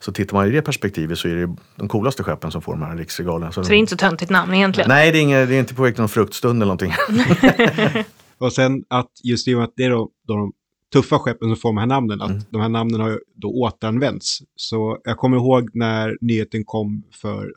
Så 0.00 0.12
tittar 0.12 0.36
man 0.36 0.46
i 0.46 0.50
det 0.50 0.62
perspektivet 0.62 1.18
så 1.18 1.28
är 1.28 1.34
det 1.34 1.56
de 1.76 1.88
coolaste 1.88 2.22
skeppen 2.22 2.50
som 2.50 2.62
får 2.62 2.72
de 2.72 2.82
här 2.82 2.96
riksregalerna. 2.96 3.52
Så 3.52 3.60
det 3.62 3.74
är 3.74 3.76
inte 3.76 3.90
så 3.90 3.96
töntigt 3.96 4.30
namn 4.30 4.54
egentligen. 4.54 4.88
Nej, 4.88 5.12
det 5.12 5.18
är, 5.18 5.22
inget, 5.22 5.48
det 5.48 5.54
är 5.54 5.58
inte 5.58 5.74
på 5.74 5.82
väg 5.82 5.94
till 5.94 6.02
någon 6.02 6.08
fruktstund 6.08 6.62
eller 6.62 6.74
någonting. 6.74 6.92
Och 8.38 8.52
sen 8.52 8.84
att 8.88 9.10
just 9.24 9.48
i 9.48 9.54
och 9.54 9.58
med 9.58 9.64
att 9.64 9.72
det 9.76 9.84
är 9.84 9.90
då, 9.90 10.10
då 10.26 10.36
de 10.36 10.52
tuffa 10.92 11.18
skeppen 11.18 11.48
som 11.48 11.56
får 11.56 11.68
de 11.68 11.76
här 11.78 11.86
namnen, 11.86 12.20
att 12.22 12.30
Mm. 12.30 12.42
de 12.50 12.60
här 12.60 12.68
namnen 12.68 13.00
har 13.00 13.20
då 13.34 13.48
återanvänts. 13.48 14.38
Så 14.56 14.98
jag 15.04 15.16
kommer 15.16 15.36
ihåg 15.36 15.70
när 15.74 16.16
nyheten 16.20 16.64
kom 16.64 17.02
för 17.14 17.52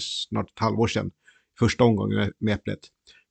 snart 0.00 0.50
ett 0.50 0.58
halvår 0.58 0.86
sedan, 0.86 1.10
första 1.58 1.84
omgången 1.84 2.32
med- 2.38 2.54
Äpplet, 2.54 2.78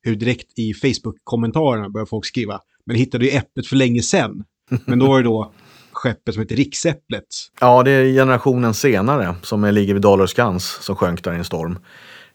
hur 0.02 0.16
direkt 0.16 0.58
i 0.58 0.74
Facebook-kommentarerna 0.74 1.88
började 1.88 2.08
folk 2.08 2.26
skriva, 2.26 2.60
men 2.86 2.96
hittade 2.96 3.24
ju 3.24 3.30
Äpplet 3.30 3.66
för 3.66 3.76
länge 3.76 4.02
sedan. 4.02 4.44
Men 4.86 4.98
då 4.98 5.06
var 5.08 5.18
det 5.18 5.24
då 5.24 5.52
skeppet 5.92 6.34
som 6.34 6.40
heter 6.42 6.56
Riksäpplet. 6.56 7.24
Ja, 7.60 7.82
det 7.82 7.90
är 7.90 8.04
generationen 8.14 8.74
senare 8.74 9.34
som 9.42 9.64
ligger 9.64 9.94
vid 9.94 10.02
Dalarskans 10.02 10.64
som 10.80 10.96
sjönk 10.96 11.24
där 11.24 11.32
i 11.32 11.36
en 11.36 11.44
storm. 11.44 11.78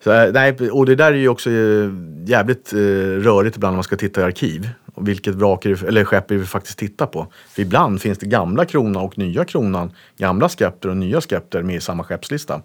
Så, 0.05 0.11
eh, 0.11 0.31
nej, 0.33 0.69
och 0.71 0.85
det 0.85 0.95
där 0.95 1.13
är 1.13 1.17
ju 1.17 1.29
också 1.29 1.49
eh, 1.49 1.89
jävligt 2.25 2.73
eh, 2.73 2.77
rörigt 2.77 3.55
ibland 3.55 3.73
när 3.73 3.77
man 3.77 3.83
ska 3.83 3.95
titta 3.95 4.21
i 4.21 4.23
arkiv. 4.23 4.69
Och 4.95 5.07
vilket 5.07 5.35
vrak 5.35 5.65
är 5.65 5.85
eller 5.85 6.05
skepp 6.05 6.31
är 6.31 6.35
det 6.35 6.41
vi 6.41 6.47
faktiskt 6.47 6.79
tittar 6.79 7.05
på. 7.05 7.27
För 7.49 7.61
ibland 7.61 8.01
finns 8.01 8.17
det 8.17 8.25
gamla 8.25 8.65
kronan 8.65 9.03
och 9.03 9.17
nya 9.17 9.45
kronan, 9.45 9.91
gamla 10.17 10.49
skepter 10.49 10.89
och 10.89 10.97
nya 10.97 11.21
skepter 11.21 11.61
med 11.61 11.75
i 11.75 11.79
samma 11.79 12.03
skeppslista. 12.03 12.61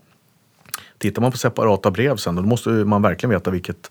Tittar 0.98 1.22
man 1.22 1.32
på 1.32 1.38
separata 1.38 1.90
brev 1.90 2.16
sen 2.16 2.34
då 2.34 2.42
måste 2.42 2.68
man 2.68 3.02
verkligen 3.02 3.30
veta 3.30 3.50
vilket 3.50 3.90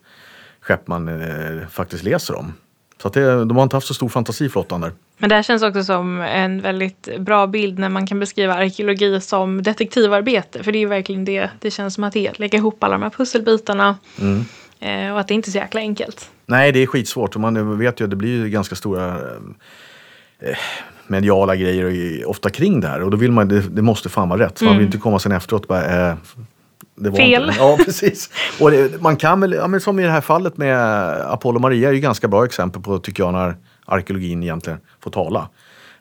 skepp 0.62 0.88
man 0.88 1.08
eh, 1.08 1.68
faktiskt 1.68 2.04
läser 2.04 2.36
om. 2.36 2.54
Så 3.02 3.10
det, 3.10 3.46
de 3.46 3.58
har 3.58 3.64
inte 3.64 3.76
haft 3.76 3.88
så 3.88 3.94
stor 3.94 4.10
fantasi 4.10 4.50
flottan 4.50 4.82
där. 4.82 4.92
Men 5.18 5.30
det 5.30 5.36
här 5.36 5.44
känns 5.44 5.64
också 5.64 5.84
som 5.84 6.22
en 6.22 6.62
väldigt 6.62 7.10
bra 7.20 7.48
bild 7.48 7.80
när 7.80 7.90
man 7.90 8.08
kan 8.08 8.20
beskriva 8.20 8.54
arkeologi 8.54 9.22
som 9.22 9.64
detektivarbete. 9.64 10.64
För 10.64 10.72
det 10.72 10.78
är 10.78 10.80
ju 10.80 10.88
verkligen 10.88 11.26
det 11.26 11.50
det 11.60 11.72
känns 11.72 11.94
som 11.94 12.04
att 12.04 12.14
det 12.14 12.28
är. 12.28 12.32
Att 12.32 12.40
lägga 12.40 12.58
ihop 12.58 12.84
alla 12.84 12.94
de 12.94 13.04
här 13.04 13.10
pusselbitarna. 13.10 13.98
Mm. 14.22 14.46
Eh, 14.80 15.14
och 15.14 15.20
att 15.20 15.28
det 15.28 15.34
inte 15.34 15.50
är 15.50 15.52
så 15.52 15.58
jäkla 15.58 15.82
enkelt. 15.82 16.30
Nej, 16.46 16.72
det 16.72 16.80
är 16.80 16.88
skitsvårt. 16.88 17.36
Och 17.36 17.42
man 17.42 17.80
vet 17.80 18.00
ju 18.00 18.04
att 18.04 18.10
det 18.10 18.16
blir 18.16 18.44
ju 18.44 18.50
ganska 18.50 18.76
stora 18.76 19.18
eh, 20.40 20.58
mediala 21.08 21.56
grejer 21.56 22.30
ofta 22.30 22.50
kring 22.50 22.82
det 22.82 22.88
här. 22.88 23.02
Och 23.02 23.12
då 23.12 23.18
vill 23.18 23.32
man, 23.32 23.48
det, 23.48 23.62
det 23.62 23.82
måste 23.82 24.10
fan 24.10 24.30
vara 24.30 24.46
rätt. 24.46 24.58
Så 24.58 24.66
man 24.66 24.78
vill 24.78 24.86
inte 24.86 24.98
komma 24.98 25.20
sen 25.20 25.32
efteråt 25.32 25.62
och 25.62 25.68
bara, 25.68 26.10
eh, 26.10 26.16
det 27.00 27.10
var 27.10 27.18
Fel. 27.18 27.44
Inte. 27.44 27.56
Ja, 27.60 27.78
precis. 27.86 28.30
Och 28.60 28.72
det, 28.72 29.02
man 29.02 29.18
kan 29.18 29.42
väl, 29.42 29.54
ja, 29.54 29.68
men 29.68 29.82
som 29.82 30.00
i 30.00 30.04
det 30.04 30.12
här 30.12 30.22
fallet 30.22 30.58
med 30.58 30.78
Apollo 31.22 31.60
Maria 31.60 31.90
är 31.90 31.94
ju 31.94 32.00
ganska 32.00 32.28
bra 32.28 32.46
exempel 32.46 32.82
på, 32.82 33.00
tycker 33.00 33.24
jag, 33.24 33.34
när 33.34 33.56
arkeologin 33.86 34.44
egentligen 34.44 34.80
får 35.04 35.12
tala. 35.12 35.50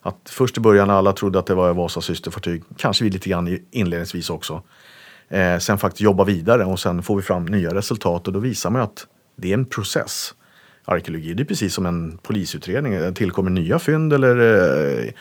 Att 0.02 0.30
först 0.30 0.56
i 0.56 0.60
början 0.60 0.90
alla 0.90 1.12
trodde 1.12 1.38
att 1.38 1.46
det 1.46 1.54
var 1.54 1.74
Vasas 1.74 2.04
systerfartyg, 2.04 2.62
kanske 2.76 3.04
vi 3.04 3.10
lite 3.10 3.28
grann 3.30 3.58
inledningsvis 3.70 4.30
också. 4.30 4.62
Eh, 5.28 5.58
sen 5.58 5.78
faktiskt 5.78 6.00
jobba 6.00 6.24
vidare 6.24 6.64
och 6.64 6.80
sen 6.80 7.02
får 7.02 7.16
vi 7.16 7.22
fram 7.22 7.44
nya 7.44 7.74
resultat 7.74 8.26
och 8.26 8.32
då 8.32 8.38
visar 8.38 8.70
man 8.70 8.82
ju 8.82 8.84
att 8.84 9.06
det 9.36 9.50
är 9.50 9.54
en 9.54 9.66
process. 9.66 10.34
Arkeologi, 10.84 11.34
det 11.34 11.42
är 11.42 11.44
precis 11.44 11.74
som 11.74 11.86
en 11.86 12.18
polisutredning. 12.22 12.92
Det 12.92 13.12
tillkommer 13.12 13.50
nya 13.50 13.78
fynd 13.78 14.12
eller 14.12 14.36
eh, 15.06 15.12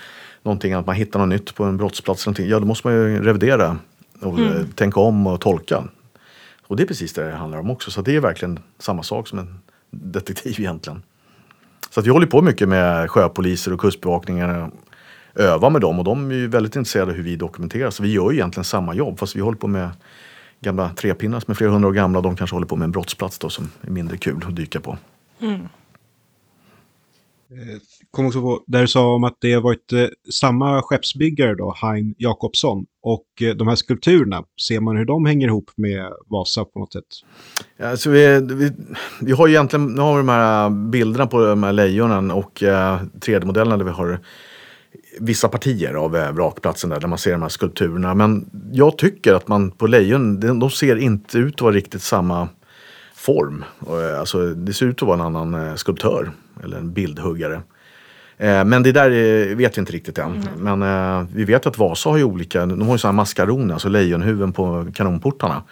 någonting, 0.43 0.73
att 0.73 0.85
man 0.85 0.95
hittar 0.95 1.19
något 1.19 1.29
nytt 1.29 1.55
på 1.55 1.63
en 1.63 1.77
brottsplats. 1.77 2.23
eller 2.23 2.31
Någonting. 2.31 2.49
Ja, 2.49 2.59
då 2.59 2.65
måste 2.65 2.87
man 2.87 2.95
ju 2.95 3.23
revidera 3.23 3.77
och 4.21 4.39
eh, 4.39 4.65
tänka 4.75 4.99
om 4.99 5.27
och 5.27 5.41
tolka. 5.41 5.83
Och 6.67 6.75
det 6.75 6.83
är 6.83 6.87
precis 6.87 7.13
det 7.13 7.23
det 7.23 7.35
handlar 7.35 7.59
om 7.59 7.69
också. 7.69 7.91
Så 7.91 8.01
det 8.01 8.15
är 8.15 8.19
verkligen 8.19 8.59
samma 8.79 9.03
sak 9.03 9.27
som 9.27 9.39
en 9.39 9.59
detektiv 9.89 10.59
egentligen. 10.59 11.01
Så 11.89 11.99
att 11.99 12.05
vi 12.05 12.09
håller 12.09 12.27
på 12.27 12.41
mycket 12.41 12.69
med 12.69 13.11
sjöpoliser 13.11 13.73
och 13.73 13.79
kustbevakningar. 13.79 14.71
Övar 15.35 15.69
med 15.69 15.81
dem 15.81 15.99
och 15.99 16.05
de 16.05 16.31
är 16.31 16.35
ju 16.35 16.47
väldigt 16.47 16.75
intresserade 16.75 17.11
av 17.11 17.17
hur 17.17 17.23
vi 17.23 17.35
dokumenterar. 17.35 17.89
Så 17.89 18.03
vi 18.03 18.13
gör 18.13 18.31
ju 18.31 18.37
egentligen 18.37 18.63
samma 18.63 18.93
jobb 18.93 19.19
fast 19.19 19.35
vi 19.35 19.39
håller 19.39 19.57
på 19.57 19.67
med 19.67 19.89
gamla 20.59 20.89
trepinnar 20.89 21.39
som 21.39 21.51
är 21.51 21.55
flera 21.55 21.71
hundra 21.71 21.89
år 21.89 21.93
gamla. 21.93 22.21
De 22.21 22.35
kanske 22.35 22.55
håller 22.55 22.67
på 22.67 22.75
med 22.75 22.85
en 22.85 22.91
brottsplats 22.91 23.39
då 23.39 23.49
som 23.49 23.69
är 23.81 23.89
mindre 23.89 24.17
kul 24.17 24.43
att 24.47 24.55
dyka 24.55 24.79
på. 24.79 24.97
Kom 28.11 28.25
också 28.25 28.41
på, 28.41 28.63
där 28.67 28.81
du 28.81 28.87
sa 28.87 29.15
om 29.15 29.23
att 29.23 29.37
det 29.41 29.53
har 29.53 29.61
varit 29.61 29.93
eh, 29.93 30.05
samma 30.33 30.81
skeppsbyggare 30.81 31.55
då, 31.55 31.75
Hein 31.81 32.15
Jakobsson. 32.17 32.85
Och 33.03 33.41
eh, 33.41 33.55
de 33.55 33.67
här 33.67 33.75
skulpturerna, 33.75 34.43
ser 34.67 34.79
man 34.79 34.97
hur 34.97 35.05
de 35.05 35.25
hänger 35.25 35.47
ihop 35.47 35.71
med 35.75 36.05
Vasa 36.27 36.65
på 36.65 36.79
något 36.79 36.93
sätt? 36.93 37.03
Ja, 37.77 37.97
så 37.97 38.09
vi, 38.09 38.41
vi, 38.41 38.71
vi 39.21 39.31
har 39.31 39.47
ju 39.47 39.53
egentligen, 39.53 39.85
nu 39.85 40.01
har 40.01 40.13
vi 40.13 40.17
de 40.17 40.29
här 40.29 40.65
eh, 40.65 40.69
bilderna 40.69 41.27
på 41.27 41.45
de 41.45 41.63
här 41.63 41.73
lejonen 41.73 42.31
och 42.31 42.63
eh, 42.63 42.99
3D-modellerna 43.21 43.77
där 43.77 43.85
vi 43.85 43.91
har 43.91 44.19
vissa 45.19 45.47
partier 45.47 45.93
av 45.93 46.15
eh, 46.15 46.31
vrakplatsen 46.31 46.89
där, 46.89 46.99
där 46.99 47.07
man 47.07 47.17
ser 47.17 47.31
de 47.31 47.41
här 47.41 47.49
skulpturerna. 47.49 48.13
Men 48.13 48.49
jag 48.71 48.97
tycker 48.97 49.33
att 49.33 49.47
man 49.47 49.71
på 49.71 49.87
lejon, 49.87 50.39
de, 50.39 50.59
de 50.59 50.69
ser 50.69 50.95
inte 50.95 51.37
ut 51.37 51.55
att 51.55 51.61
vara 51.61 51.75
riktigt 51.75 52.01
samma 52.01 52.49
form. 53.15 53.63
Eh, 53.87 54.19
alltså, 54.19 54.53
det 54.53 54.73
ser 54.73 54.85
ut 54.85 55.01
att 55.01 55.07
vara 55.07 55.19
en 55.19 55.35
annan 55.35 55.77
skulptör 55.77 56.31
eller 56.63 56.77
en 56.77 56.93
bildhuggare. 56.93 57.61
Eh, 58.37 58.65
Men 58.65 58.83
det 58.83 58.91
där 58.91 59.11
eh, 59.11 59.55
vet 59.55 59.77
vi 59.77 59.79
inte 59.79 59.91
riktigt 59.91 60.17
än. 60.17 60.49
Men 60.57 60.81
eh, 60.81 61.27
vi 61.33 61.45
vet 61.45 61.65
att 61.65 61.77
Vasa 61.77 62.09
har 62.09 62.17
ju 62.17 62.23
olika, 62.23 62.65
de 62.65 62.81
har 62.81 62.91
ju 62.91 62.97
sådana 62.97 63.15
maskaroner, 63.15 63.73
alltså 63.73 63.89
lejonhuvuden 63.89 64.53
på 64.53 64.87
kanonportarna. 64.93 65.63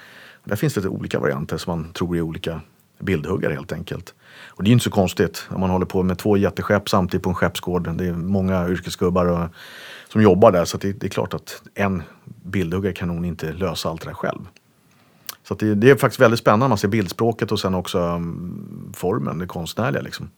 Där 0.44 0.56
finns 0.56 0.74
det 0.74 0.80
lite 0.80 0.90
olika 0.90 1.20
varianter 1.20 1.58
som 1.58 1.80
man 1.80 1.94
tror 1.94 2.18
är 2.18 2.22
olika 2.22 2.62
bildhuggare 3.00 3.54
helt 3.54 3.72
enkelt. 3.72 4.14
Och 4.48 4.64
det 4.64 4.68
är 4.68 4.70
ju 4.70 4.74
inte 4.74 4.84
så 4.84 4.92
konstigt 4.92 5.48
om 5.50 5.60
man 5.60 5.70
håller 5.70 5.86
på 5.86 6.04
med 6.04 6.18
två 6.18 6.38
jätteskepp 6.38 6.90
samtidigt 6.90 7.24
på 7.24 7.30
en 7.30 7.36
skeppsgård. 7.36 7.98
Det 7.98 8.06
är 8.06 8.14
många 8.14 8.70
yrkesgubbar 8.70 9.26
och, 9.26 9.50
som 10.10 10.22
jobbar 10.22 10.52
där 10.52 10.66
så 10.66 10.78
det, 10.78 10.94
det 10.94 11.08
är 11.08 11.10
klart 11.10 11.34
att 11.34 11.64
en 11.74 12.04
bildhuggare 12.24 12.94
kan 12.94 13.08
nog 13.08 13.26
inte 13.26 13.54
lösa 13.54 13.90
allt 13.90 14.02
det 14.02 14.10
där 14.10 14.14
själv. 14.14 14.40
Så 15.44 15.54
det, 15.56 15.76
det 15.76 15.90
är 15.90 15.96
faktiskt 15.96 16.22
väldigt 16.22 16.40
spännande. 16.40 16.68
Man 16.68 16.78
ser 16.78 16.88
bildspråket 16.88 17.52
och 17.52 17.60
sen 17.60 17.76
också 17.76 18.00
mm, 18.00 18.94
formen, 18.96 19.40
det 19.40 19.48
konstnärliga 19.48 20.02
liksom. 20.02 20.30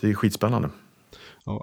Det 0.00 0.10
är 0.10 0.14
skitspännande. 0.14 0.68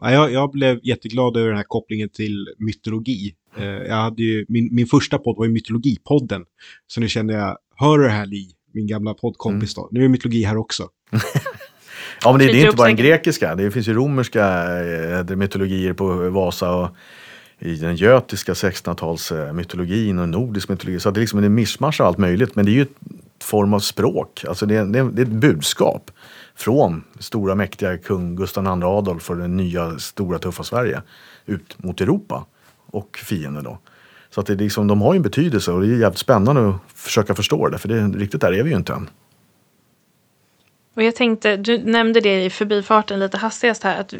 Ja, 0.01 0.11
jag, 0.11 0.31
jag 0.31 0.51
blev 0.51 0.79
jätteglad 0.83 1.37
över 1.37 1.47
den 1.47 1.57
här 1.57 1.63
kopplingen 1.67 2.09
till 2.09 2.47
mytologi. 2.57 3.35
Eh, 3.57 3.65
jag 3.65 3.95
hade 3.95 4.23
ju, 4.23 4.45
min, 4.49 4.69
min 4.75 4.87
första 4.87 5.17
podd 5.17 5.37
var 5.37 5.45
ju 5.45 5.51
Mytologipodden. 5.51 6.41
Så 6.87 6.99
nu 7.01 7.09
kände 7.09 7.33
jag, 7.33 7.57
hör 7.75 7.97
du 7.97 8.03
det 8.03 8.09
här 8.09 8.25
Li, 8.25 8.49
min 8.73 8.87
gamla 8.87 9.13
poddkompis 9.13 9.73
då? 9.75 9.89
Nu 9.91 9.99
är 9.99 10.03
det 10.03 10.09
mytologi 10.09 10.43
här 10.43 10.57
också. 10.57 10.89
Ja, 12.23 12.31
men 12.31 12.39
det, 12.39 12.45
det 12.45 12.61
är 12.61 12.65
inte 12.65 12.77
bara 12.77 12.87
den 12.87 12.95
grekiska. 12.95 13.55
Det 13.55 13.71
finns 13.71 13.87
ju 13.87 13.93
romerska 13.93 14.65
eh, 15.29 15.35
mytologier 15.35 15.93
på 15.93 16.29
Vasa 16.29 16.75
och 16.75 16.89
i 17.59 17.75
den 17.75 17.95
götiska 17.95 18.53
1600-tals 18.53 19.31
eh, 19.31 19.53
mytologin 19.53 20.19
och 20.19 20.29
nordisk 20.29 20.69
mytologi. 20.69 20.99
Så 20.99 21.11
det 21.11 21.17
är 21.19 21.21
liksom 21.21 21.43
en 21.43 21.53
mischmasch 21.53 22.01
av 22.01 22.07
allt 22.07 22.17
möjligt. 22.17 22.55
Men 22.55 22.65
det 22.65 22.71
är 22.71 22.73
ju 22.73 22.81
ett 22.81 22.97
form 23.43 23.73
av 23.73 23.79
språk. 23.79 24.43
Alltså 24.47 24.65
det, 24.65 24.75
är- 24.75 24.85
det 24.85 25.21
är 25.21 25.25
ett 25.25 25.31
budskap 25.31 26.11
från 26.55 27.03
stora 27.19 27.55
mäktiga 27.55 27.97
kung 27.97 28.35
Gustav 28.35 28.65
II 28.65 28.83
Adolf 28.83 29.29
och 29.29 29.37
det 29.37 29.47
nya 29.47 29.99
stora 29.99 30.39
tuffa 30.39 30.63
Sverige 30.63 31.01
ut 31.45 31.83
mot 31.83 32.01
Europa 32.01 32.45
och 32.91 33.19
fienden 33.23 33.63
då. 33.63 33.77
Så 34.29 34.41
att 34.41 34.47
det 34.47 34.53
är 34.53 34.57
liksom, 34.57 34.87
de 34.87 35.01
har 35.01 35.13
ju 35.13 35.17
en 35.17 35.23
betydelse 35.23 35.71
och 35.71 35.81
det 35.81 35.87
är 35.87 35.99
jävligt 35.99 36.19
spännande 36.19 36.69
att 36.69 36.75
försöka 36.93 37.35
förstå 37.35 37.69
det. 37.69 37.77
För 37.77 37.87
det, 37.87 38.07
riktigt 38.07 38.41
där 38.41 38.53
är 38.53 38.63
vi 38.63 38.69
ju 38.69 38.75
inte 38.75 38.93
än. 38.93 39.09
Och 40.93 41.03
jag 41.03 41.15
tänkte, 41.15 41.57
du 41.57 41.77
nämnde 41.77 42.21
det 42.21 42.45
i 42.45 42.49
förbifarten 42.49 43.19
lite 43.19 43.37
hastigast 43.37 43.83
här, 43.83 44.01
att 44.01 44.13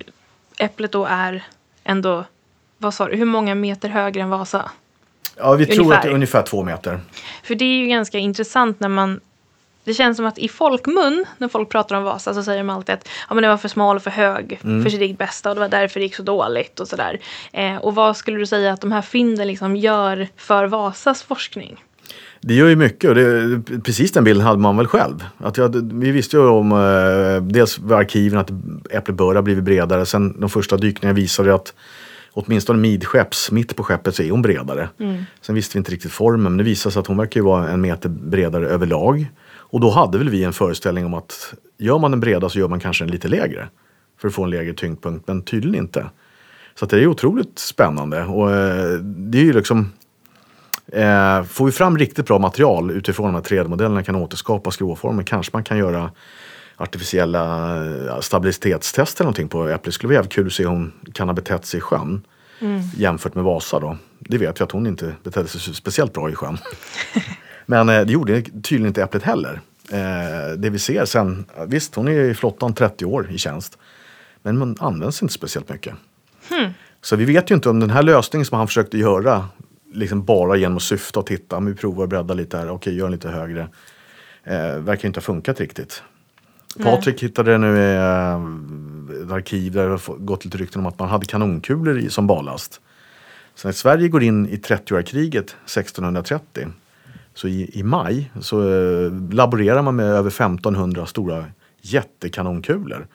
Äpplet 0.60 0.92
då 0.92 1.06
är 1.06 1.44
ändå, 1.84 2.26
vad 2.78 2.94
sa 2.94 3.08
du, 3.08 3.16
hur 3.16 3.26
många 3.26 3.56
meter 3.56 3.90
högre 3.90 4.22
än 4.22 4.30
Vasa? 4.30 4.72
Ja, 5.38 5.54
vi 5.54 5.66
tror 5.66 5.80
Ungefär. 5.80 5.98
att 5.98 6.04
det 6.04 6.10
är 6.10 6.14
ungefär 6.14 6.42
två 6.42 6.64
meter. 6.64 7.00
För 7.44 7.56
det 7.56 7.66
är 7.66 7.78
ju 7.78 7.88
ganska 7.88 8.18
intressant 8.18 8.80
när 8.80 8.90
man 8.90 9.20
det 9.86 9.94
känns 9.94 10.18
som 10.18 10.26
att 10.26 10.38
i 10.38 10.48
folkmun, 10.48 11.26
när 11.38 11.48
folk 11.48 11.70
pratar 11.70 11.96
om 11.96 12.04
Vasa, 12.04 12.34
så 12.34 12.44
säger 12.44 12.58
de 12.58 12.70
alltid 12.70 12.96
att 12.96 13.10
ja, 13.30 13.36
men 13.36 13.44
det 13.44 13.50
var 13.50 13.58
för 13.58 13.70
smal 13.70 13.96
och 13.96 14.04
för 14.04 14.12
hög 14.12 14.60
för 14.62 14.90
sitt 14.90 15.02
eget 15.02 15.18
bästa 15.18 15.50
och 15.50 15.56
det 15.56 15.62
var 15.62 15.70
därför 15.70 16.00
det 16.00 16.04
gick 16.04 16.16
så 16.16 16.24
dåligt 16.24 16.80
och 16.80 16.88
sådär. 16.88 17.20
Eh, 17.54 17.76
och 17.76 17.96
vad 17.96 18.18
skulle 18.18 18.38
du 18.38 18.46
säga 18.46 18.74
att 18.74 18.82
de 18.82 18.92
här 18.92 19.02
fynden 19.02 19.48
liksom 19.48 19.76
gör 19.76 20.28
för 20.36 20.66
Vasas 20.66 21.24
forskning? 21.24 21.84
Det 22.42 22.54
gör 22.54 22.68
ju 22.68 22.76
mycket 22.76 23.10
och 23.10 23.16
det, 23.16 23.62
precis 23.84 24.12
den 24.12 24.24
bilden 24.24 24.46
hade 24.46 24.60
man 24.60 24.78
väl 24.78 24.88
själv. 24.88 25.26
Att 25.38 25.58
jag, 25.58 25.94
vi 25.94 26.12
visste 26.12 26.38
ju 26.38 26.48
om, 26.48 26.72
eh, 26.72 27.44
dels 27.44 27.80
vid 27.80 27.92
arkiven 27.92 28.40
att 28.40 28.52
Äpplet 28.90 29.18
bör 29.18 29.36
ha 29.36 29.42
blivit 29.42 29.64
bredare. 29.64 30.06
Sen 30.06 30.40
de 30.40 30.50
första 30.50 30.78
dykningarna 30.78 31.16
visade 31.16 31.56
att 31.56 31.74
åtminstone 32.34 32.80
midskepps, 32.80 33.52
mitt 33.52 33.76
på 33.76 33.84
skeppet 33.84 34.16
så 34.16 34.24
är 34.24 34.32
hon 34.32 34.42
bredare. 34.42 34.90
Sen 35.42 35.56
visste 35.56 35.78
vi 35.78 35.78
inte 35.78 35.92
riktigt 35.92 36.12
formen 36.12 36.44
men 36.44 36.58
det 36.58 36.64
visade 36.64 36.94
sig 36.94 37.00
att 37.00 37.08
hon 37.08 37.18
verkar 37.18 37.40
ju 37.40 37.46
vara 37.46 37.70
en 37.70 37.82
meter 37.82 38.10
bredare 38.10 38.68
överlag. 38.68 39.28
Och 39.76 39.82
då 39.82 39.90
hade 39.90 40.18
väl 40.18 40.30
vi 40.30 40.44
en 40.44 40.54
föreställning 40.54 41.06
om 41.06 41.14
att 41.14 41.54
gör 41.78 42.00
man 42.00 42.12
den 42.12 42.20
breda 42.20 42.50
så 42.50 42.60
gör 42.60 42.68
man 42.68 42.80
kanske 42.80 43.04
den 43.04 43.12
lite 43.12 43.28
lägre. 43.28 43.70
För 44.22 44.28
att 44.28 44.34
få 44.34 44.44
en 44.44 44.50
lägre 44.50 44.74
tyngdpunkt, 44.74 45.28
men 45.28 45.42
tydligen 45.42 45.86
inte. 45.86 46.10
Så 46.76 46.86
det 46.86 47.00
är 47.00 47.08
otroligt 47.08 47.60
spännande 47.60 48.24
och 48.24 48.52
eh, 48.52 49.00
det 49.00 49.38
är 49.38 49.44
ju 49.44 49.54
liksom 49.54 49.92
Eh, 50.88 51.44
får 51.44 51.66
vi 51.66 51.72
fram 51.72 51.98
riktigt 51.98 52.26
bra 52.26 52.40
material 52.40 52.92
utifrån 52.92 53.26
de 53.26 53.36
här 53.36 53.42
3D-modellerna 53.42 54.04
kan 54.04 54.16
återskapa 54.16 54.72
skråformer 54.72 55.24
kanske 55.24 55.50
man 55.54 55.64
kan 55.64 55.78
göra 55.78 56.12
artificiella 56.76 57.76
eh, 57.86 58.20
stabilitetstester 58.20 59.24
eller 59.24 59.26
någonting 59.26 59.48
på 59.48 59.64
Äpplet. 59.64 59.84
Det 59.84 59.92
skulle 59.92 60.08
vara 60.08 60.16
jävligt 60.16 60.34
kul 60.34 60.48
att 60.48 60.54
se 60.54 60.64
hur 60.64 60.70
hon 60.70 60.92
kan 61.14 61.30
ha 61.30 61.34
betett 61.34 61.66
sig 61.66 61.78
i 61.78 61.82
sjön. 61.82 62.26
Jämfört 62.96 63.36
med 63.36 63.44
Vasa 63.44 63.80
då. 63.80 63.98
Det 64.20 64.38
vet 64.38 64.60
vi 64.60 64.64
att 64.64 64.72
hon 64.72 64.88
inte 64.88 65.16
betedde 65.24 65.48
sig 65.48 65.74
speciellt 65.74 66.14
bra 66.14 66.30
i 66.30 66.36
sjön. 66.36 66.58
Men 67.66 67.90
eh, 67.90 68.02
det 68.02 68.14
gjorde 68.14 68.42
tydligen 68.42 68.88
inte 68.88 69.04
Äpplet 69.04 69.24
heller. 69.24 69.62
Eh, 69.92 70.58
det 70.58 70.70
vi 70.70 70.80
ser 70.80 71.06
sen, 71.06 71.46
visst 71.68 71.96
hon 71.96 72.08
är 72.08 72.12
i 72.12 72.34
flottan 72.34 72.74
30 72.74 73.06
år 73.06 73.32
i 73.32 73.38
tjänst. 73.38 73.78
Men 74.42 74.58
man 74.58 74.76
används 74.80 75.22
inte 75.22 75.34
speciellt 75.34 75.70
mycket. 75.70 75.94
Så 77.02 77.16
vi 77.16 77.26
vet 77.26 77.52
ju 77.52 77.56
inte 77.56 77.70
om 77.70 77.80
den 77.80 77.90
här 77.90 78.04
lösningen 78.04 78.46
som 78.46 78.58
han 78.58 78.68
försökte 78.68 78.98
göra 78.98 79.48
liksom 79.94 80.26
bara 80.26 80.56
genom 80.56 80.78
att 80.78 80.84
syfta 80.84 81.20
och 81.20 81.26
titta, 81.26 81.60
men 81.60 81.74
vi 81.74 81.80
provar 81.80 82.04
att 82.04 82.10
bredda 82.10 82.34
lite 82.34 82.58
här, 82.58 82.70
okej 82.70 82.96
gör 82.96 83.06
den 83.06 83.12
lite 83.12 83.30
högre. 83.30 83.68
Eh, 84.44 84.78
verkar 84.78 85.08
inte 85.08 85.18
ha 85.18 85.22
funkat 85.22 85.60
riktigt. 85.60 86.04
Patrik 86.84 87.24
hittade 87.24 87.58
nu 87.58 87.78
i 87.78 87.96
eh, 87.96 89.26
ett 89.26 89.32
arkiv 89.32 89.72
där 89.72 89.90
det 89.90 90.26
gått 90.26 90.46
lite 90.46 90.58
rykten 90.58 90.82
om 90.82 90.86
att 90.86 91.00
man 91.00 91.10
hade 91.10 91.26
kanonkulor 91.26 92.00
i, 92.00 92.10
som 92.10 92.28
ballast. 92.28 92.82
Så 93.56 93.68
när 93.68 93.74
Sverige 93.74 94.08
går 94.08 94.24
in 94.24 94.50
i 94.50 94.56
30-årskriget 94.56 95.56
1630 95.66 96.68
så 97.36 97.48
i, 97.48 97.80
i 97.80 97.84
maj 97.84 98.32
så 98.42 98.62
eh, 98.62 99.12
laborerar 99.32 99.82
man 99.82 99.96
med 99.96 100.06
över 100.06 100.30
1500 100.30 101.06
stora 101.06 101.46
jättekanonkulor. 101.82 103.08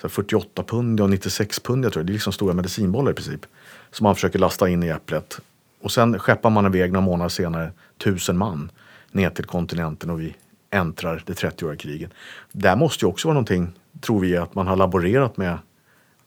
Så 0.00 0.08
48 0.08 0.62
pund 0.62 1.00
och 1.00 1.10
96 1.10 1.60
pund, 1.60 1.84
jag 1.84 1.92
tror 1.92 2.02
det 2.02 2.10
är 2.10 2.12
liksom 2.12 2.32
stora 2.32 2.54
medicinbollar 2.54 3.10
i 3.10 3.14
princip. 3.14 3.46
Som 3.90 4.04
man 4.04 4.14
försöker 4.14 4.38
lasta 4.38 4.68
in 4.68 4.82
i 4.82 4.88
äpplet. 4.88 5.40
Och 5.82 5.92
sen 5.92 6.18
skeppar 6.18 6.50
man 6.50 6.66
iväg 6.66 6.92
några 6.92 7.06
månader 7.06 7.28
senare 7.28 7.72
tusen 8.04 8.38
man 8.38 8.70
ner 9.12 9.30
till 9.30 9.44
kontinenten 9.44 10.10
och 10.10 10.20
vi 10.20 10.34
äntrar 10.70 11.22
det 11.26 11.32
30-åriga 11.32 11.76
kriget. 11.76 12.10
Där 12.52 12.76
måste 12.76 13.04
ju 13.04 13.08
också 13.08 13.28
vara 13.28 13.34
någonting, 13.34 13.72
tror 14.00 14.20
vi, 14.20 14.36
att 14.36 14.54
man 14.54 14.66
har 14.66 14.76
laborerat 14.76 15.36
med 15.36 15.58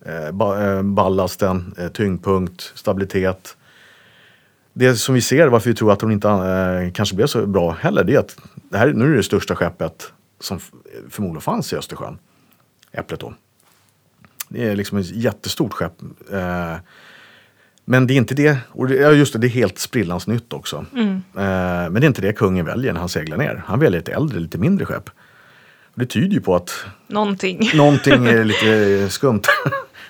eh, 0.05 0.27
eh, 0.27 0.81
ballasten, 0.81 1.73
eh, 1.77 1.87
tyngdpunkt, 1.87 2.71
stabilitet. 2.75 3.57
Det 4.79 4.95
som 4.95 5.15
vi 5.15 5.21
ser, 5.21 5.47
varför 5.47 5.69
vi 5.69 5.75
tror 5.75 5.91
att 5.91 5.99
de 5.99 6.11
inte 6.11 6.27
eh, 6.27 6.91
kanske 6.93 7.15
blev 7.15 7.27
så 7.27 7.45
bra 7.47 7.71
heller, 7.71 8.03
det 8.03 8.13
är 8.15 8.19
att 8.19 8.37
det 8.69 8.77
här, 8.77 8.93
nu 8.93 9.05
är 9.05 9.09
det 9.09 9.15
det 9.15 9.23
största 9.23 9.55
skeppet 9.55 10.11
som 10.39 10.59
förmodligen 11.09 11.41
fanns 11.41 11.73
i 11.73 11.75
Östersjön. 11.75 12.17
Äpplet 12.91 13.19
då. 13.19 13.33
Det 14.49 14.67
är 14.67 14.75
liksom 14.75 14.97
ett 14.97 15.11
jättestort 15.11 15.73
skepp. 15.73 16.01
Eh, 16.31 16.75
men 17.85 18.07
det 18.07 18.13
är 18.13 18.15
inte 18.15 18.35
det, 18.35 18.57
och 18.67 18.87
det, 18.87 18.95
ja 18.95 19.11
just 19.11 19.33
det, 19.33 19.39
det 19.39 19.47
är 19.47 19.49
helt 19.49 19.79
sprillans 19.79 20.27
nytt 20.27 20.53
också. 20.53 20.85
Eh, 20.95 21.13
men 21.33 21.93
det 21.93 22.05
är 22.05 22.07
inte 22.07 22.21
det 22.21 22.33
kungen 22.33 22.65
väljer 22.65 22.93
när 22.93 22.99
han 22.99 23.09
seglar 23.09 23.37
ner. 23.37 23.63
Han 23.65 23.79
väljer 23.79 23.99
ett 23.99 24.09
äldre, 24.09 24.39
lite 24.39 24.57
mindre 24.57 24.85
skepp. 24.85 25.09
Och 25.93 25.99
det 25.99 26.05
tyder 26.05 26.33
ju 26.33 26.41
på 26.41 26.55
att 26.55 26.85
Någonting. 27.07 27.69
någonting 27.73 28.25
är 28.25 28.43
lite 28.43 29.09
skumt. 29.13 29.41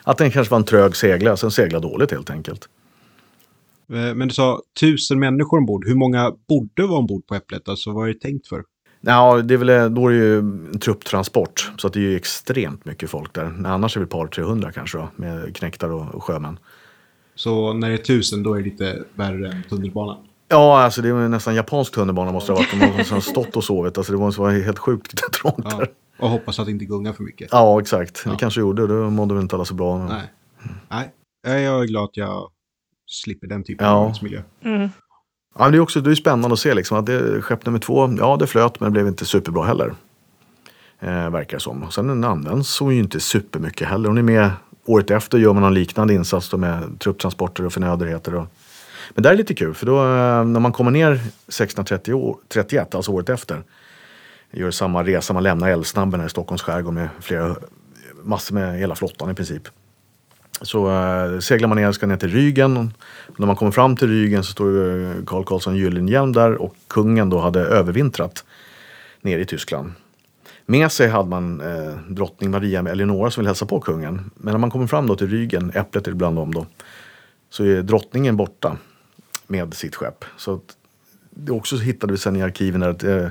att 0.03 0.17
den 0.17 0.31
kanske 0.31 0.51
var 0.51 0.57
en 0.57 0.65
trög 0.65 0.95
seglare, 0.95 1.37
sen 1.37 1.51
seglade 1.51 1.87
dåligt 1.87 2.11
helt 2.11 2.29
enkelt. 2.29 2.69
Eh, 3.89 4.15
Men 4.15 4.27
du 4.27 4.33
sa 4.33 4.61
tusen 4.79 5.19
människor 5.19 5.57
ombord. 5.57 5.87
Hur 5.87 5.95
många 5.95 6.33
borde 6.49 6.87
vara 6.87 6.99
ombord 6.99 7.27
på 7.27 7.35
Äpplet? 7.35 7.69
Alltså 7.69 7.91
vad 7.91 8.09
är 8.09 8.13
det 8.13 8.19
tänkt 8.19 8.47
för? 8.47 8.63
Ja, 9.01 9.41
det 9.41 9.53
är 9.53 9.57
väl, 9.57 9.93
då 9.95 10.07
är 10.07 10.11
det 10.11 10.17
ju 10.17 10.37
en 10.39 10.79
trupptransport. 10.79 11.71
Så 11.77 11.87
att 11.87 11.93
det 11.93 11.99
är 11.99 12.01
ju 12.01 12.15
extremt 12.15 12.85
mycket 12.85 13.09
folk 13.09 13.33
där. 13.33 13.61
Annars 13.65 13.95
är 13.97 14.01
det 14.01 14.03
ett 14.03 14.09
par 14.09 14.27
300 14.27 14.71
kanske 14.71 14.97
då, 14.97 15.09
med 15.15 15.55
knektar 15.55 15.89
och, 15.89 16.23
sjömän. 16.23 16.59
Så 17.35 17.73
när 17.73 17.87
det 17.89 17.93
är 17.95 17.97
tusen 17.97 18.43
då 18.43 18.53
är 18.53 18.57
det 18.57 18.63
lite 18.63 19.03
värre 19.15 19.51
än 19.51 19.63
tunnelbanan. 19.69 20.17
Ja, 20.47 20.79
alltså 20.81 21.01
det 21.01 21.13
var 21.13 21.27
nästan 21.27 21.55
japansk 21.55 21.93
tunnelbana 21.93 22.31
måste 22.31 22.51
det 22.51 22.55
ha 22.55 22.59
varit. 22.59 22.91
De 22.91 22.97
måste 22.97 23.13
ha 23.13 23.21
stått 23.21 23.55
och 23.55 23.63
sovit. 23.63 23.97
Alltså 23.97 24.13
det 24.13 24.19
måste 24.19 24.41
vara 24.41 24.51
helt 24.51 24.79
sjukt 24.79 25.31
trångt 25.33 25.65
Ja. 25.71 25.77
där. 25.77 25.87
Och 26.19 26.29
hoppas 26.29 26.59
att 26.59 26.65
det 26.65 26.71
inte 26.71 26.85
gungar 26.85 27.13
för 27.13 27.23
mycket. 27.23 27.47
Ja, 27.51 27.79
exakt. 27.81 28.23
Det 28.23 28.29
Ja. 28.29 28.37
kanske 28.37 28.61
gjorde. 28.61 28.87
Då 28.87 29.09
mådde 29.09 29.33
väl 29.33 29.43
inte 29.43 29.55
alla 29.55 29.65
så 29.65 29.73
bra. 29.73 30.07
Nej. 30.89 31.11
Nej, 31.47 31.63
jag 31.63 31.81
är 31.83 31.87
glad 31.87 32.03
att 32.03 32.17
jag 32.17 32.49
slipper 33.09 33.47
den 33.47 33.63
typen 33.63 33.85
Ja. 33.87 33.93
av 33.93 34.05
arbetsmiljö. 34.05 34.41
Mm. 34.63 34.89
Ja, 35.59 35.69
det 35.69 35.77
är 35.77 35.81
också 35.81 36.01
det 36.01 36.11
är 36.11 36.15
spännande 36.15 36.53
att 36.53 36.59
se 36.59 36.73
liksom, 36.73 36.97
att 36.97 37.05
det, 37.05 37.41
skepp 37.41 37.65
nummer 37.65 37.79
två, 37.79 38.15
ja 38.19 38.37
det 38.37 38.47
flöt 38.47 38.79
men 38.79 38.87
det 38.89 38.91
blev 38.91 39.07
inte 39.07 39.25
superbra 39.25 39.63
heller. 39.63 39.93
Eh, 40.99 41.29
verkar 41.29 41.57
det 41.57 41.61
som. 41.63 41.83
Och 41.83 41.93
sen 41.93 42.23
används 42.23 42.79
hon 42.79 42.93
ju 42.93 42.99
inte 42.99 43.19
supermycket 43.19 43.87
heller. 43.87 44.09
Hon 44.09 44.17
är 44.17 44.21
med 44.21 44.51
året 44.85 45.11
efter 45.11 45.37
gör 45.37 45.53
man 45.53 45.63
någon 45.63 45.73
liknande 45.73 46.13
insats 46.13 46.49
då 46.49 46.57
med 46.57 46.99
trupptransporter 46.99 47.65
och 47.65 47.73
förnödenheter. 47.73 48.35
Och... 48.35 48.47
Men 49.13 49.23
det 49.23 49.29
är 49.29 49.35
lite 49.35 49.53
kul 49.53 49.73
för 49.73 49.85
då 49.85 49.97
eh, 49.99 50.45
när 50.45 50.59
man 50.59 50.71
kommer 50.71 50.91
ner 50.91 51.11
1631, 51.11 52.95
alltså 52.95 53.11
året 53.11 53.29
efter, 53.29 53.63
gör 54.51 54.71
samma 54.71 55.03
resa, 55.03 55.33
man 55.33 55.43
lämnar 55.43 55.69
Älvsnabben 55.69 56.25
i 56.25 56.29
Stockholms 56.29 56.61
skärgård 56.61 56.93
med 56.93 57.09
flera, 57.19 57.55
massor 58.23 58.55
med 58.55 58.79
hela 58.79 58.95
flottan 58.95 59.31
i 59.31 59.33
princip. 59.33 59.67
Så 60.61 60.91
äh, 60.91 61.39
seglar 61.39 61.67
man 61.67 61.77
ner 61.77 61.91
ska 61.91 62.07
ner 62.07 62.17
till 62.17 62.31
Rygen. 62.31 62.77
Och 63.27 63.39
när 63.39 63.47
man 63.47 63.55
kommer 63.55 63.71
fram 63.71 63.95
till 63.95 64.07
Rygen 64.07 64.43
så 64.43 64.51
står 64.51 65.25
Karl 65.25 65.39
eh, 65.39 65.45
Karlsson 65.45 65.75
Gyllenhielm 65.75 66.33
där 66.33 66.61
och 66.61 66.75
kungen 66.87 67.29
då 67.29 67.39
hade 67.39 67.59
övervintrat 67.59 68.45
nere 69.21 69.41
i 69.41 69.45
Tyskland. 69.45 69.91
Med 70.65 70.91
sig 70.91 71.07
hade 71.07 71.29
man 71.29 71.61
eh, 71.61 71.95
drottning 72.09 72.51
Maria 72.51 72.81
med 72.81 72.91
Eleonora 72.91 73.31
som 73.31 73.41
vill 73.41 73.47
hälsa 73.47 73.65
på 73.65 73.79
kungen. 73.79 74.31
Men 74.35 74.51
när 74.51 74.59
man 74.59 74.71
kommer 74.71 74.87
fram 74.87 75.07
då 75.07 75.15
till 75.15 75.29
Rygen, 75.29 75.71
Äpplet 75.75 76.07
är 76.07 76.11
bland 76.11 76.35
dem 76.35 76.53
då, 76.53 76.65
så 77.49 77.63
är 77.63 77.81
drottningen 77.81 78.37
borta 78.37 78.77
med 79.47 79.73
sitt 79.73 79.95
skepp. 79.95 80.25
Så 80.37 80.53
att, 80.53 80.75
det 81.29 81.51
också 81.51 81.77
hittade 81.77 82.13
vi 82.13 82.17
sen 82.17 82.35
i 82.35 82.41
arkiven 82.41 82.81
där 82.81 82.89
att 82.89 83.03
eh, 83.03 83.29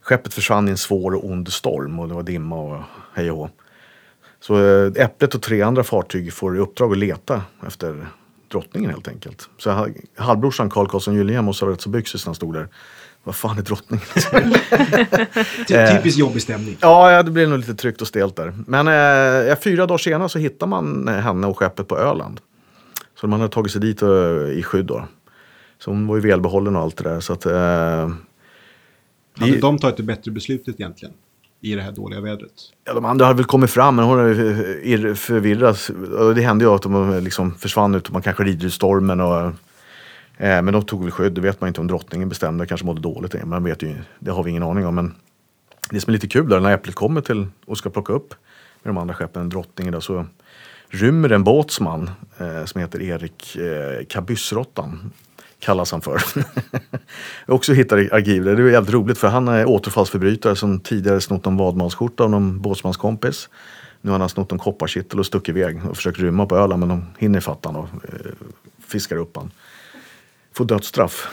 skeppet 0.00 0.34
försvann 0.34 0.68
i 0.68 0.70
en 0.70 0.76
svår 0.76 1.14
och 1.14 1.24
ond 1.24 1.52
storm 1.52 1.98
och 1.98 2.08
det 2.08 2.14
var 2.14 2.22
dimma 2.22 2.56
och 2.56 2.82
hej 3.14 3.30
och 3.30 3.36
hå. 3.36 3.50
Så 4.40 4.84
eh, 4.86 4.92
Äpplet 4.96 5.34
och 5.34 5.42
tre 5.42 5.62
andra 5.62 5.84
fartyg 5.84 6.32
får 6.32 6.56
i 6.56 6.60
uppdrag 6.60 6.92
att 6.92 6.98
leta 6.98 7.42
efter 7.66 8.06
drottningen 8.50 8.90
helt 8.90 9.08
enkelt. 9.08 9.48
Så 9.58 9.88
halvbrorsan 10.16 10.70
Karl 10.70 10.86
Karlsson 10.86 11.14
Gyllenhielm 11.14 11.44
måste 11.44 11.64
ha 11.64 11.70
varit 11.70 11.80
så 11.80 11.88
byxig 11.88 12.20
när 12.20 12.26
han 12.26 12.34
stod 12.34 12.54
där. 12.54 12.68
Vad 13.24 13.34
fan 13.34 13.58
är 13.58 13.62
drottningen? 13.62 14.06
Typiskt 15.96 16.18
jobbig 16.18 16.42
stämning. 16.42 16.76
Ja, 16.80 17.22
det 17.22 17.30
blir 17.30 17.46
nog 17.46 17.58
lite 17.58 17.74
tryggt 17.74 18.00
och 18.00 18.08
stelt 18.08 18.36
där. 18.36 18.54
Men 18.66 18.88
eh, 19.48 19.56
fyra 19.58 19.86
dagar 19.86 19.98
senare 19.98 20.28
så 20.28 20.38
hittar 20.38 20.66
man 20.66 21.08
henne 21.08 21.46
och 21.46 21.58
skeppet 21.58 21.88
på 21.88 21.98
Öland. 21.98 22.40
Så 23.20 23.26
man 23.26 23.40
hade 23.40 23.52
tagit 23.52 23.72
sig 23.72 23.80
dit 23.80 24.02
och, 24.02 24.16
eh, 24.16 24.58
i 24.58 24.62
skydd 24.62 24.86
då. 24.86 25.04
Så 25.78 25.90
hon 25.90 26.06
var 26.06 26.16
ju 26.16 26.22
välbehållen 26.22 26.76
och 26.76 26.82
allt 26.82 26.96
det 26.96 27.04
där. 27.04 27.20
Så 27.20 27.32
att, 27.32 27.46
eh, 27.46 28.10
hade 29.38 29.58
de 29.60 29.78
tagit 29.78 29.96
det 29.96 30.02
bättre 30.02 30.30
beslutet 30.30 30.74
egentligen? 30.80 31.14
I 31.60 31.74
det 31.74 31.82
här 31.82 31.92
dåliga 31.92 32.20
vädret? 32.20 32.52
Ja, 32.84 32.94
de 32.94 33.04
andra 33.04 33.24
hade 33.24 33.36
väl 33.36 33.44
kommit 33.44 33.70
fram, 33.70 33.96
men 33.96 34.04
hon 34.04 34.18
hade 34.18 35.14
förvirrats. 35.14 35.90
Det 36.34 36.42
hände 36.42 36.64
ju 36.64 36.70
att 36.70 36.82
de 36.82 37.12
eh, 37.12 37.20
liksom 37.20 37.54
försvann 37.54 37.94
ut, 37.94 38.10
man 38.10 38.22
kanske 38.22 38.44
rider 38.44 38.66
i 38.66 38.70
stormen. 38.70 39.20
Och, 39.20 39.40
eh, 40.36 40.62
men 40.62 40.66
de 40.66 40.82
tog 40.82 41.02
väl 41.02 41.10
skydd, 41.10 41.32
det 41.32 41.40
vet 41.40 41.60
man 41.60 41.68
inte 41.68 41.80
om 41.80 41.86
drottningen 41.86 42.28
bestämde, 42.28 42.66
kanske 42.66 42.86
mådde 42.86 43.00
dåligt. 43.00 43.44
Man 43.44 43.64
vet 43.64 43.82
ju, 43.82 43.94
det 44.18 44.30
har 44.30 44.42
vi 44.42 44.50
ingen 44.50 44.62
aning 44.62 44.86
om. 44.86 44.94
Men 44.94 45.14
det 45.90 46.00
som 46.00 46.10
är 46.10 46.12
lite 46.12 46.28
kul 46.28 46.48
där, 46.48 46.60
när 46.60 46.74
Äpplet 46.74 46.94
kommer 46.94 47.20
till 47.20 47.46
och 47.66 47.78
ska 47.78 47.90
plocka 47.90 48.12
upp 48.12 48.34
med 48.82 48.94
de 48.94 48.98
andra 48.98 49.14
skeppen, 49.14 49.48
drottningen, 49.48 49.92
då, 49.92 50.00
så 50.00 50.26
rymmer 50.88 51.32
en 51.32 51.44
båtsman 51.44 52.10
eh, 52.38 52.64
som 52.64 52.80
heter 52.80 53.02
Erik 53.02 53.56
eh, 53.56 54.04
Kabyssrottan 54.08 55.12
kallas 55.60 55.92
han 55.92 56.00
för. 56.00 56.22
jag 57.46 57.54
också 57.54 57.72
hittar 57.72 57.98
i 57.98 58.10
arkivet, 58.10 58.56
det 58.56 58.62
är 58.62 58.68
jävligt 58.68 58.94
roligt 58.94 59.18
för 59.18 59.28
han 59.28 59.48
är 59.48 59.68
återfallsförbrytare 59.68 60.56
som 60.56 60.80
tidigare 60.80 61.20
snott 61.20 61.46
en 61.46 61.56
vadmalsskjorta 61.56 62.24
av 62.24 62.30
någon 62.30 62.60
båtsmanskompis. 62.60 63.48
Nu 64.00 64.10
har 64.10 64.18
han 64.18 64.28
snott 64.28 64.52
en 64.52 64.58
kopparkittel 64.58 65.18
och 65.18 65.26
stuckit 65.26 65.56
iväg 65.56 65.80
och 65.90 65.96
försökt 65.96 66.18
rymma 66.18 66.46
på 66.46 66.56
Öland 66.56 66.80
men 66.80 66.88
de 66.88 67.06
hinner 67.18 67.40
fatta 67.40 67.68
honom 67.68 67.82
och 67.82 68.14
eh, 68.14 68.32
fiskar 68.86 69.16
upp 69.16 69.36
han. 69.36 69.50
Får 70.52 70.64
dödsstraff. 70.64 71.28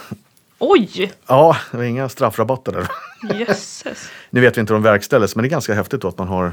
Oj! 0.60 1.12
Ja, 1.28 1.58
det 1.72 1.78
var 1.78 1.84
inga 1.84 2.10
straffrabatter 2.10 2.72
där. 2.72 2.88
Jösses. 3.40 4.10
nu 4.30 4.42
vet 4.42 4.58
vi 4.58 4.62
inte 4.62 4.74
om 4.74 4.82
det 4.82 4.90
verkställdes 4.90 5.36
men 5.36 5.44
det 5.44 5.48
är 5.48 5.50
ganska 5.50 5.74
häftigt 5.74 6.02
då 6.02 6.08
att 6.08 6.18
man 6.18 6.28
har 6.28 6.52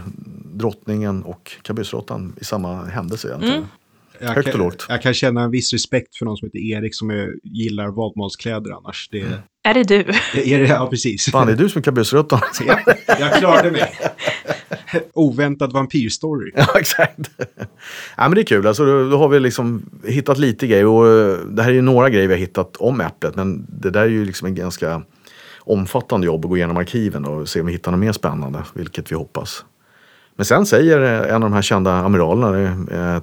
drottningen 0.54 1.22
och 1.22 1.56
kabyssråttan 1.62 2.32
i 2.40 2.44
samma 2.44 2.84
händelse 2.84 3.28
egentligen. 3.28 3.56
Mm. 3.56 3.68
Jag 4.20 4.30
Högt 4.30 4.50
kan, 4.50 4.60
och 4.60 4.66
lågt. 4.66 4.86
Jag 4.88 5.02
kan 5.02 5.14
känna 5.14 5.42
en 5.42 5.50
viss 5.50 5.72
respekt 5.72 6.16
för 6.16 6.24
någon 6.24 6.36
som 6.36 6.46
heter 6.46 6.58
Erik 6.58 6.94
som 6.94 7.10
är, 7.10 7.34
gillar 7.42 7.88
vadmalskläder 7.88 8.70
annars. 8.70 9.08
Det, 9.12 9.20
mm. 9.20 9.38
Är 9.62 9.74
det 9.74 9.82
du? 9.82 10.00
Är 10.54 10.58
det, 10.58 10.68
ja, 10.68 10.86
precis. 10.90 11.30
Fan, 11.30 11.46
det 11.46 11.52
är 11.52 11.56
du 11.56 11.68
som 11.68 11.78
är 11.78 11.82
kabyssråttan. 11.82 12.40
ja, 12.66 12.78
jag 13.06 13.34
klarade 13.34 13.70
mig. 13.70 13.92
Oväntad 15.12 15.72
vampyrstory. 15.72 16.52
Ja, 16.54 16.78
exakt. 16.78 17.30
ja, 18.16 18.28
men 18.28 18.34
det 18.34 18.40
är 18.40 18.44
kul. 18.44 18.66
Alltså, 18.66 18.84
då, 18.84 19.10
då, 19.10 19.18
har 19.18 19.28
vi 19.28 19.40
liksom 19.40 19.82
hittat 20.04 20.38
lite 20.38 20.66
grejer. 20.66 20.86
Och 20.86 21.08
eh, 21.08 21.38
det 21.38 21.62
här 21.62 21.70
är 21.70 21.74
ju 21.74 21.82
några 21.82 22.10
grejer 22.10 22.28
vi 22.28 22.34
har 22.34 22.40
hittat 22.40 22.76
om 22.76 23.00
Äpplet. 23.00 23.36
Men 23.36 23.66
det 23.68 23.90
där 23.90 24.02
är 24.02 24.08
ju 24.08 24.24
liksom 24.24 24.46
en 24.46 24.54
ganska 24.54 25.02
omfattande 25.58 26.26
jobb 26.26 26.44
att 26.44 26.48
gå 26.48 26.56
igenom 26.56 26.76
arkiven 26.76 27.24
och 27.24 27.48
se 27.48 27.60
om 27.60 27.66
vi 27.66 27.72
hittar 27.72 27.90
något 27.90 28.00
mer 28.00 28.12
spännande. 28.12 28.64
Vilket 28.74 29.12
vi 29.12 29.16
hoppas. 29.16 29.64
Men 30.36 30.44
sen 30.44 30.66
säger 30.66 31.00
en 31.00 31.34
av 31.34 31.40
de 31.40 31.52
här 31.52 31.62
kända 31.62 31.92
amiralerna, 31.92 32.62
äh, 33.14 33.20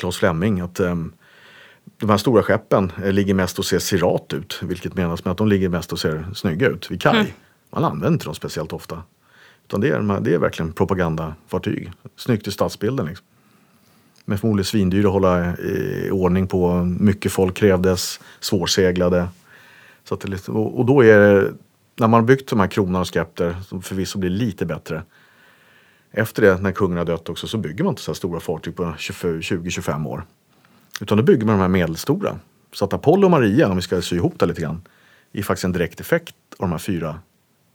Claes 0.00 0.16
Fleming 0.16 0.60
att 0.60 0.80
um, 0.80 1.12
de 1.96 2.10
här 2.10 2.16
stora 2.16 2.42
skeppen 2.42 2.92
eh, 3.04 3.12
ligger 3.12 3.34
mest 3.34 3.58
och 3.58 3.64
ser 3.64 3.78
sirat 3.78 4.32
ut. 4.32 4.60
Vilket 4.62 4.94
menas 4.94 5.24
med 5.24 5.32
att 5.32 5.38
de 5.38 5.48
ligger 5.48 5.68
mest 5.68 5.92
och 5.92 5.98
ser 5.98 6.26
snygga 6.34 6.68
ut 6.68 6.90
vid 6.90 7.02
kaj. 7.02 7.20
Mm. 7.20 7.26
Man 7.70 7.84
använder 7.84 8.08
inte 8.08 8.24
dem 8.24 8.34
speciellt 8.34 8.72
ofta. 8.72 9.02
Utan 9.64 9.80
det 9.80 9.88
är, 9.88 10.20
det 10.20 10.34
är 10.34 10.38
verkligen 10.38 10.72
propagandafartyg. 10.72 11.92
Snyggt 12.16 12.48
i 12.48 12.50
stadsbilden. 12.50 13.06
Liksom. 13.06 13.26
Men 14.24 14.38
förmodligen 14.38 14.64
svindyra 14.64 15.06
att 15.06 15.12
hålla 15.12 15.56
i 15.56 16.08
ordning 16.10 16.46
på. 16.46 16.84
Mycket 16.84 17.32
folk 17.32 17.56
krävdes. 17.56 18.20
Svårseglade. 18.40 19.28
Så 20.04 20.14
att 20.14 20.20
det, 20.20 20.48
och 20.48 20.86
då 20.86 21.04
är 21.04 21.18
det, 21.18 21.52
när 21.96 22.08
man 22.08 22.20
har 22.20 22.26
byggt 22.26 22.50
de 22.50 22.60
här 22.60 22.66
kronan 22.66 23.00
och 23.00 23.14
skepter, 23.14 23.56
som 23.68 23.82
förvisso 23.82 24.18
blir 24.18 24.30
lite 24.30 24.66
bättre, 24.66 25.02
efter 26.12 26.42
det, 26.42 26.60
när 26.60 26.72
kungen 26.72 26.98
har 26.98 27.04
dött 27.04 27.28
också, 27.28 27.46
så 27.46 27.58
bygger 27.58 27.84
man 27.84 27.92
inte 27.92 28.02
så 28.02 28.10
här 28.10 28.16
stora 28.16 28.40
fartyg 28.40 28.76
på 28.76 28.82
20-25 28.82 30.08
år. 30.08 30.24
Utan 31.00 31.18
då 31.18 31.24
bygger 31.24 31.46
man 31.46 31.54
de 31.54 31.60
här 31.60 31.68
medelstora. 31.68 32.38
Så 32.72 32.84
att 32.84 32.92
Apollo 32.92 33.24
och 33.24 33.30
Maria, 33.30 33.68
om 33.68 33.76
vi 33.76 33.82
ska 33.82 34.02
sy 34.02 34.16
ihop 34.16 34.38
det 34.38 34.46
lite 34.46 34.60
grann, 34.60 34.82
är 35.32 35.42
faktiskt 35.42 35.64
en 35.64 35.72
direkt 35.72 36.00
effekt 36.00 36.34
av 36.58 36.68
de 36.68 36.70
här 36.70 36.78
fyra 36.78 37.18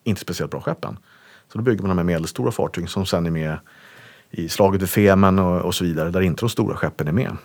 inte 0.03 0.21
speciellt 0.21 0.51
bra 0.51 0.61
skeppen. 0.61 0.97
Så 1.51 1.57
då 1.57 1.63
bygger 1.63 1.81
man 1.81 1.89
de 1.89 1.97
här 1.97 2.05
medelstora 2.05 2.51
fartygen 2.51 2.87
som 2.87 3.05
sen 3.05 3.25
är 3.25 3.31
med 3.31 3.57
i 4.31 4.49
slaget 4.49 4.81
vid 4.81 4.89
Femen 4.89 5.39
och, 5.39 5.61
och, 5.61 5.75
så 5.75 5.83
vidare, 5.83 6.09
där 6.09 6.21
inte 6.21 6.41
de 6.41 6.49
stora 6.49 6.75
skeppen 6.75 7.07
är 7.07 7.11
med. 7.11 7.37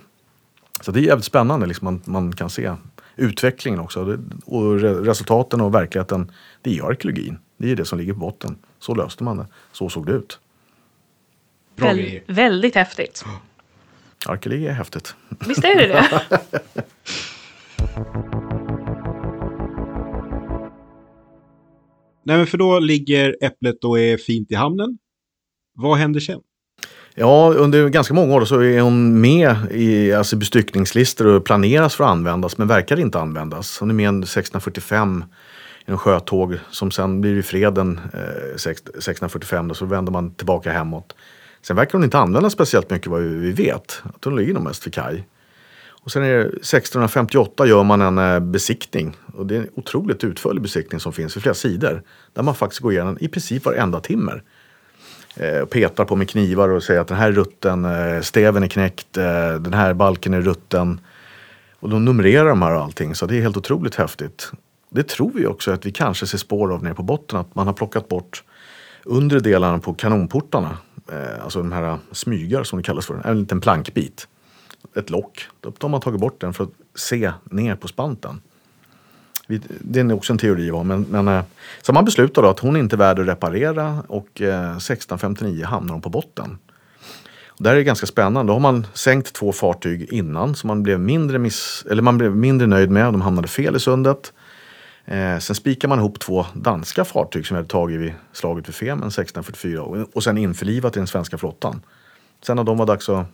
Så 0.81 0.93
det 0.93 1.01
är 1.01 1.03
jävligt 1.03 1.25
spännande, 1.25 1.67
liksom 1.67 1.85
man, 1.85 2.03
man 2.05 2.33
kan 2.33 2.51
se 2.51 2.75
utvecklingen 3.17 3.81
också. 3.81 4.19
Och 4.45 4.81
resultaten 4.81 5.61
och 5.61 5.75
verkligheten, 5.75 6.33
det 6.63 6.79
är 6.79 6.91
arkeologin. 6.91 7.39
Det 7.57 7.71
är 7.71 7.77
det 7.77 7.85
som 7.85 7.99
ligger 7.99 8.13
på 8.13 8.19
botten. 8.19 8.59
Så 8.79 8.95
löste 8.95 9.25
man 9.25 9.37
det. 9.37 9.47
Så 9.73 9.89
såg 9.89 10.07
det 10.07 10.13
ut. 10.13 10.39
Bra 11.77 11.87
Väl, 11.87 11.97
grejer. 11.97 12.23
Väldigt 12.27 12.75
häftigt. 12.75 13.25
Arkeologi 14.27 14.67
är 14.67 14.73
häftigt. 14.73 15.15
Visst 15.49 15.65
är 15.65 15.77
det 15.77 15.87
det? 15.87 16.29
Nej, 22.25 22.37
men 22.37 22.47
för 22.47 22.59
då 22.59 22.79
ligger 22.79 23.37
äpplet 23.43 23.85
och 23.85 24.01
är 24.01 24.17
fint 24.17 24.51
i 24.51 24.55
hamnen. 24.55 24.99
Vad 25.75 25.99
händer 25.99 26.21
sen? 26.21 26.41
Ja, 27.15 27.55
under 27.57 27.89
ganska 27.89 28.15
många 28.15 28.35
år 28.35 28.45
så 28.45 28.61
är 28.61 28.81
hon 28.81 29.21
med 29.21 29.57
i 29.71 30.13
alltså 30.13 30.37
bestyckningslistor 30.37 31.27
och 31.27 31.45
planeras 31.45 31.95
för 31.95 32.05
att 32.05 32.11
användas 32.11 32.59
men 32.59 32.69
verkar 32.69 33.01
inte 33.01 33.19
användas. 33.19 33.79
Hon 33.79 33.91
är 33.91 33.95
med 33.95 34.09
1645 34.09 35.25
i 35.87 35.91
en 35.91 35.99
sjötåg 35.99 36.59
som 36.71 36.91
sen 36.91 37.21
blir 37.21 37.37
i 37.37 37.43
freden 37.43 38.01
eh, 38.15 38.55
1645 38.55 39.69
då, 39.69 39.75
så 39.75 39.87
vänder 39.87 40.13
man 40.13 40.35
tillbaka 40.35 40.73
hemåt. 40.73 41.17
Sen 41.63 41.77
verkar 41.77 41.93
hon 41.93 42.05
inte 42.05 42.19
användas 42.19 42.53
speciellt 42.53 42.91
mycket 42.91 43.07
vad 43.07 43.21
vi 43.21 43.53
vet. 43.53 44.03
Att 44.15 44.25
hon 44.25 44.37
ligger 44.37 44.55
nog 44.55 44.63
mest 44.63 44.83
för 44.83 44.91
kaj. 44.91 45.27
Och 46.03 46.13
sen 46.13 46.23
är 46.23 46.29
det 46.29 46.41
1658 46.41 47.67
gör 47.67 47.85
man 47.85 48.01
en 48.01 48.19
eh, 48.19 48.41
besiktning. 48.41 49.17
Och 49.35 49.47
det 49.47 49.57
är 49.57 49.61
en 49.61 49.69
otroligt 49.75 50.25
utförlig 50.25 50.63
besiktning 50.63 51.01
som 51.01 51.13
finns 51.13 51.37
i 51.37 51.41
flera 51.41 51.55
sidor. 51.55 52.03
Där 52.33 52.43
man 52.43 52.55
faktiskt 52.55 52.81
går 52.81 52.93
igenom 52.93 53.19
i 53.21 53.29
princip 53.29 53.65
varenda 53.65 54.01
timmer. 54.01 54.43
Eh, 55.37 55.65
petar 55.65 56.05
på 56.05 56.17
med 56.17 56.29
knivar 56.29 56.69
och 56.69 56.83
säger 56.83 57.01
att 57.01 57.09
den 57.09 57.17
här 57.17 57.29
är 57.29 57.33
rutten, 57.33 57.85
eh, 57.85 58.21
stäven 58.21 58.63
är 58.63 58.69
knäckt, 58.69 59.17
eh, 59.17 59.55
den 59.55 59.75
här 59.75 59.95
balken 59.95 60.35
är 60.35 60.41
rutten. 60.41 61.01
Och 61.81 61.89
de 61.91 62.05
numrerar 62.05 62.49
de 62.49 62.63
här 62.63 62.75
och 62.75 62.83
allting 62.83 63.15
så 63.15 63.27
det 63.27 63.37
är 63.37 63.41
helt 63.41 63.57
otroligt 63.57 63.95
häftigt. 63.95 64.53
Det 64.91 65.09
tror 65.09 65.31
vi 65.35 65.47
också 65.47 65.73
att 65.73 65.87
vi 65.87 65.93
kanske 65.93 66.27
ser 66.27 66.39
spår 66.39 66.73
av 66.73 66.83
nere 66.83 66.95
på 66.95 67.03
botten. 67.03 67.39
Att 67.39 67.55
man 67.55 67.67
har 67.67 67.75
plockat 67.75 68.09
bort 68.09 68.43
undre 69.05 69.41
delarna 69.41 69.79
på 69.79 69.95
kanonportarna 69.95 70.79
eh, 71.13 71.45
alltså 71.45 71.59
de 71.59 71.73
här 71.73 71.99
smygar 72.13 72.65
som 72.65 72.79
det 72.79 72.83
kallas 72.83 73.07
för, 73.07 73.27
en 73.27 73.41
liten 73.41 73.61
plankbit. 73.61 74.29
Ett 74.97 75.11
lock. 75.11 75.47
Då 75.61 75.73
har 75.81 75.89
man 75.89 76.01
tagit 76.01 76.21
bort 76.21 76.41
den 76.41 76.53
för 76.53 76.65
att 76.65 76.71
se 76.95 77.33
ner 77.45 77.77
på 77.77 77.89
spanten. 77.89 78.41
Det 79.81 80.01
är 80.01 80.13
också 80.13 80.33
en 80.33 80.39
teori 80.39 80.71
va? 80.71 80.83
men, 80.83 81.07
men 81.11 81.29
eh, 81.29 81.43
så 81.83 81.93
man 81.93 82.05
beslutar 82.05 82.43
då 82.43 82.49
att 82.49 82.59
hon 82.59 82.77
inte 82.77 82.97
är 82.97 82.99
värd 82.99 83.19
att 83.19 83.27
reparera 83.27 84.05
och 84.09 84.41
eh, 84.41 84.77
1659 84.77 85.65
hamnar 85.65 85.93
hon 85.93 86.03
på 86.03 86.09
botten. 86.09 86.59
Det 87.59 87.69
här 87.69 87.77
är 87.77 87.83
ganska 87.83 88.07
spännande. 88.07 88.51
Då 88.51 88.55
har 88.55 88.61
man 88.61 88.87
sänkt 88.95 89.33
två 89.33 89.53
fartyg 89.53 90.13
innan 90.13 90.55
som 90.55 90.69
man 90.69 90.83
blev 90.83 91.01
mindre, 91.01 91.39
miss, 91.39 91.87
eller 91.91 92.03
man 92.03 92.19
blev 92.19 92.37
mindre 92.37 92.67
nöjd 92.67 92.91
med. 92.91 93.05
De 93.05 93.21
hamnade 93.21 93.49
fel 93.49 93.77
i 93.77 93.81
sundet. 93.81 94.33
Eh, 95.05 95.39
sen 95.39 95.57
spikar 95.57 95.89
man 95.89 95.99
ihop 95.99 96.19
två 96.19 96.47
danska 96.55 97.05
fartyg 97.05 97.47
som 97.47 97.57
hade 97.57 97.69
tagit 97.69 98.01
vid 98.01 98.13
slaget 98.33 98.69
vid 98.69 98.75
Femen 98.75 99.09
1644 99.09 99.83
och, 99.83 100.17
och 100.17 100.25
sen 100.25 100.39
införlivat 100.39 100.97
i 100.97 101.01
den 101.01 101.07
svenska 101.07 101.39
flottan. 101.39 101.83
Sen 102.43 102.57
när 102.57 102.65
de 102.65 102.77
var 102.77 102.87
dags 102.87 103.09
att 103.09 103.27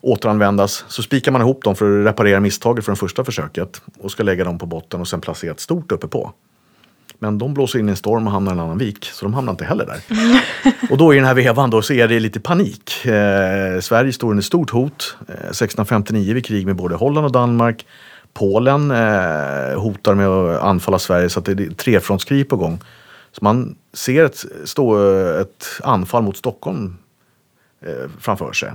återanvändas 0.00 0.84
så 0.88 1.02
spikar 1.02 1.32
man 1.32 1.40
ihop 1.40 1.64
dem 1.64 1.76
för 1.76 2.00
att 2.00 2.06
reparera 2.06 2.40
misstaget 2.40 2.84
från 2.84 2.96
första 2.96 3.24
försöket 3.24 3.82
och 3.98 4.10
ska 4.10 4.22
lägga 4.22 4.44
dem 4.44 4.58
på 4.58 4.66
botten 4.66 5.00
och 5.00 5.08
sen 5.08 5.20
placera 5.20 5.50
ett 5.50 5.60
stort 5.60 5.92
uppe 5.92 6.08
på. 6.08 6.32
Men 7.18 7.38
de 7.38 7.54
blåser 7.54 7.78
in 7.78 7.88
i 7.88 7.90
en 7.90 7.96
storm 7.96 8.26
och 8.26 8.32
hamnar 8.32 8.52
i 8.52 8.54
en 8.54 8.60
annan 8.60 8.78
vik, 8.78 9.04
så 9.04 9.24
de 9.24 9.34
hamnar 9.34 9.52
inte 9.52 9.64
heller 9.64 9.86
där. 9.86 10.00
och 10.90 10.98
då 10.98 11.14
i 11.14 11.16
den 11.16 11.24
här 11.24 11.34
vevan 11.34 11.70
då 11.70 11.82
så 11.82 11.92
är 11.92 12.08
det 12.08 12.20
lite 12.20 12.40
panik. 12.40 13.06
Eh, 13.06 13.80
Sverige 13.80 14.12
står 14.12 14.30
under 14.30 14.42
stort 14.42 14.70
hot. 14.70 15.16
Eh, 15.28 15.34
1659 15.34 16.34
vid 16.34 16.46
krig 16.46 16.66
med 16.66 16.76
både 16.76 16.94
Holland 16.94 17.26
och 17.26 17.32
Danmark. 17.32 17.86
Polen 18.32 18.90
eh, 18.90 19.80
hotar 19.80 20.14
med 20.14 20.28
att 20.28 20.62
anfalla 20.62 20.98
Sverige 20.98 21.28
så 21.28 21.38
att 21.38 21.44
det 21.44 21.52
är 21.52 21.74
trefrontskrig 21.74 22.48
på 22.48 22.56
gång. 22.56 22.78
Så 23.32 23.44
man 23.44 23.76
ser 23.92 24.24
ett, 24.24 24.44
stå, 24.64 24.98
ett 25.40 25.66
anfall 25.82 26.22
mot 26.22 26.36
Stockholm 26.36 26.98
eh, 27.80 28.10
framför 28.18 28.52
sig. 28.52 28.72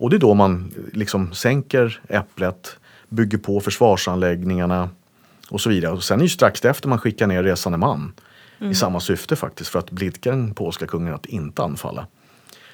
Och 0.00 0.10
det 0.10 0.16
är 0.16 0.20
då 0.20 0.34
man 0.34 0.72
liksom 0.92 1.32
sänker 1.32 2.00
äpplet, 2.08 2.76
bygger 3.08 3.38
på 3.38 3.60
försvarsanläggningarna 3.60 4.88
och 5.50 5.60
så 5.60 5.70
vidare. 5.70 5.92
Och 5.92 6.02
sen 6.02 6.14
är 6.14 6.18
det 6.18 6.24
ju 6.24 6.28
strax 6.28 6.64
efter 6.64 6.88
man 6.88 6.98
skickar 6.98 7.26
ner 7.26 7.42
resande 7.42 7.78
man 7.78 8.12
i 8.60 8.74
samma 8.74 9.00
syfte 9.00 9.36
faktiskt 9.36 9.70
för 9.70 9.78
att 9.78 9.90
blidka 9.90 10.30
den 10.30 10.54
polska 10.54 10.86
kungen 10.86 11.14
att 11.14 11.26
inte 11.26 11.62
anfalla. 11.62 12.06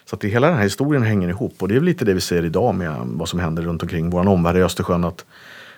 Så 0.05 0.17
att 0.17 0.21
det, 0.21 0.29
hela 0.29 0.47
den 0.47 0.57
här 0.57 0.65
historien 0.65 1.03
hänger 1.03 1.29
ihop 1.29 1.55
och 1.59 1.69
det 1.69 1.77
är 1.77 1.81
lite 1.81 2.05
det 2.05 2.15
vi 2.15 2.21
ser 2.21 2.45
idag 2.45 2.75
med 2.75 2.97
vad 3.05 3.29
som 3.29 3.41
händer 3.41 3.63
runt 3.63 3.83
omkring 3.83 4.11
vår 4.11 4.29
omvärld 4.29 4.57
i 4.57 4.63
Östersjön. 4.63 5.05
Att, 5.05 5.25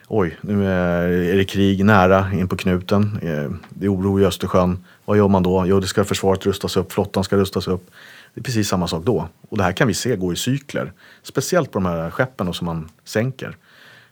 oj, 0.09 0.39
nu 0.41 0.67
är, 0.67 1.37
det 1.37 1.45
krig 1.45 1.85
nära 1.85 2.33
in 2.33 2.49
på 2.49 2.57
knuten. 2.57 3.19
Eh, 3.23 3.51
det 3.69 3.87
är 3.87 3.95
oro 3.95 4.21
i 4.21 4.25
Östersjön. 4.25 4.85
Vad 5.05 5.17
gör 5.17 5.29
man 5.29 5.43
då? 5.43 5.65
Jo, 5.67 5.81
det 5.81 5.87
ska 5.87 6.05
försvaret 6.05 6.47
rustas 6.47 6.77
upp, 6.77 6.93
flottan 6.93 7.25
ska 7.25 7.37
rustas 7.37 7.69
upp. 7.69 7.91
Det 8.35 8.41
är 8.41 8.43
precis 8.45 8.69
samma 8.69 8.89
sak 8.89 9.05
då. 9.05 9.29
Och 9.49 9.57
det 9.59 9.65
här 9.65 9.73
kan 9.73 9.89
vi 9.89 9.95
se 9.95 10.17
gå 10.17 10.33
i 10.33 10.37
cykler. 10.37 10.93
Speciellt 11.23 11.73
på 11.73 11.79
de 11.79 11.87
här 11.87 12.11
skeppen 12.11 12.47
då 12.47 12.53
som 12.53 12.65
man 12.65 12.89
sänker. 13.05 13.57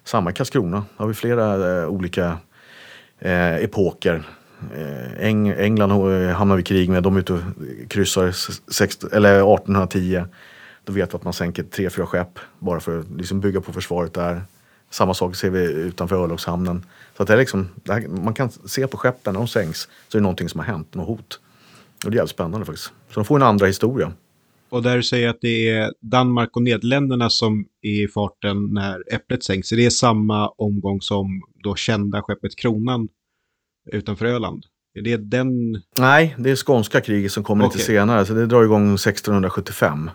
Samma 0.05 0.31
i 0.31 0.33
Karlskrona. 0.33 0.85
har 0.97 1.07
vi 1.07 1.15
flera 1.15 1.79
eh, 1.83 1.89
olika 1.89 2.39
eh, 3.19 3.55
epoker. 3.57 4.23
Eh, 4.77 5.27
Eng 5.27 5.49
England 5.49 5.91
eh, 5.91 6.31
hamnar 6.37 6.57
vi 6.57 6.61
i 6.63 6.65
krig 6.65 6.91
med. 6.91 7.03
De 7.03 7.17
är 7.17 7.21
ute 7.21 7.33
och 7.33 7.41
kryssar 7.89 8.27
s- 8.29 8.63
sext- 8.67 9.15
eller 9.17 9.35
1810. 9.37 10.25
Då 10.85 10.93
vet 10.93 11.13
vi 11.13 11.17
att 11.17 11.25
man 11.25 11.33
sänker 11.33 11.63
tre, 11.63 11.91
fyra 11.91 12.07
skepp 12.07 12.39
bara 12.59 12.81
för 12.81 13.01
att 13.01 13.07
liksom 13.17 13.41
bygga 13.41 13.61
på 13.61 13.73
försvaret 13.73 14.15
där. 14.15 14.43
Samma 14.97 15.15
sak 15.15 15.37
ser 15.37 15.51
vi 15.51 15.73
utanför 15.73 16.17
örlogshamnen. 16.17 16.87
Så 17.17 17.23
att 17.23 17.27
det 17.27 17.35
är 17.35 17.39
liksom, 17.39 17.69
det 17.75 17.93
här, 17.93 18.09
man 18.09 18.35
kan 18.35 18.51
se 18.51 18.87
på 18.87 18.97
skeppen 18.97 19.33
när 19.33 19.41
de 19.41 19.49
sänks 19.49 19.89
så 20.09 20.19
är 20.19 20.21
det 20.21 20.23
någonting 20.23 20.49
som 20.49 20.61
har 20.61 20.67
hänt, 20.67 20.95
något 20.95 21.07
hot. 21.07 21.41
Och 22.05 22.11
det 22.11 22.15
är 22.15 22.17
jävligt 22.17 22.31
spännande 22.31 22.67
faktiskt. 22.67 22.93
Så 23.09 23.15
de 23.15 23.25
får 23.25 23.37
en 23.37 23.43
andra 23.43 23.67
historia. 23.67 24.13
Och 24.69 24.83
där 24.83 24.97
du 24.97 25.03
säger 25.03 25.29
att 25.29 25.39
det 25.41 25.69
är 25.69 25.93
Danmark 26.01 26.57
och 26.57 26.63
Nederländerna 26.63 27.31
som 27.31 27.67
är 27.83 28.05
i 28.05 28.09
farten 28.09 28.75
när 28.75 29.15
Äpplet 29.15 29.45
sänks. 29.45 29.73
Är 29.73 29.77
det 29.77 29.91
samma 29.91 30.49
omgång 30.49 31.01
som 31.01 31.43
då 31.63 31.75
kända 31.75 32.23
skeppet 32.23 32.57
Kronan 32.57 33.09
utanför 33.93 34.27
Öland? 34.27 34.65
Är 34.95 35.03
det 35.03 35.17
den? 35.17 35.49
Nej, 35.99 36.35
det 36.39 36.51
är 36.51 36.57
skånska 36.57 37.01
kriget 37.01 37.33
som 37.33 37.45
kommer 37.45 37.65
Okej. 37.65 37.77
lite 37.77 37.87
senare. 37.87 38.27
Så 38.27 38.35
det 38.35 38.47
drar 38.47 38.65
igång 38.65 38.95
1675. 38.95 40.11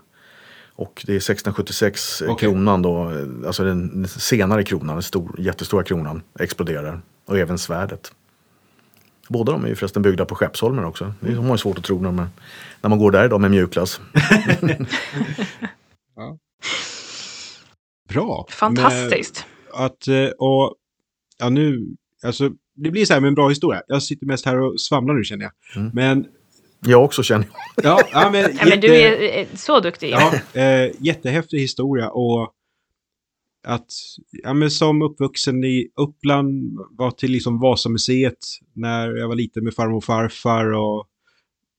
Och 0.82 1.04
det 1.06 1.12
är 1.12 1.18
1676 1.18 2.22
Okej. 2.22 2.36
kronan 2.38 2.82
då, 2.82 3.10
eh, 3.10 3.28
alltså 3.48 3.64
den 3.64 4.08
senare 4.08 4.64
kronan, 4.64 4.96
den 4.96 5.04
stor, 5.04 5.36
jättestora 5.40 5.84
kronan, 5.84 6.22
exploderar. 6.40 7.02
Och 7.26 7.38
även 7.38 7.58
svärdet. 7.58 8.14
Båda 9.30 9.52
de 9.52 9.64
är 9.64 9.68
ju 9.68 9.76
förresten 9.76 10.02
byggda 10.02 10.26
på 10.26 10.36
Skeppsholmen 10.36 10.86
också. 10.86 11.14
Det 11.20 11.34
har 11.34 11.44
man 11.44 11.52
ju 11.52 11.58
svårt 11.58 11.78
att 11.78 11.84
tro 11.84 12.02
när 12.02 12.12
man, 12.12 12.30
när 12.82 12.90
man 12.90 13.00
går 13.00 13.12
där 13.12 13.26
idag 13.26 13.42
med 13.42 13.52
mjukglass. 13.52 14.02
Bra. 18.10 18.48
Fantastiskt. 18.50 19.46
Men 19.74 19.86
att, 19.86 20.08
eh, 20.08 20.30
och, 20.38 20.76
ja 21.40 21.50
nu, 21.50 21.96
alltså 22.24 22.50
det 22.76 22.92
blir 22.92 23.06
så 23.06 23.14
här 23.14 23.22
med 23.22 23.28
en 23.28 23.36
bra 23.36 23.50
historia. 23.50 23.82
Jag 23.88 24.04
sitter 24.04 24.26
mest 24.26 24.46
här 24.46 24.60
och 24.60 24.82
svamlar 24.82 25.14
nu 25.14 25.24
känner 25.24 25.44
jag. 25.44 25.82
Mm. 25.82 25.92
Men, 25.94 26.26
Jag 26.86 27.04
också 27.04 27.24
känner 27.24 27.48
ja, 27.84 28.02
ja 28.12 28.30
men, 28.32 28.58
Ja, 28.60 28.66
men 28.66 28.80
du 28.80 28.96
är 28.96 29.40
eh, 29.40 29.48
så 29.56 29.80
duktig. 29.80 30.10
Ja, 30.10 30.34
eh, 30.54 30.92
jättehäftig 31.00 31.60
historia 31.60 32.10
och 32.10 32.54
att, 33.64 33.92
ja 34.32 34.54
men 34.54 34.72
som 34.72 35.02
uppvuxen 35.02 35.64
i 35.64 35.88
Uppland, 35.96 36.80
var 36.92 37.12
till 37.12 37.32
liksom 37.32 37.60
Vasamuseet 37.60 38.38
när 38.74 39.10
jag 39.16 39.28
var 39.28 39.36
liten 39.36 39.64
med 39.64 39.74
farmor 39.74 39.98
och 39.98 40.04
farfar 40.04 40.66
och 40.74 41.08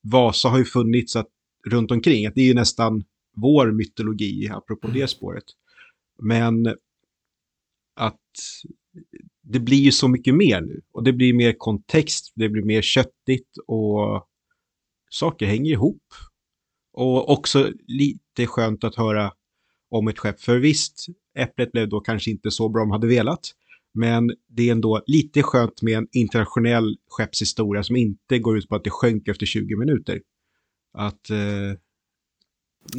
Vasa 0.03 0.48
har 0.48 0.59
ju 0.59 0.64
funnits 0.64 1.16
att, 1.16 1.28
runt 1.66 1.90
omkring, 1.90 2.26
att 2.26 2.34
det 2.34 2.40
är 2.40 2.46
ju 2.46 2.55
nästan 2.55 3.05
vår 3.36 3.72
mytologi, 3.72 4.48
apropå 4.48 4.88
det 4.88 5.09
spåret. 5.09 5.44
Men 6.18 6.66
att 7.96 8.20
det 9.42 9.61
blir 9.61 9.80
ju 9.80 9.92
så 9.92 10.09
mycket 10.09 10.34
mer 10.34 10.61
nu 10.61 10.80
och 10.92 11.05
det 11.05 11.12
blir 11.12 11.34
mer 11.34 11.55
kontext, 11.59 12.32
det 12.34 12.48
blir 12.48 12.62
mer 12.62 12.82
köttigt 12.82 13.57
och 13.66 14.28
saker 15.13 15.47
hänger 15.47 15.73
ihop. 15.73 16.03
Och 16.93 17.31
också 17.31 17.71
lite 17.87 18.47
skönt 18.47 18.85
att 18.85 18.95
höra 18.95 19.33
om 19.91 20.09
ett 20.09 20.19
skepp. 20.19 20.41
För 20.41 20.59
visst, 20.59 21.07
Äpplet 21.39 21.73
blev 21.73 21.89
då 21.89 22.01
kanske 22.01 22.31
inte 22.31 22.51
så 22.51 22.69
bra 22.69 22.83
de 22.83 22.91
hade 22.91 23.07
velat. 23.07 23.41
Men 23.95 24.33
det 24.49 24.69
är 24.69 24.73
ändå 24.73 25.03
lite 25.07 25.43
skönt 25.43 25.83
med 25.83 25.99
en 25.99 26.09
internationell 26.13 26.97
skeppshistoria 27.09 27.83
som 27.83 27.97
inte 27.97 28.39
går 28.39 28.59
ut 28.59 28.69
på 28.69 28.75
att 28.77 28.85
det 28.85 28.91
sjönk 28.91 29.29
efter 29.29 29.47
20 29.47 29.77
minuter. 29.77 30.21
Att... 30.99 31.31
Eh, 31.31 31.79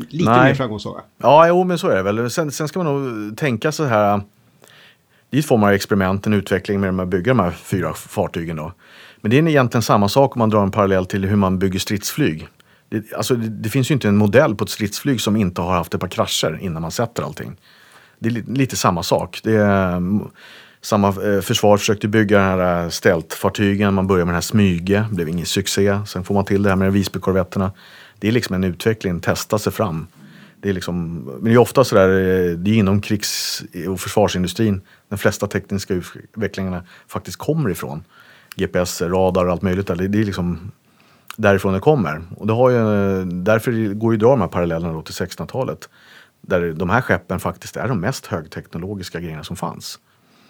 lite 0.10 0.32
Nej. 0.32 0.50
mer 0.50 0.56
framgångssaga. 0.56 1.04
Ja, 1.18 1.48
jo, 1.48 1.64
men 1.64 1.78
så 1.78 1.88
är 1.88 1.96
det 1.96 2.04
väl. 2.04 2.30
Sen, 2.30 2.52
sen 2.52 2.68
ska 2.68 2.84
man 2.84 2.94
nog 2.94 3.38
tänka 3.38 3.72
så 3.72 3.84
här. 3.84 4.22
Det 5.30 5.38
är 5.38 5.40
ett 5.40 5.46
form 5.46 5.64
av 5.64 5.70
experiment, 5.70 6.28
en 6.28 6.34
utveckling 6.34 6.82
med 6.82 7.00
att 7.00 7.08
bygga 7.08 7.32
de 7.34 7.40
här 7.40 7.52
fyra 7.52 7.94
fartygen. 7.94 8.56
Då. 8.56 8.74
Men 9.24 9.30
det 9.30 9.38
är 9.38 9.48
egentligen 9.48 9.82
samma 9.82 10.10
sak 10.10 10.36
om 10.36 10.40
man 10.40 10.50
drar 10.50 10.64
en 10.64 10.72
parallell 10.72 11.06
till 11.06 11.26
hur 11.26 11.36
man 11.36 11.60
bygger 11.60 11.80
stridsflyg. 11.80 12.48
Det, 12.90 13.14
alltså, 13.14 13.36
det, 13.36 13.50
det 13.50 13.70
finns 13.70 13.92
ju 13.92 13.94
inte 13.94 14.08
en 14.08 14.18
modell 14.18 14.56
på 14.56 14.64
ett 14.64 14.70
stridsflyg 14.70 15.22
som 15.22 15.36
inte 15.36 15.62
har 15.62 15.74
haft 15.74 15.94
ett 15.94 16.02
par 16.02 16.08
krascher 16.08 16.60
innan 16.62 16.82
man 16.82 16.92
sätter 16.92 17.24
allting. 17.24 17.56
Det 18.20 18.30
är 18.30 18.32
li, 18.32 18.44
lite 18.48 18.76
samma 18.76 19.04
sak. 19.04 19.40
Det 19.44 19.56
är, 19.56 19.96
mm, 19.96 20.28
samma 20.82 21.08
eh, 21.08 21.42
försvar 21.42 21.78
försökte 21.78 22.08
bygga 22.08 22.38
den 22.38 22.48
här 22.48 22.84
eh, 22.84 22.90
stältfartygen. 22.90 23.94
Man 23.94 24.08
börjar 24.08 24.26
med 24.26 24.34
den 24.34 24.36
här 24.36 24.42
Smyge, 24.42 25.06
blev 25.12 25.30
ingen 25.30 25.46
succé. 25.46 26.00
Sen 26.08 26.24
får 26.24 26.36
man 26.36 26.46
till 26.46 26.64
det 26.64 26.70
här 26.70 26.76
med 26.76 26.94
Visbykorvetterna. 26.94 27.72
Det 28.20 28.28
är 28.28 28.32
liksom 28.32 28.56
en 28.56 28.64
utveckling, 28.64 29.20
testa 29.20 29.60
sig 29.60 29.74
fram. 29.74 30.08
Det 30.62 30.70
är 30.70 30.74
liksom, 30.74 31.16
men 31.24 31.44
det 31.44 31.54
är 31.54 31.58
ofta 31.58 31.84
sådär, 31.84 32.10
eh, 32.10 32.58
det 32.58 32.72
är 32.72 32.76
inom 32.76 33.02
krigs 33.02 33.64
och 33.90 34.00
försvarsindustrin 34.00 34.82
de 35.10 35.18
flesta 35.18 35.48
tekniska 35.48 35.94
utvecklingarna 35.94 36.84
faktiskt 37.08 37.38
kommer 37.38 37.70
ifrån. 37.70 38.04
GPS, 38.56 39.02
radar 39.02 39.46
och 39.46 39.52
allt 39.52 39.62
möjligt. 39.62 39.88
Det, 39.88 40.08
det 40.08 40.20
är 40.20 40.26
liksom 40.26 40.72
därifrån 41.36 41.74
det 41.74 41.80
kommer. 41.80 42.22
Och 42.38 42.48
det 42.48 42.54
har 42.54 42.70
ju, 42.70 42.78
därför 43.26 43.94
går 43.94 44.14
ju 44.14 44.18
att 44.18 44.20
dra 44.20 44.30
de 44.30 44.42
här 44.42 44.48
parallellerna 44.48 44.94
då 44.94 45.02
till 45.02 45.14
1600-talet. 45.14 45.90
Där 46.42 46.74
de 46.74 46.90
här 46.90 47.02
skeppen 47.02 47.40
faktiskt 47.40 47.78
är 47.78 47.88
de 47.88 48.00
mest 48.00 48.26
högteknologiska 48.26 49.20
grejerna 49.20 49.44
som 49.44 49.56
fanns. 49.56 50.00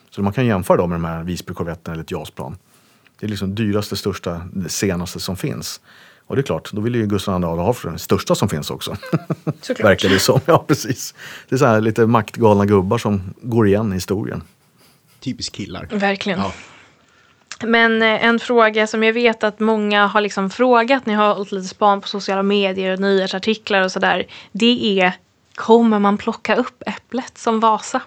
Så 0.10 0.22
man 0.22 0.34
kan 0.34 0.46
jämföra 0.46 0.78
dem 0.78 0.90
med 0.90 0.96
de 1.00 1.06
här 1.06 1.24
Visbykorvetterna 1.24 1.94
eller 1.94 2.04
ett 2.04 2.12
JAS-plan. 2.12 2.58
Det 3.20 3.26
är 3.26 3.30
liksom 3.30 3.56
dyraste, 3.56 3.96
största, 3.96 4.42
det 4.54 4.70
senaste 4.70 5.20
som 5.20 5.38
finns. 5.38 5.82
Och 6.28 6.36
det 6.36 6.42
är 6.42 6.44
klart, 6.44 6.72
då 6.72 6.82
vill 6.82 6.96
ju 6.96 7.08
Gustav 7.08 7.42
II 7.42 7.46
Adolf 7.46 7.84
ha 7.84 7.90
den 7.90 8.00
största 8.00 8.36
som 8.36 8.50
finns 8.50 8.72
också. 8.72 8.96
Såklart. 9.62 9.80
Verkar 9.90 10.10
det 10.10 10.20
som. 10.20 10.40
Ja, 10.46 10.66
precis. 10.68 11.16
Det 11.50 11.56
är 11.56 11.60
så 11.60 11.66
här 11.66 11.82
lite 11.82 12.06
maktgalna 12.06 12.66
gubbar 12.66 12.98
som 12.98 13.34
går 13.42 13.68
igen 13.68 13.92
i 13.92 13.96
historien. 13.96 14.44
Typiskt 15.20 15.56
killar. 15.56 15.88
Verkligen. 15.92 16.40
Ja. 16.40 16.52
Men 17.62 18.02
eh, 18.02 18.26
en 18.26 18.40
fråga 18.40 18.88
som 18.88 19.04
jag 19.04 19.14
vet 19.14 19.44
att 19.44 19.60
många 19.60 20.08
har 20.08 20.22
liksom 20.22 20.50
frågat 20.50 21.06
när 21.06 21.14
jag 21.14 21.22
har 21.22 21.36
hållit 21.36 21.52
lite 21.52 21.68
span 21.68 22.02
på 22.02 22.08
sociala 22.08 22.44
medier 22.44 22.94
och 22.94 23.00
nyhetsartiklar 23.00 23.82
och 23.82 23.92
sådär. 23.92 24.26
Det 24.52 25.00
är, 25.02 25.14
kommer 25.56 26.00
man 26.00 26.18
plocka 26.18 26.56
upp 26.56 26.84
äpplet 26.86 27.38
som 27.38 27.60
Vasa? 27.60 28.02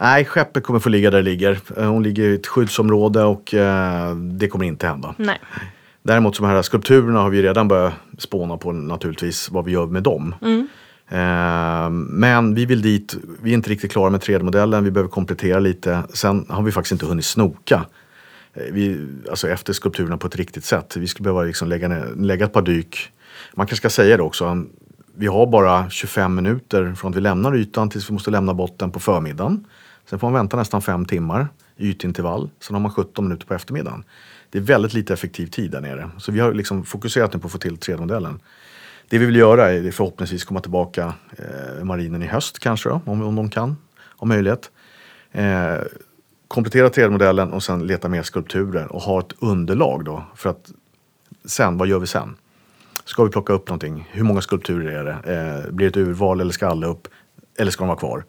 Nej, 0.00 0.24
skeppet 0.24 0.64
kommer 0.64 0.78
få 0.78 0.88
ligga 0.88 1.10
där 1.10 1.18
det 1.18 1.30
ligger. 1.30 1.58
Eh, 1.76 1.84
Hon 1.84 2.02
ligger 2.02 2.24
i 2.24 2.34
ett 2.34 2.46
skyddsområde 2.46 3.22
och 3.22 3.54
eh, 3.54 4.14
det 4.14 4.48
kommer 4.48 4.64
inte 4.64 4.86
hända. 4.86 5.14
Nej. 5.16 5.40
Däremot 6.02 6.36
de 6.36 6.46
här 6.46 6.62
skulpturerna 6.62 7.20
har 7.20 7.30
vi 7.30 7.42
redan 7.42 7.68
börjat 7.68 7.94
spåna 8.18 8.56
på 8.56 8.72
naturligtvis 8.72 9.50
vad 9.50 9.64
vi 9.64 9.72
gör 9.72 9.86
med 9.86 10.02
dem. 10.02 10.34
Mm. 10.42 10.68
Eh, 11.08 11.90
men 11.90 12.54
vi 12.54 12.66
vill 12.66 12.82
dit, 12.82 13.16
vi 13.42 13.50
är 13.50 13.54
inte 13.54 13.70
riktigt 13.70 13.92
klara 13.92 14.10
med 14.10 14.20
3D-modellen, 14.20 14.84
vi 14.84 14.90
behöver 14.90 15.10
komplettera 15.10 15.60
lite. 15.60 16.02
Sen 16.12 16.46
har 16.48 16.62
vi 16.62 16.72
faktiskt 16.72 16.92
inte 16.92 17.06
hunnit 17.06 17.24
snoka. 17.24 17.84
Eh, 18.54 18.72
vi, 18.72 19.06
alltså 19.30 19.48
efter 19.48 19.72
skulpturerna 19.72 20.16
på 20.16 20.26
ett 20.26 20.36
riktigt 20.36 20.64
sätt. 20.64 20.96
Vi 20.96 21.06
skulle 21.06 21.24
behöva 21.24 21.42
liksom 21.42 21.68
lägga, 21.68 22.04
lägga 22.16 22.44
ett 22.44 22.52
par 22.52 22.62
dyk. 22.62 23.12
Man 23.54 23.66
kanske 23.66 23.76
ska 23.76 23.90
säga 23.90 24.16
det 24.16 24.22
också, 24.22 24.64
vi 25.16 25.26
har 25.26 25.46
bara 25.46 25.90
25 25.90 26.34
minuter 26.34 26.94
från 26.94 27.10
att 27.10 27.16
vi 27.16 27.20
lämnar 27.20 27.56
ytan 27.56 27.90
tills 27.90 28.10
vi 28.10 28.12
måste 28.12 28.30
lämna 28.30 28.54
botten 28.54 28.90
på 28.90 29.00
förmiddagen. 29.00 29.64
Sen 30.10 30.18
får 30.18 30.26
man 30.26 30.34
vänta 30.34 30.56
nästan 30.56 30.82
fem 30.82 31.04
timmar 31.04 31.48
i 31.76 31.88
ytintervall. 31.88 32.50
Sen 32.60 32.74
har 32.74 32.80
man 32.80 32.92
17 32.92 33.24
minuter 33.24 33.46
på 33.46 33.54
eftermiddagen. 33.54 34.04
Det 34.50 34.58
är 34.58 34.62
väldigt 34.62 34.94
lite 34.94 35.12
effektiv 35.12 35.46
tid 35.46 35.70
där 35.70 35.80
nere. 35.80 36.10
Så 36.18 36.32
vi 36.32 36.40
har 36.40 36.52
liksom 36.52 36.84
fokuserat 36.84 37.34
nu 37.34 37.40
på 37.40 37.46
att 37.46 37.52
få 37.52 37.58
till 37.58 37.76
3D-modellen. 37.76 38.40
Det 39.08 39.18
vi 39.18 39.26
vill 39.26 39.36
göra 39.36 39.72
är 39.72 39.90
förhoppningsvis 39.90 40.44
komma 40.44 40.60
tillbaka 40.60 41.14
eh, 41.38 41.84
marinen 41.84 42.22
i 42.22 42.26
höst 42.26 42.58
kanske 42.58 42.88
då, 42.88 43.00
om, 43.04 43.22
om 43.22 43.34
de 43.34 43.50
kan, 43.50 43.76
om 44.06 44.28
möjlighet. 44.28 44.70
Eh, 45.32 45.74
komplettera 46.54 46.88
3D-modellen 46.88 47.52
och 47.52 47.62
sen 47.62 47.86
leta 47.86 48.08
mer 48.08 48.22
skulpturer 48.22 48.92
och 48.92 49.02
ha 49.02 49.20
ett 49.20 49.32
underlag 49.38 50.04
då 50.04 50.24
för 50.34 50.50
att 50.50 50.72
sen, 51.44 51.78
vad 51.78 51.88
gör 51.88 51.98
vi 51.98 52.06
sen? 52.06 52.36
Ska 53.04 53.24
vi 53.24 53.30
plocka 53.30 53.52
upp 53.52 53.68
någonting? 53.68 54.08
Hur 54.10 54.24
många 54.24 54.40
skulpturer 54.40 54.92
är 54.92 55.04
det? 55.04 55.12
Eh, 55.12 55.72
blir 55.72 55.90
det 55.90 56.00
ett 56.00 56.06
urval 56.06 56.40
eller 56.40 56.52
ska 56.52 56.66
alla 56.66 56.86
upp? 56.86 57.08
Eller 57.58 57.70
ska 57.70 57.84
de 57.84 57.88
vara 57.88 57.98
kvar? 57.98 58.24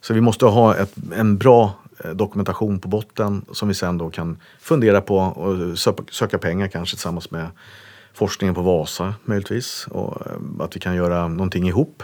Så 0.00 0.14
vi 0.14 0.20
måste 0.20 0.46
ha 0.46 0.76
ett, 0.76 0.94
en 1.12 1.38
bra 1.38 1.72
eh, 2.04 2.10
dokumentation 2.10 2.78
på 2.78 2.88
botten 2.88 3.44
som 3.52 3.68
vi 3.68 3.74
sen 3.74 3.98
då 3.98 4.10
kan 4.10 4.36
fundera 4.60 5.00
på 5.00 5.16
och 5.16 5.78
söka, 5.78 6.02
söka 6.10 6.38
pengar 6.38 6.68
kanske 6.68 6.96
tillsammans 6.96 7.30
med 7.30 7.46
forskningen 8.14 8.54
på 8.54 8.62
Vasa 8.62 9.14
möjligtvis. 9.24 9.86
Och 9.90 10.26
eh, 10.26 10.64
att 10.64 10.76
vi 10.76 10.80
kan 10.80 10.96
göra 10.96 11.28
någonting 11.28 11.68
ihop. 11.68 12.02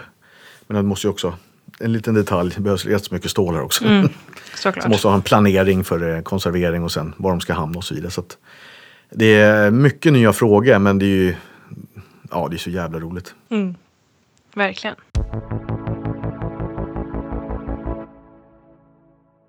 Men 0.67 0.77
det 0.77 0.83
måste 0.83 1.07
ju 1.07 1.11
också, 1.11 1.35
en 1.81 1.93
liten 1.93 2.15
detalj, 2.15 2.53
det 2.55 2.61
behövs 2.61 2.87
rätt 2.87 3.05
så 3.05 3.15
mycket 3.15 3.31
stål 3.31 3.55
här 3.55 3.63
också. 3.63 3.85
Mm, 3.85 4.09
såklart. 4.55 4.83
Så 4.83 4.89
måste 4.89 5.09
ha 5.09 5.15
en 5.15 5.23
planering 5.23 5.85
för 5.85 6.17
eh, 6.17 6.23
konservering 6.23 6.83
och 6.83 6.93
sen 6.93 7.15
var 7.17 7.31
de 7.31 7.41
ska 7.41 7.53
hamna 7.53 7.79
och 7.79 7.85
så 7.85 7.95
vidare. 7.95 8.11
Så 8.11 8.21
att 8.21 8.39
det 9.11 9.35
är 9.35 9.71
mycket 9.71 10.13
nya 10.13 10.33
frågor 10.33 10.79
men 10.79 10.99
det 10.99 11.07
är 11.07 11.09
ju 11.09 11.35
ja, 12.31 12.49
det 12.49 12.57
är 12.57 12.59
så 12.59 12.71
jävla 12.71 13.01
roligt. 13.01 13.35
Mm, 13.49 13.75
verkligen. 14.55 14.97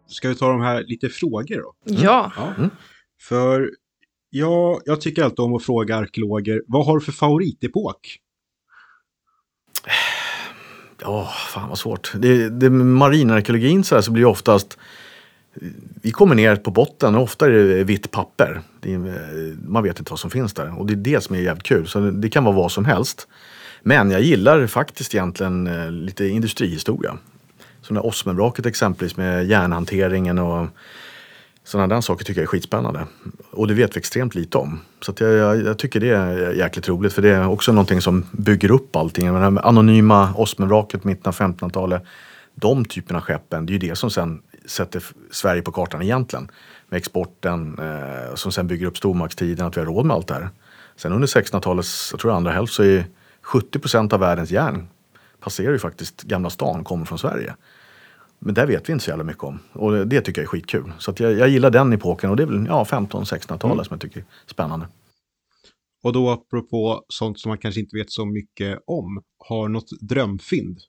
Ska 0.07 0.29
vi 0.29 0.35
ta 0.35 0.51
de 0.51 0.61
här 0.61 0.83
lite 0.83 1.09
frågor 1.09 1.61
då? 1.61 1.73
Ja. 1.83 2.31
Ja. 2.37 2.53
Mm. 2.57 2.69
För 3.21 3.71
ja, 4.29 4.81
jag 4.85 5.01
tycker 5.01 5.23
alltid 5.23 5.39
om 5.39 5.55
att 5.55 5.63
fråga 5.63 5.95
arkeologer, 5.95 6.63
vad 6.67 6.85
har 6.85 6.99
du 6.99 7.05
för 7.05 7.11
favoritepok? 7.11 8.19
Ja, 11.01 11.29
fan 11.53 11.69
vad 11.69 11.77
svårt. 11.77 12.11
Det, 12.15 12.49
det, 12.49 12.69
marinarkeologin 12.69 13.83
så, 13.83 13.95
här, 13.95 14.01
så 14.01 14.11
blir 14.11 14.23
det 14.23 14.29
oftast 14.29 14.77
vi 16.01 16.11
kommer 16.11 16.35
ner 16.35 16.55
på 16.55 16.71
botten 16.71 17.15
och 17.15 17.21
ofta 17.21 17.45
är 17.45 17.49
det 17.49 17.83
vitt 17.83 18.11
papper. 18.11 18.61
Det 18.81 18.93
är, 18.93 18.97
eh, 18.97 19.57
man 19.67 19.83
vet 19.83 19.99
inte 19.99 20.11
vad 20.11 20.19
som 20.19 20.29
finns 20.29 20.53
där 20.53 20.79
och 20.79 20.85
det 20.85 20.93
är 20.93 20.95
det 20.95 21.23
som 21.23 21.35
är 21.35 21.39
jävligt 21.39 21.63
kul. 21.63 21.87
Så 21.87 21.99
det 21.99 22.29
kan 22.29 22.43
vara 22.43 22.55
vad 22.55 22.71
som 22.71 22.85
helst. 22.85 23.27
Men 23.81 24.11
jag 24.11 24.21
gillar 24.21 24.67
faktiskt 24.67 25.15
egentligen 25.15 25.67
eh, 25.67 25.91
lite 25.91 26.27
industrihistoria. 26.27 27.17
Som 27.81 27.95
det 27.95 28.01
Osmenvraket 28.01 28.65
exempelvis 28.65 29.17
med 29.17 29.45
järnhanteringen 29.45 30.39
och 30.39 30.67
sådana 31.65 31.95
där 31.95 32.01
saker 32.01 32.25
tycker 32.25 32.41
jag 32.41 32.43
är 32.43 32.47
skitspännande. 32.47 33.05
Och 33.51 33.67
det 33.67 33.73
vet 33.73 33.95
vi 33.95 33.99
extremt 33.99 34.35
lite 34.35 34.57
om. 34.57 34.79
Så 35.01 35.13
jag, 35.17 35.33
jag, 35.33 35.65
jag, 35.65 35.79
tycker 35.79 35.99
det 35.99 36.09
är 36.09 36.51
jäkligt 36.53 36.89
roligt 36.89 37.13
för 37.13 37.21
det 37.21 37.29
är 37.29 37.47
också 37.47 37.71
någonting 37.71 38.01
som 38.01 38.25
bygger 38.31 38.71
upp 38.71 38.95
allting. 38.95 39.33
Det 39.33 39.39
här 39.39 39.67
anonyma 39.67 40.33
Osmenvraket 40.35 41.03
mitten 41.03 41.27
av 41.27 41.35
1500-talet. 41.35 42.03
De 42.55 42.85
typerna 42.85 43.19
av 43.19 43.25
skeppen, 43.25 43.65
det 43.65 43.71
är 43.71 43.73
ju 43.73 43.89
det 43.89 43.95
som 43.95 44.09
sen 44.09 44.41
sätter 44.65 45.03
Sverige 45.31 45.61
på 45.61 45.71
kartan 45.71 46.01
egentligen. 46.01 46.49
Med 46.89 46.97
exporten 46.97 47.79
eh, 47.79 48.35
som 48.35 48.51
sen 48.51 48.67
bygger 48.67 48.87
upp 48.87 48.97
stormaktstiden, 48.97 49.65
att 49.65 49.77
vi 49.77 49.81
har 49.81 49.87
råd 49.87 50.05
med 50.05 50.15
allt 50.15 50.27
det 50.27 50.33
här. 50.33 50.49
Sen 50.95 51.13
under 51.13 51.27
1600-talets, 51.27 52.09
jag 52.11 52.19
tror 52.19 52.31
andra 52.31 52.51
hälft, 52.51 52.73
så 52.73 52.83
är 52.83 53.05
70 53.41 53.79
procent 53.79 54.13
av 54.13 54.19
världens 54.19 54.51
järn 54.51 54.87
passerar 55.45 55.71
ju 55.71 55.79
faktiskt 55.79 56.21
Gamla 56.21 56.49
stan, 56.49 56.83
kommer 56.83 57.05
från 57.05 57.19
Sverige. 57.19 57.55
Men 58.39 58.53
det 58.53 58.65
vet 58.65 58.89
vi 58.89 58.93
inte 58.93 59.05
så 59.05 59.11
jävla 59.11 59.23
mycket 59.23 59.43
om. 59.43 59.59
Och 59.73 60.07
det 60.07 60.21
tycker 60.21 60.41
jag 60.41 60.43
är 60.43 60.49
skitkul. 60.49 60.93
Så 60.99 61.13
jag, 61.17 61.33
jag 61.33 61.49
gillar 61.49 61.69
den 61.69 61.93
epoken 61.93 62.29
och 62.29 62.35
det 62.35 62.43
är 62.43 62.47
väl 62.47 62.65
ja, 62.67 62.83
15-1600-talet 62.83 63.63
mm. 63.63 63.85
som 63.85 63.93
jag 63.93 64.01
tycker 64.01 64.19
är 64.19 64.25
spännande. 64.45 64.87
Och 66.03 66.13
då 66.13 66.29
apropå 66.29 67.05
sånt 67.07 67.39
som 67.39 67.49
man 67.49 67.57
kanske 67.57 67.81
inte 67.81 67.97
vet 67.97 68.11
så 68.11 68.25
mycket 68.25 68.79
om, 68.87 69.23
har 69.47 69.67
något 69.67 69.89
drömfynd 70.01 70.79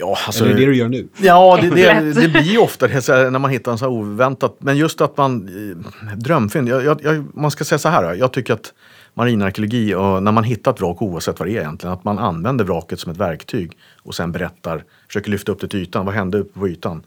Ja, 0.00 0.18
alltså, 0.26 0.44
Eller 0.44 0.54
är 0.54 0.58
det 0.58 0.66
det 0.66 0.70
du 0.70 0.76
gör 0.76 0.88
nu? 0.88 1.08
Ja, 1.16 1.58
det, 1.62 1.70
det, 1.70 2.12
det 2.20 2.28
blir 2.28 2.42
ju 2.42 2.58
ofta 2.58 2.88
det 2.88 3.08
när 3.08 3.38
man 3.38 3.50
hittar 3.50 3.72
en 3.72 3.78
så 3.78 3.84
här 3.84 3.92
oväntat. 3.92 4.56
Men 4.58 4.76
just 4.76 5.00
att 5.00 5.16
man, 5.16 5.48
eh, 5.48 6.16
drömfynd, 6.16 6.68
jag, 6.68 7.00
jag, 7.02 7.24
man 7.34 7.50
ska 7.50 7.64
säga 7.64 7.78
så 7.78 7.88
här, 7.88 8.14
jag 8.14 8.32
tycker 8.32 8.54
att 8.54 8.72
marinarkeologi 9.14 9.94
och 9.94 10.22
när 10.22 10.32
man 10.32 10.44
hittar 10.44 10.70
ett 10.72 10.80
vrak 10.80 11.02
oavsett 11.02 11.38
vad 11.38 11.48
det 11.48 11.56
är 11.56 11.60
egentligen, 11.60 11.94
att 11.94 12.04
man 12.04 12.18
använder 12.18 12.64
vraket 12.64 13.00
som 13.00 13.12
ett 13.12 13.18
verktyg 13.18 13.72
och 14.02 14.14
sen 14.14 14.32
berättar, 14.32 14.84
försöker 15.06 15.30
lyfta 15.30 15.52
upp 15.52 15.60
det 15.60 15.68
till 15.68 15.82
ytan. 15.82 16.06
Vad 16.06 16.14
hände 16.14 16.38
uppe 16.38 16.58
på 16.58 16.68
ytan? 16.68 17.02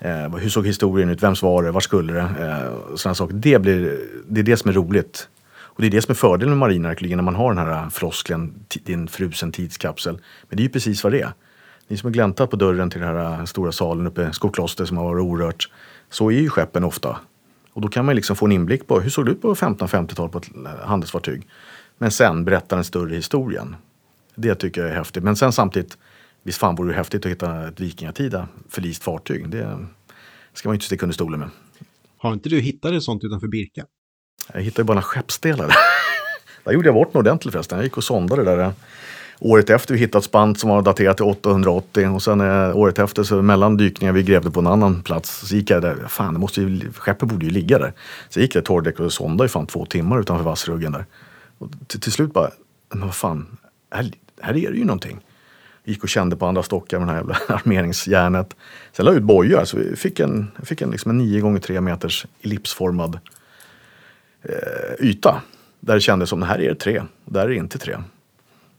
Eh, 0.00 0.36
hur 0.36 0.48
såg 0.48 0.66
historien 0.66 1.10
ut? 1.10 1.22
Vems 1.22 1.42
var 1.42 1.62
det? 1.62 1.70
Var 1.70 1.80
skulle 1.80 2.12
det? 2.12 2.20
Eh, 2.20 2.96
sådana 2.96 3.14
saker. 3.14 3.34
Det, 3.34 3.58
blir, 3.58 3.98
det 4.28 4.40
är 4.40 4.44
det 4.44 4.56
som 4.56 4.70
är 4.70 4.74
roligt. 4.74 5.28
Och 5.74 5.82
det 5.82 5.86
är 5.88 5.90
det 5.90 6.02
som 6.02 6.12
är 6.12 6.16
fördelen 6.16 6.50
med 6.50 6.58
marinarkeologi 6.58 7.16
när 7.16 7.22
man 7.22 7.34
har 7.34 7.54
den 7.54 7.66
här 7.66 7.90
floskeln, 7.90 8.54
din 8.84 9.08
frusen 9.08 9.52
tidskapsel. 9.52 10.18
Men 10.48 10.56
det 10.56 10.60
är 10.60 10.64
ju 10.64 10.70
precis 10.70 11.04
vad 11.04 11.12
det 11.12 11.20
är. 11.20 11.32
Ni 11.88 11.96
som 11.96 12.06
har 12.06 12.12
gläntat 12.12 12.50
på 12.50 12.56
dörren 12.56 12.90
till 12.90 13.00
den 13.00 13.16
här 13.16 13.46
stora 13.46 13.72
salen 13.72 14.06
uppe 14.06 14.28
i 14.28 14.32
Skokloster 14.32 14.84
som 14.84 14.96
har 14.96 15.04
varit 15.04 15.22
orört. 15.22 15.70
Så 16.10 16.30
är 16.30 16.40
ju 16.40 16.50
skeppen 16.50 16.84
ofta. 16.84 17.18
Och 17.72 17.80
då 17.80 17.88
kan 17.88 18.04
man 18.04 18.16
liksom 18.16 18.36
få 18.36 18.46
en 18.46 18.52
inblick 18.52 18.86
på 18.86 19.00
hur 19.00 19.10
såg 19.10 19.26
det 19.26 19.32
ut 19.32 19.42
på 19.42 19.54
1550-talet 19.54 20.32
på 20.32 20.38
ett 20.38 20.50
handelsfartyg. 20.84 21.46
Men 21.98 22.10
sen 22.10 22.44
berätta 22.44 22.74
den 22.74 22.84
större 22.84 23.14
historien. 23.14 23.76
Det 24.34 24.54
tycker 24.54 24.80
jag 24.80 24.90
är 24.90 24.94
häftigt. 24.94 25.24
Men 25.24 25.36
sen 25.36 25.52
samtidigt, 25.52 25.98
visst 26.42 26.58
fan 26.58 26.74
vore 26.74 26.88
det 26.88 26.96
häftigt 26.96 27.26
att 27.26 27.32
hitta 27.32 27.68
ett 27.68 27.80
vikingatida 27.80 28.48
förlist 28.68 29.02
fartyg. 29.02 29.48
Det 29.48 29.86
ska 30.52 30.68
man 30.68 30.74
ju 30.74 30.76
inte 30.76 30.86
sticka 30.86 31.06
under 31.06 31.14
stolen 31.14 31.40
med. 31.40 31.48
Har 32.18 32.32
inte 32.32 32.48
du 32.48 32.60
hittat 32.60 32.92
ett 32.92 33.02
sånt 33.02 33.24
utanför 33.24 33.48
Birka? 33.48 33.84
Jag 34.52 34.60
hittade 34.60 34.82
ju 34.82 34.84
bara 34.86 34.94
några 34.94 35.02
skeppsdelar. 35.02 35.74
där 36.64 36.72
gjorde 36.72 36.88
jag 36.88 36.94
bort 36.94 37.14
mig 37.14 37.18
ordentligt 37.18 37.52
förresten. 37.52 37.78
Jag 37.78 37.84
gick 37.84 37.96
och 37.96 38.04
sondade 38.04 38.44
där. 38.44 38.72
Året 39.46 39.70
efter 39.70 39.94
vi 39.94 40.00
hittade 40.00 40.18
ett 40.18 40.24
spant 40.24 40.60
som 40.60 40.70
var 40.70 40.82
daterat 40.82 41.16
till 41.16 41.26
880 41.26 42.08
och 42.08 42.22
sen 42.22 42.40
eh, 42.40 42.76
året 42.76 42.98
efter 42.98 43.22
så 43.22 43.42
mellan 43.42 43.76
dykningar 43.76 44.12
vi 44.12 44.22
grävde 44.22 44.50
på 44.50 44.60
en 44.60 44.66
annan 44.66 45.02
plats 45.02 45.48
så 45.48 45.56
gick 45.56 45.70
jag 45.70 45.82
där, 45.82 45.96
fan 46.08 46.34
det 46.34 46.40
måste 46.40 46.60
ju, 46.60 46.92
skeppet 46.92 47.28
borde 47.28 47.44
ju 47.44 47.50
ligga 47.50 47.78
där. 47.78 47.92
Så 48.28 48.40
gick 48.40 48.54
jag 48.54 48.64
torrdäck 48.64 49.00
och 49.00 49.12
sondade 49.12 49.46
i 49.46 49.48
fan 49.48 49.66
två 49.66 49.86
timmar 49.86 50.20
utanför 50.20 50.44
vassruggen 50.44 50.92
där. 50.92 51.06
Och 51.58 51.68
till, 51.86 52.00
till 52.00 52.12
slut 52.12 52.32
bara, 52.32 52.50
men 52.92 53.00
vad 53.00 53.14
fan, 53.14 53.56
här, 53.90 54.10
här 54.40 54.56
är 54.56 54.70
det 54.70 54.78
ju 54.78 54.84
någonting. 54.84 55.20
Gick 55.84 56.02
och 56.02 56.08
kände 56.08 56.36
på 56.36 56.46
andra 56.46 56.62
stockar 56.62 56.98
med 56.98 57.08
det 57.08 57.12
här 57.12 57.18
jävla 57.18 57.36
armeringsjärnet. 57.48 58.56
Sen 58.92 59.04
la 59.04 59.10
jag 59.10 59.18
ut 59.18 59.24
bojar 59.24 59.64
så 59.64 59.76
vi 59.76 59.96
fick 59.96 60.20
en, 60.20 60.50
fick 60.62 60.82
en, 60.82 60.90
liksom 60.90 61.10
en 61.10 61.18
9 61.18 61.40
gånger 61.40 61.60
3 61.60 61.80
meters 61.80 62.26
ellipsformad 62.42 63.18
eh, 64.42 65.06
yta. 65.06 65.42
Där 65.80 65.94
det 65.94 66.00
kändes 66.00 66.28
som, 66.28 66.42
här 66.42 66.60
är 66.60 66.68
det 66.68 66.74
tre, 66.74 67.02
och 67.24 67.32
där 67.32 67.44
är 67.44 67.48
det 67.48 67.54
inte 67.54 67.78
tre. 67.78 67.96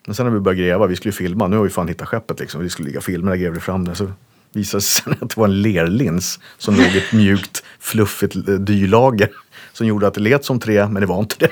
Men 0.06 0.16
sen 0.16 0.26
när 0.26 0.34
vi 0.34 0.40
började 0.40 0.62
gräva, 0.62 0.88
vi 0.88 0.96
skulle 0.96 1.12
filma, 1.12 1.48
nu 1.48 1.56
har 1.56 1.64
vi 1.64 1.70
fan 1.70 1.88
hittat 1.88 2.08
skeppet 2.08 2.40
liksom. 2.40 2.62
Vi 2.62 2.70
skulle 2.70 2.88
ligga 2.88 3.00
och 3.00 3.04
filma, 3.04 3.30
där 3.30 3.38
grävde 3.38 3.56
vi 3.56 3.62
fram 3.62 3.86
det. 3.86 3.96
Så 3.96 4.12
visade 4.54 4.78
det 4.78 4.86
sig 4.86 5.14
att 5.22 5.30
det 5.30 5.38
var 5.38 5.46
en 5.46 5.62
lerlins 5.62 6.40
som 6.58 6.76
låg 6.76 6.86
i 6.86 6.98
ett 6.98 7.14
mjukt, 7.14 7.64
fluffigt 7.80 8.36
eh, 8.36 8.42
dylager. 8.42 9.30
Som 9.74 9.88
gjorde 9.88 10.08
att 10.08 10.14
det 10.14 10.22
lät 10.22 10.46
som 10.46 10.60
tre, 10.60 10.88
men 10.88 11.02
det 11.02 11.06
var 11.06 11.20
inte 11.20 11.36
det. 11.40 11.52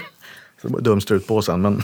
Så 0.62 0.68
det 0.68 0.74
var 0.74 0.82
dumstrut 0.82 1.28
på 1.28 1.42
sen. 1.42 1.62
Men 1.62 1.84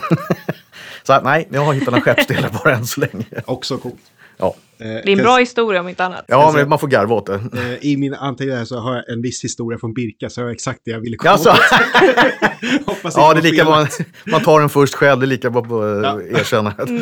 så 1.04 1.22
nej, 1.22 1.48
jag 1.52 1.66
har 1.66 1.74
hittat 1.74 1.92
några 1.92 2.02
skeppsdelar 2.02 2.50
bara 2.64 2.76
än 2.76 2.86
så 2.86 3.00
länge. 3.00 3.26
Också 3.46 3.78
coolt. 3.78 4.12
Ja. 4.40 4.56
Det 4.78 4.86
är 4.86 5.10
en 5.10 5.18
bra 5.18 5.38
historia 5.38 5.80
om 5.82 5.88
inte 5.88 6.06
annat. 6.06 6.26
Ja, 6.28 6.52
men 6.56 6.70
man 6.70 6.80
får 6.80 6.88
garva 6.88 7.16
åt 7.16 7.26
det. 7.26 7.34
Eh, 7.34 7.74
I 7.82 7.98
min 7.98 8.14
anteckningar 8.14 8.66
så 8.66 8.80
har 8.80 8.96
jag 8.96 9.10
en 9.10 9.22
viss 9.22 9.44
historia 9.44 9.80
från 9.80 9.94
Birka, 9.94 10.30
så 10.30 10.42
jag 10.42 10.46
har 10.48 10.52
exakt 10.52 10.80
det 10.86 10.92
jag 10.92 11.00
ville 11.00 11.18
komma 11.18 11.32
Alltså. 11.32 11.50
Hoppas 12.86 13.14
Ja, 13.18 13.34
det 13.34 13.40
är 13.40 13.52
lika 13.52 13.66
bra. 13.66 13.88
Man 14.26 14.42
tar 14.44 14.60
den 14.60 14.70
först 14.70 14.96
själv, 14.96 15.20
det 15.20 15.26
är 15.26 15.28
lika 15.28 15.50
bra 15.50 15.62
på 15.64 15.82
att 15.82 16.04
Ja. 16.04 16.22
erkänna. 16.40 16.74
Mm. 16.88 17.02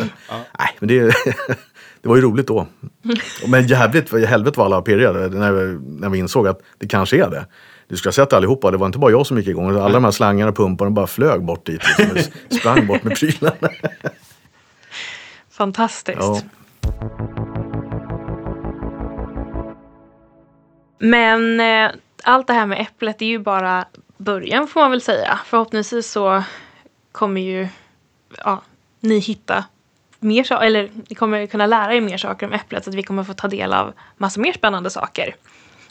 Nej, 0.60 0.70
men 0.80 0.88
det, 0.88 1.02
det 2.02 2.10
var 2.10 2.16
ju 2.16 2.22
roligt 2.22 2.48
då. 2.48 2.68
Men 3.48 3.68
jävligt, 3.68 4.26
helvete 4.28 4.60
vad 4.60 4.66
alla 4.66 4.76
var 4.76 4.82
pirrade 4.82 5.28
när 5.40 5.52
vi, 5.52 5.80
när 6.00 6.10
vi 6.10 6.18
insåg 6.18 6.48
att 6.48 6.60
det 6.78 6.88
kanske 6.88 7.26
är 7.26 7.30
det. 7.30 7.46
Du 7.88 7.96
ska 7.98 8.08
ha 8.08 8.14
sett 8.14 8.34
allihopa, 8.34 8.72
det 8.72 8.78
var 8.78 8.86
inte 8.86 9.00
bara 9.00 9.12
jag 9.12 9.28
som 9.28 9.38
gick 9.38 9.48
igång. 9.48 9.70
Alla 9.70 9.90
de 9.90 10.04
här 10.04 10.12
slangarna 10.12 10.50
och 10.52 10.58
pumparna 10.58 10.92
bara 10.92 11.08
flög 11.08 11.46
bort 11.46 11.66
dit. 11.66 11.82
Liksom. 12.00 12.32
Sprang 12.60 12.88
bort 12.88 13.04
med 13.04 13.16
prylarna. 13.18 13.70
Fantastiskt. 15.52 16.18
Ja. 16.22 16.42
Men 21.00 21.60
eh, 21.60 21.92
allt 22.24 22.48
det 22.48 22.54
här 22.54 22.66
med 22.66 22.82
äpplet 22.82 23.22
är 23.22 23.26
ju 23.26 23.40
bara 23.40 23.86
början 24.18 24.68
får 24.68 24.82
man 24.82 24.92
väl 24.92 25.02
säga. 25.02 25.40
Förhoppningsvis 25.46 26.12
så 26.12 26.44
kommer 27.12 27.42
ju 27.42 27.68
ja, 28.38 28.62
ni 29.00 29.20
hitta 29.20 29.66
mer 30.20 30.44
saker, 30.44 30.66
eller 30.66 30.90
ni 31.10 31.16
kommer 31.16 31.46
kunna 31.46 31.66
lära 31.66 31.96
er 31.96 32.02
mer 32.02 32.18
saker 32.18 32.46
om 32.46 32.54
äpplet 32.54 32.84
så 32.84 32.90
att 32.90 32.96
vi 32.96 33.04
kommer 33.04 33.24
få 33.24 33.34
ta 33.34 33.48
del 33.48 33.74
av 33.74 33.94
massa 34.18 34.40
mer 34.40 34.54
spännande 34.54 34.90
saker. 34.90 35.36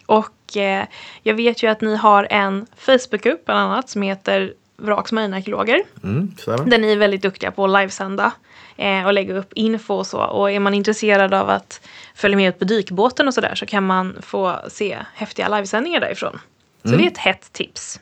Och 0.06 0.56
eh, 0.56 0.86
jag 1.22 1.34
vet 1.34 1.62
ju 1.62 1.66
att 1.66 1.80
ni 1.80 1.96
har 1.96 2.26
en 2.30 2.66
Facebookgrupp 2.76 3.44
bland 3.44 3.60
annat 3.60 3.88
som 3.88 4.02
heter 4.02 4.54
Vraks. 4.76 5.12
Mm. 5.12 6.34
Där 6.44 6.78
ni 6.78 6.92
är 6.92 6.96
väldigt 6.96 7.22
duktiga 7.22 7.50
på 7.50 7.64
att 7.64 7.80
livesända 7.80 8.32
eh, 8.76 9.06
och 9.06 9.12
lägga 9.12 9.34
upp 9.34 9.52
info 9.52 9.94
och 9.94 10.06
så. 10.06 10.18
Och 10.18 10.50
är 10.50 10.60
man 10.60 10.74
intresserad 10.74 11.34
av 11.34 11.50
att 11.50 11.80
följa 12.14 12.36
med 12.36 12.48
ut 12.48 12.58
på 12.58 12.64
dykbåten 12.64 13.28
och 13.28 13.34
sådär 13.34 13.54
så 13.54 13.66
kan 13.66 13.86
man 13.86 14.16
få 14.20 14.56
se 14.68 14.98
häftiga 15.14 15.48
livesändningar 15.48 16.00
därifrån. 16.00 16.38
Så 16.82 16.88
det 16.88 17.04
är 17.04 17.06
ett 17.06 17.18
hett 17.18 17.52
tips. 17.52 18.00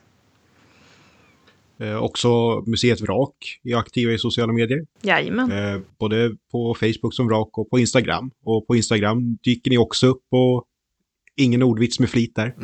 Eh, 1.79 1.97
också 1.97 2.29
Museet 2.67 3.01
Vrak 3.01 3.61
är 3.65 3.77
aktiva 3.77 4.13
i 4.13 4.19
sociala 4.19 4.53
medier. 4.53 4.87
Jajamän. 5.03 5.53
Eh, 5.53 5.81
både 5.99 6.31
på 6.53 6.75
Facebook 6.75 7.15
som 7.15 7.27
Vrak 7.27 7.59
och 7.59 7.71
på 7.71 7.79
Instagram. 7.79 8.31
Och 8.45 8.67
på 8.67 8.77
Instagram 8.77 9.39
dyker 9.45 9.71
ni 9.71 9.79
också 9.79 10.07
upp 10.07 10.23
och 10.31 10.65
ingen 11.37 11.63
ordvits 11.63 12.01
med 12.01 12.11
flit 12.11 12.35
där. 12.35 12.47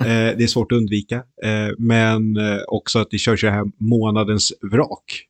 eh, 0.00 0.36
det 0.36 0.42
är 0.42 0.46
svårt 0.46 0.72
att 0.72 0.76
undvika. 0.76 1.16
Eh, 1.16 1.70
men 1.78 2.36
eh, 2.36 2.58
också 2.68 2.98
att 2.98 3.12
ni 3.12 3.18
kör 3.18 3.36
så 3.36 3.46
här 3.46 3.64
månadens 3.78 4.52
vrak. 4.72 5.26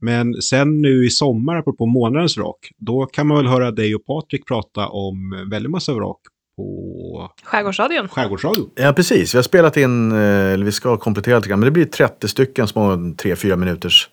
Men 0.00 0.42
sen 0.42 0.82
nu 0.82 1.06
i 1.06 1.10
sommar, 1.10 1.56
apropå 1.56 1.86
månadens 1.86 2.38
vrak, 2.38 2.70
då 2.78 3.06
kan 3.06 3.26
man 3.26 3.36
väl 3.36 3.46
höra 3.46 3.70
dig 3.70 3.94
och 3.94 4.06
Patrik 4.06 4.46
prata 4.46 4.88
om 4.88 5.46
väldigt 5.50 5.70
massa 5.70 5.92
vrak 5.92 6.18
på 6.56 7.30
Skärgårdsradion. 7.42 8.08
Skärgårdsradion. 8.08 8.70
Ja, 8.74 8.92
precis. 8.92 9.34
Vi 9.34 9.38
har 9.38 9.42
spelat 9.42 9.76
in, 9.76 10.12
eh, 10.12 10.18
eller 10.18 10.64
vi 10.64 10.72
ska 10.72 10.96
komplettera 10.96 11.36
lite 11.36 11.48
grann, 11.48 11.60
men 11.60 11.64
det 11.64 11.70
blir 11.70 11.84
30 11.84 12.28
stycken 12.28 12.68
små 12.68 12.96
3-4 13.16 13.56
minuters 13.56 14.08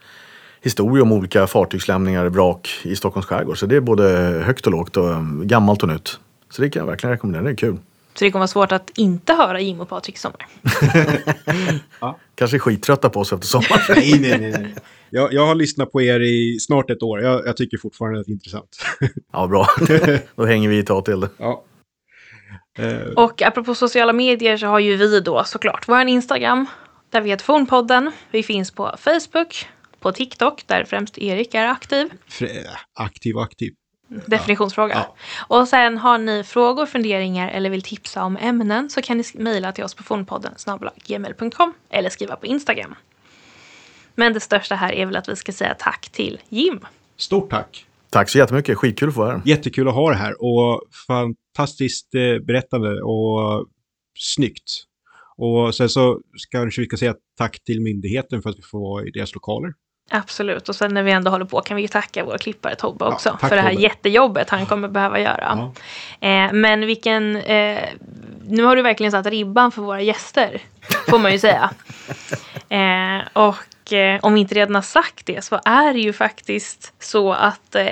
historia 0.61 1.03
om 1.03 1.11
olika 1.11 1.47
fartygslämningar, 1.47 2.25
vrak 2.25 2.69
i 2.83 2.95
Stockholms 2.95 3.25
skärgård. 3.25 3.57
Så 3.57 3.65
det 3.65 3.75
är 3.75 3.81
både 3.81 4.03
högt 4.45 4.65
och 4.65 4.71
lågt 4.71 4.97
och 4.97 5.09
um, 5.09 5.47
gammalt 5.47 5.83
och 5.83 5.89
nytt. 5.89 6.19
Så 6.49 6.61
det 6.61 6.69
kan 6.69 6.79
jag 6.79 6.87
verkligen 6.87 7.11
rekommendera, 7.11 7.43
det 7.43 7.49
är 7.49 7.55
kul. 7.55 7.77
Så 8.19 8.25
det 8.25 8.31
kommer 8.31 8.39
vara 8.39 8.47
svårt 8.47 8.71
att 8.71 8.91
inte 8.97 9.33
höra 9.33 9.59
Jim 9.61 9.81
och 9.81 9.89
Patrik 9.89 10.15
i 10.15 10.19
sommar. 10.19 10.47
Kanske 12.35 12.57
är 12.57 12.59
skittrötta 12.59 13.09
på 13.09 13.19
oss 13.19 13.33
efter 13.33 13.47
sommaren. 13.47 13.81
Nej, 13.95 14.19
nej, 14.19 14.39
nej. 14.39 14.51
nej. 14.51 14.75
Jag, 15.09 15.33
jag 15.33 15.45
har 15.45 15.55
lyssnat 15.55 15.91
på 15.91 16.01
er 16.01 16.19
i 16.19 16.57
snart 16.59 16.89
ett 16.89 17.03
år. 17.03 17.21
Jag, 17.21 17.47
jag 17.47 17.57
tycker 17.57 17.77
fortfarande 17.77 18.19
att 18.19 18.25
det 18.25 18.31
är 18.31 18.33
intressant. 18.33 18.77
ja, 19.33 19.47
bra. 19.47 19.67
Då 20.35 20.45
hänger 20.45 20.69
vi 20.69 20.79
ett 20.79 20.87
tag 20.87 21.05
till. 21.05 21.27
ja. 21.37 21.63
Eh, 22.79 22.97
Och 23.15 23.41
apropå 23.41 23.75
sociala 23.75 24.13
medier 24.13 24.57
så 24.57 24.67
har 24.67 24.79
ju 24.79 24.95
vi 24.95 25.19
då 25.19 25.43
såklart 25.43 25.87
vår 25.87 26.01
Instagram 26.07 26.65
där 27.09 27.21
vi 27.21 27.29
heter 27.29 27.45
Fornpodden. 27.45 28.11
Vi 28.31 28.43
finns 28.43 28.71
på 28.71 28.95
Facebook, 28.99 29.65
på 29.99 30.11
TikTok 30.11 30.63
där 30.67 30.83
främst 30.83 31.17
Erik 31.17 31.53
är 31.53 31.67
aktiv. 31.67 32.09
fr- 32.29 32.65
aktiv 32.99 33.37
aktiv. 33.37 33.73
Definitionsfråga. 34.07 34.93
Ja. 34.93 35.15
Och 35.57 35.67
sen 35.67 35.97
har 35.97 36.17
ni 36.17 36.43
frågor, 36.43 36.85
funderingar 36.85 37.49
eller 37.49 37.69
vill 37.69 37.81
tipsa 37.81 38.23
om 38.23 38.37
ämnen 38.37 38.89
så 38.89 39.01
kan 39.01 39.17
ni 39.17 39.23
mejla 39.33 39.71
till 39.71 39.83
oss 39.83 39.93
på 39.93 40.03
fornpodden 40.03 40.53
gmail.com 41.05 41.73
eller 41.89 42.09
skriva 42.09 42.35
på 42.35 42.45
Instagram. 42.45 42.95
Men 44.15 44.33
det 44.33 44.39
största 44.39 44.75
här 44.75 44.93
är 44.93 45.05
väl 45.05 45.15
att 45.15 45.29
vi 45.29 45.35
ska 45.35 45.51
säga 45.51 45.75
tack 45.79 46.09
till 46.09 46.39
Jim. 46.49 46.79
Stort 47.17 47.49
tack. 47.49 47.85
Tack 48.09 48.29
så 48.29 48.37
jättemycket, 48.37 48.77
skitkul 48.77 49.09
att 49.09 49.15
få 49.15 49.21
vara 49.21 49.31
här. 49.31 49.41
Jättekul 49.45 49.87
att 49.87 49.93
ha 49.93 50.09
det 50.09 50.15
här 50.15 50.43
och 50.43 50.81
fantastiskt 51.07 52.15
eh, 52.15 52.45
berättande 52.45 53.01
och 53.01 53.67
snyggt. 54.19 54.83
Och 55.37 55.75
sen 55.75 55.89
så 55.89 56.19
ska 56.37 56.63
vi 56.63 56.71
ska 56.71 56.97
säga 56.97 57.15
tack 57.37 57.63
till 57.63 57.81
myndigheten 57.81 58.41
för 58.41 58.49
att 58.49 58.57
vi 58.57 58.61
får 58.61 58.79
vara 58.79 59.05
i 59.05 59.11
deras 59.11 59.33
lokaler. 59.33 59.73
Absolut. 60.09 60.69
Och 60.69 60.75
sen 60.75 60.93
när 60.93 61.03
vi 61.03 61.11
ändå 61.11 61.31
håller 61.31 61.45
på 61.45 61.61
kan 61.61 61.77
vi 61.77 61.87
tacka 61.87 62.23
vår 62.23 62.37
klippare 62.37 62.75
Tobbe 62.75 63.05
Ja, 63.05 63.11
också 63.11 63.29
tack, 63.29 63.49
för 63.49 63.55
det 63.55 63.61
här 63.61 63.69
Tobbe. 63.69 63.81
jättejobbet 63.81 64.49
han 64.49 64.65
kommer 64.65 64.87
behöva 64.87 65.19
göra. 65.19 65.71
Ja. 66.21 66.27
Eh, 66.27 66.53
men 66.53 66.85
vilken... 66.85 67.35
Eh, 67.35 67.83
nu 68.49 68.63
har 68.63 68.75
du 68.75 68.81
verkligen 68.81 69.11
satt 69.11 69.25
ribban 69.25 69.71
för 69.71 69.81
våra 69.81 70.01
gäster, 70.01 70.61
får 71.09 71.19
man 71.19 71.31
ju 71.31 71.39
säga. 71.39 71.69
Eh, 72.69 73.21
och 73.33 73.93
eh, 73.93 74.19
om 74.21 74.33
vi 74.33 74.39
inte 74.39 74.55
redan 74.55 74.75
har 74.75 74.81
sagt 74.81 75.25
det 75.25 75.43
så 75.43 75.59
är 75.65 75.93
det 75.93 75.99
ju 75.99 76.13
faktiskt 76.13 76.93
så 76.99 77.33
att 77.33 77.75
eh, 77.75 77.87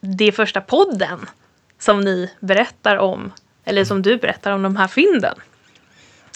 det 0.00 0.24
är 0.24 0.32
första 0.32 0.60
podden 0.60 1.26
som 1.78 2.00
ni 2.00 2.30
berättar 2.40 2.96
om, 2.96 3.32
eller 3.64 3.84
som 3.84 4.02
du 4.02 4.16
berättar 4.16 4.52
om 4.52 4.62
de 4.62 4.76
här 4.76 4.88
fynden. 4.88 5.34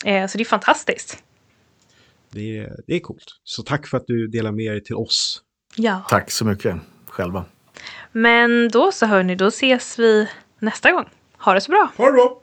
Eh, 0.04 0.26
så 0.26 0.38
det 0.38 0.42
är 0.42 0.46
fantastiskt. 0.46 1.22
Det, 2.32 2.58
är, 2.58 2.76
det 2.86 2.94
är 2.94 3.00
coolt. 3.00 3.24
Så 3.44 3.62
tack 3.62 3.86
för 3.86 3.96
att 3.96 4.06
du 4.06 4.26
delar 4.28 4.52
med 4.52 4.72
dig 4.72 4.82
till 4.82 4.94
oss. 4.96 5.42
Ja. 5.76 6.02
Tack 6.08 6.30
så 6.30 6.44
mycket 6.44 6.76
själva. 7.06 7.44
Men 8.12 8.68
då 8.68 8.92
så 8.92 9.06
hörni, 9.06 9.34
då 9.34 9.46
ses 9.46 9.98
vi 9.98 10.28
nästa 10.58 10.92
gång. 10.92 11.08
Ha 11.38 11.54
det 11.54 11.60
så 11.60 11.70
bra! 11.70 11.90
Ha 11.96 12.06
det 12.06 12.12
bra! 12.12 12.42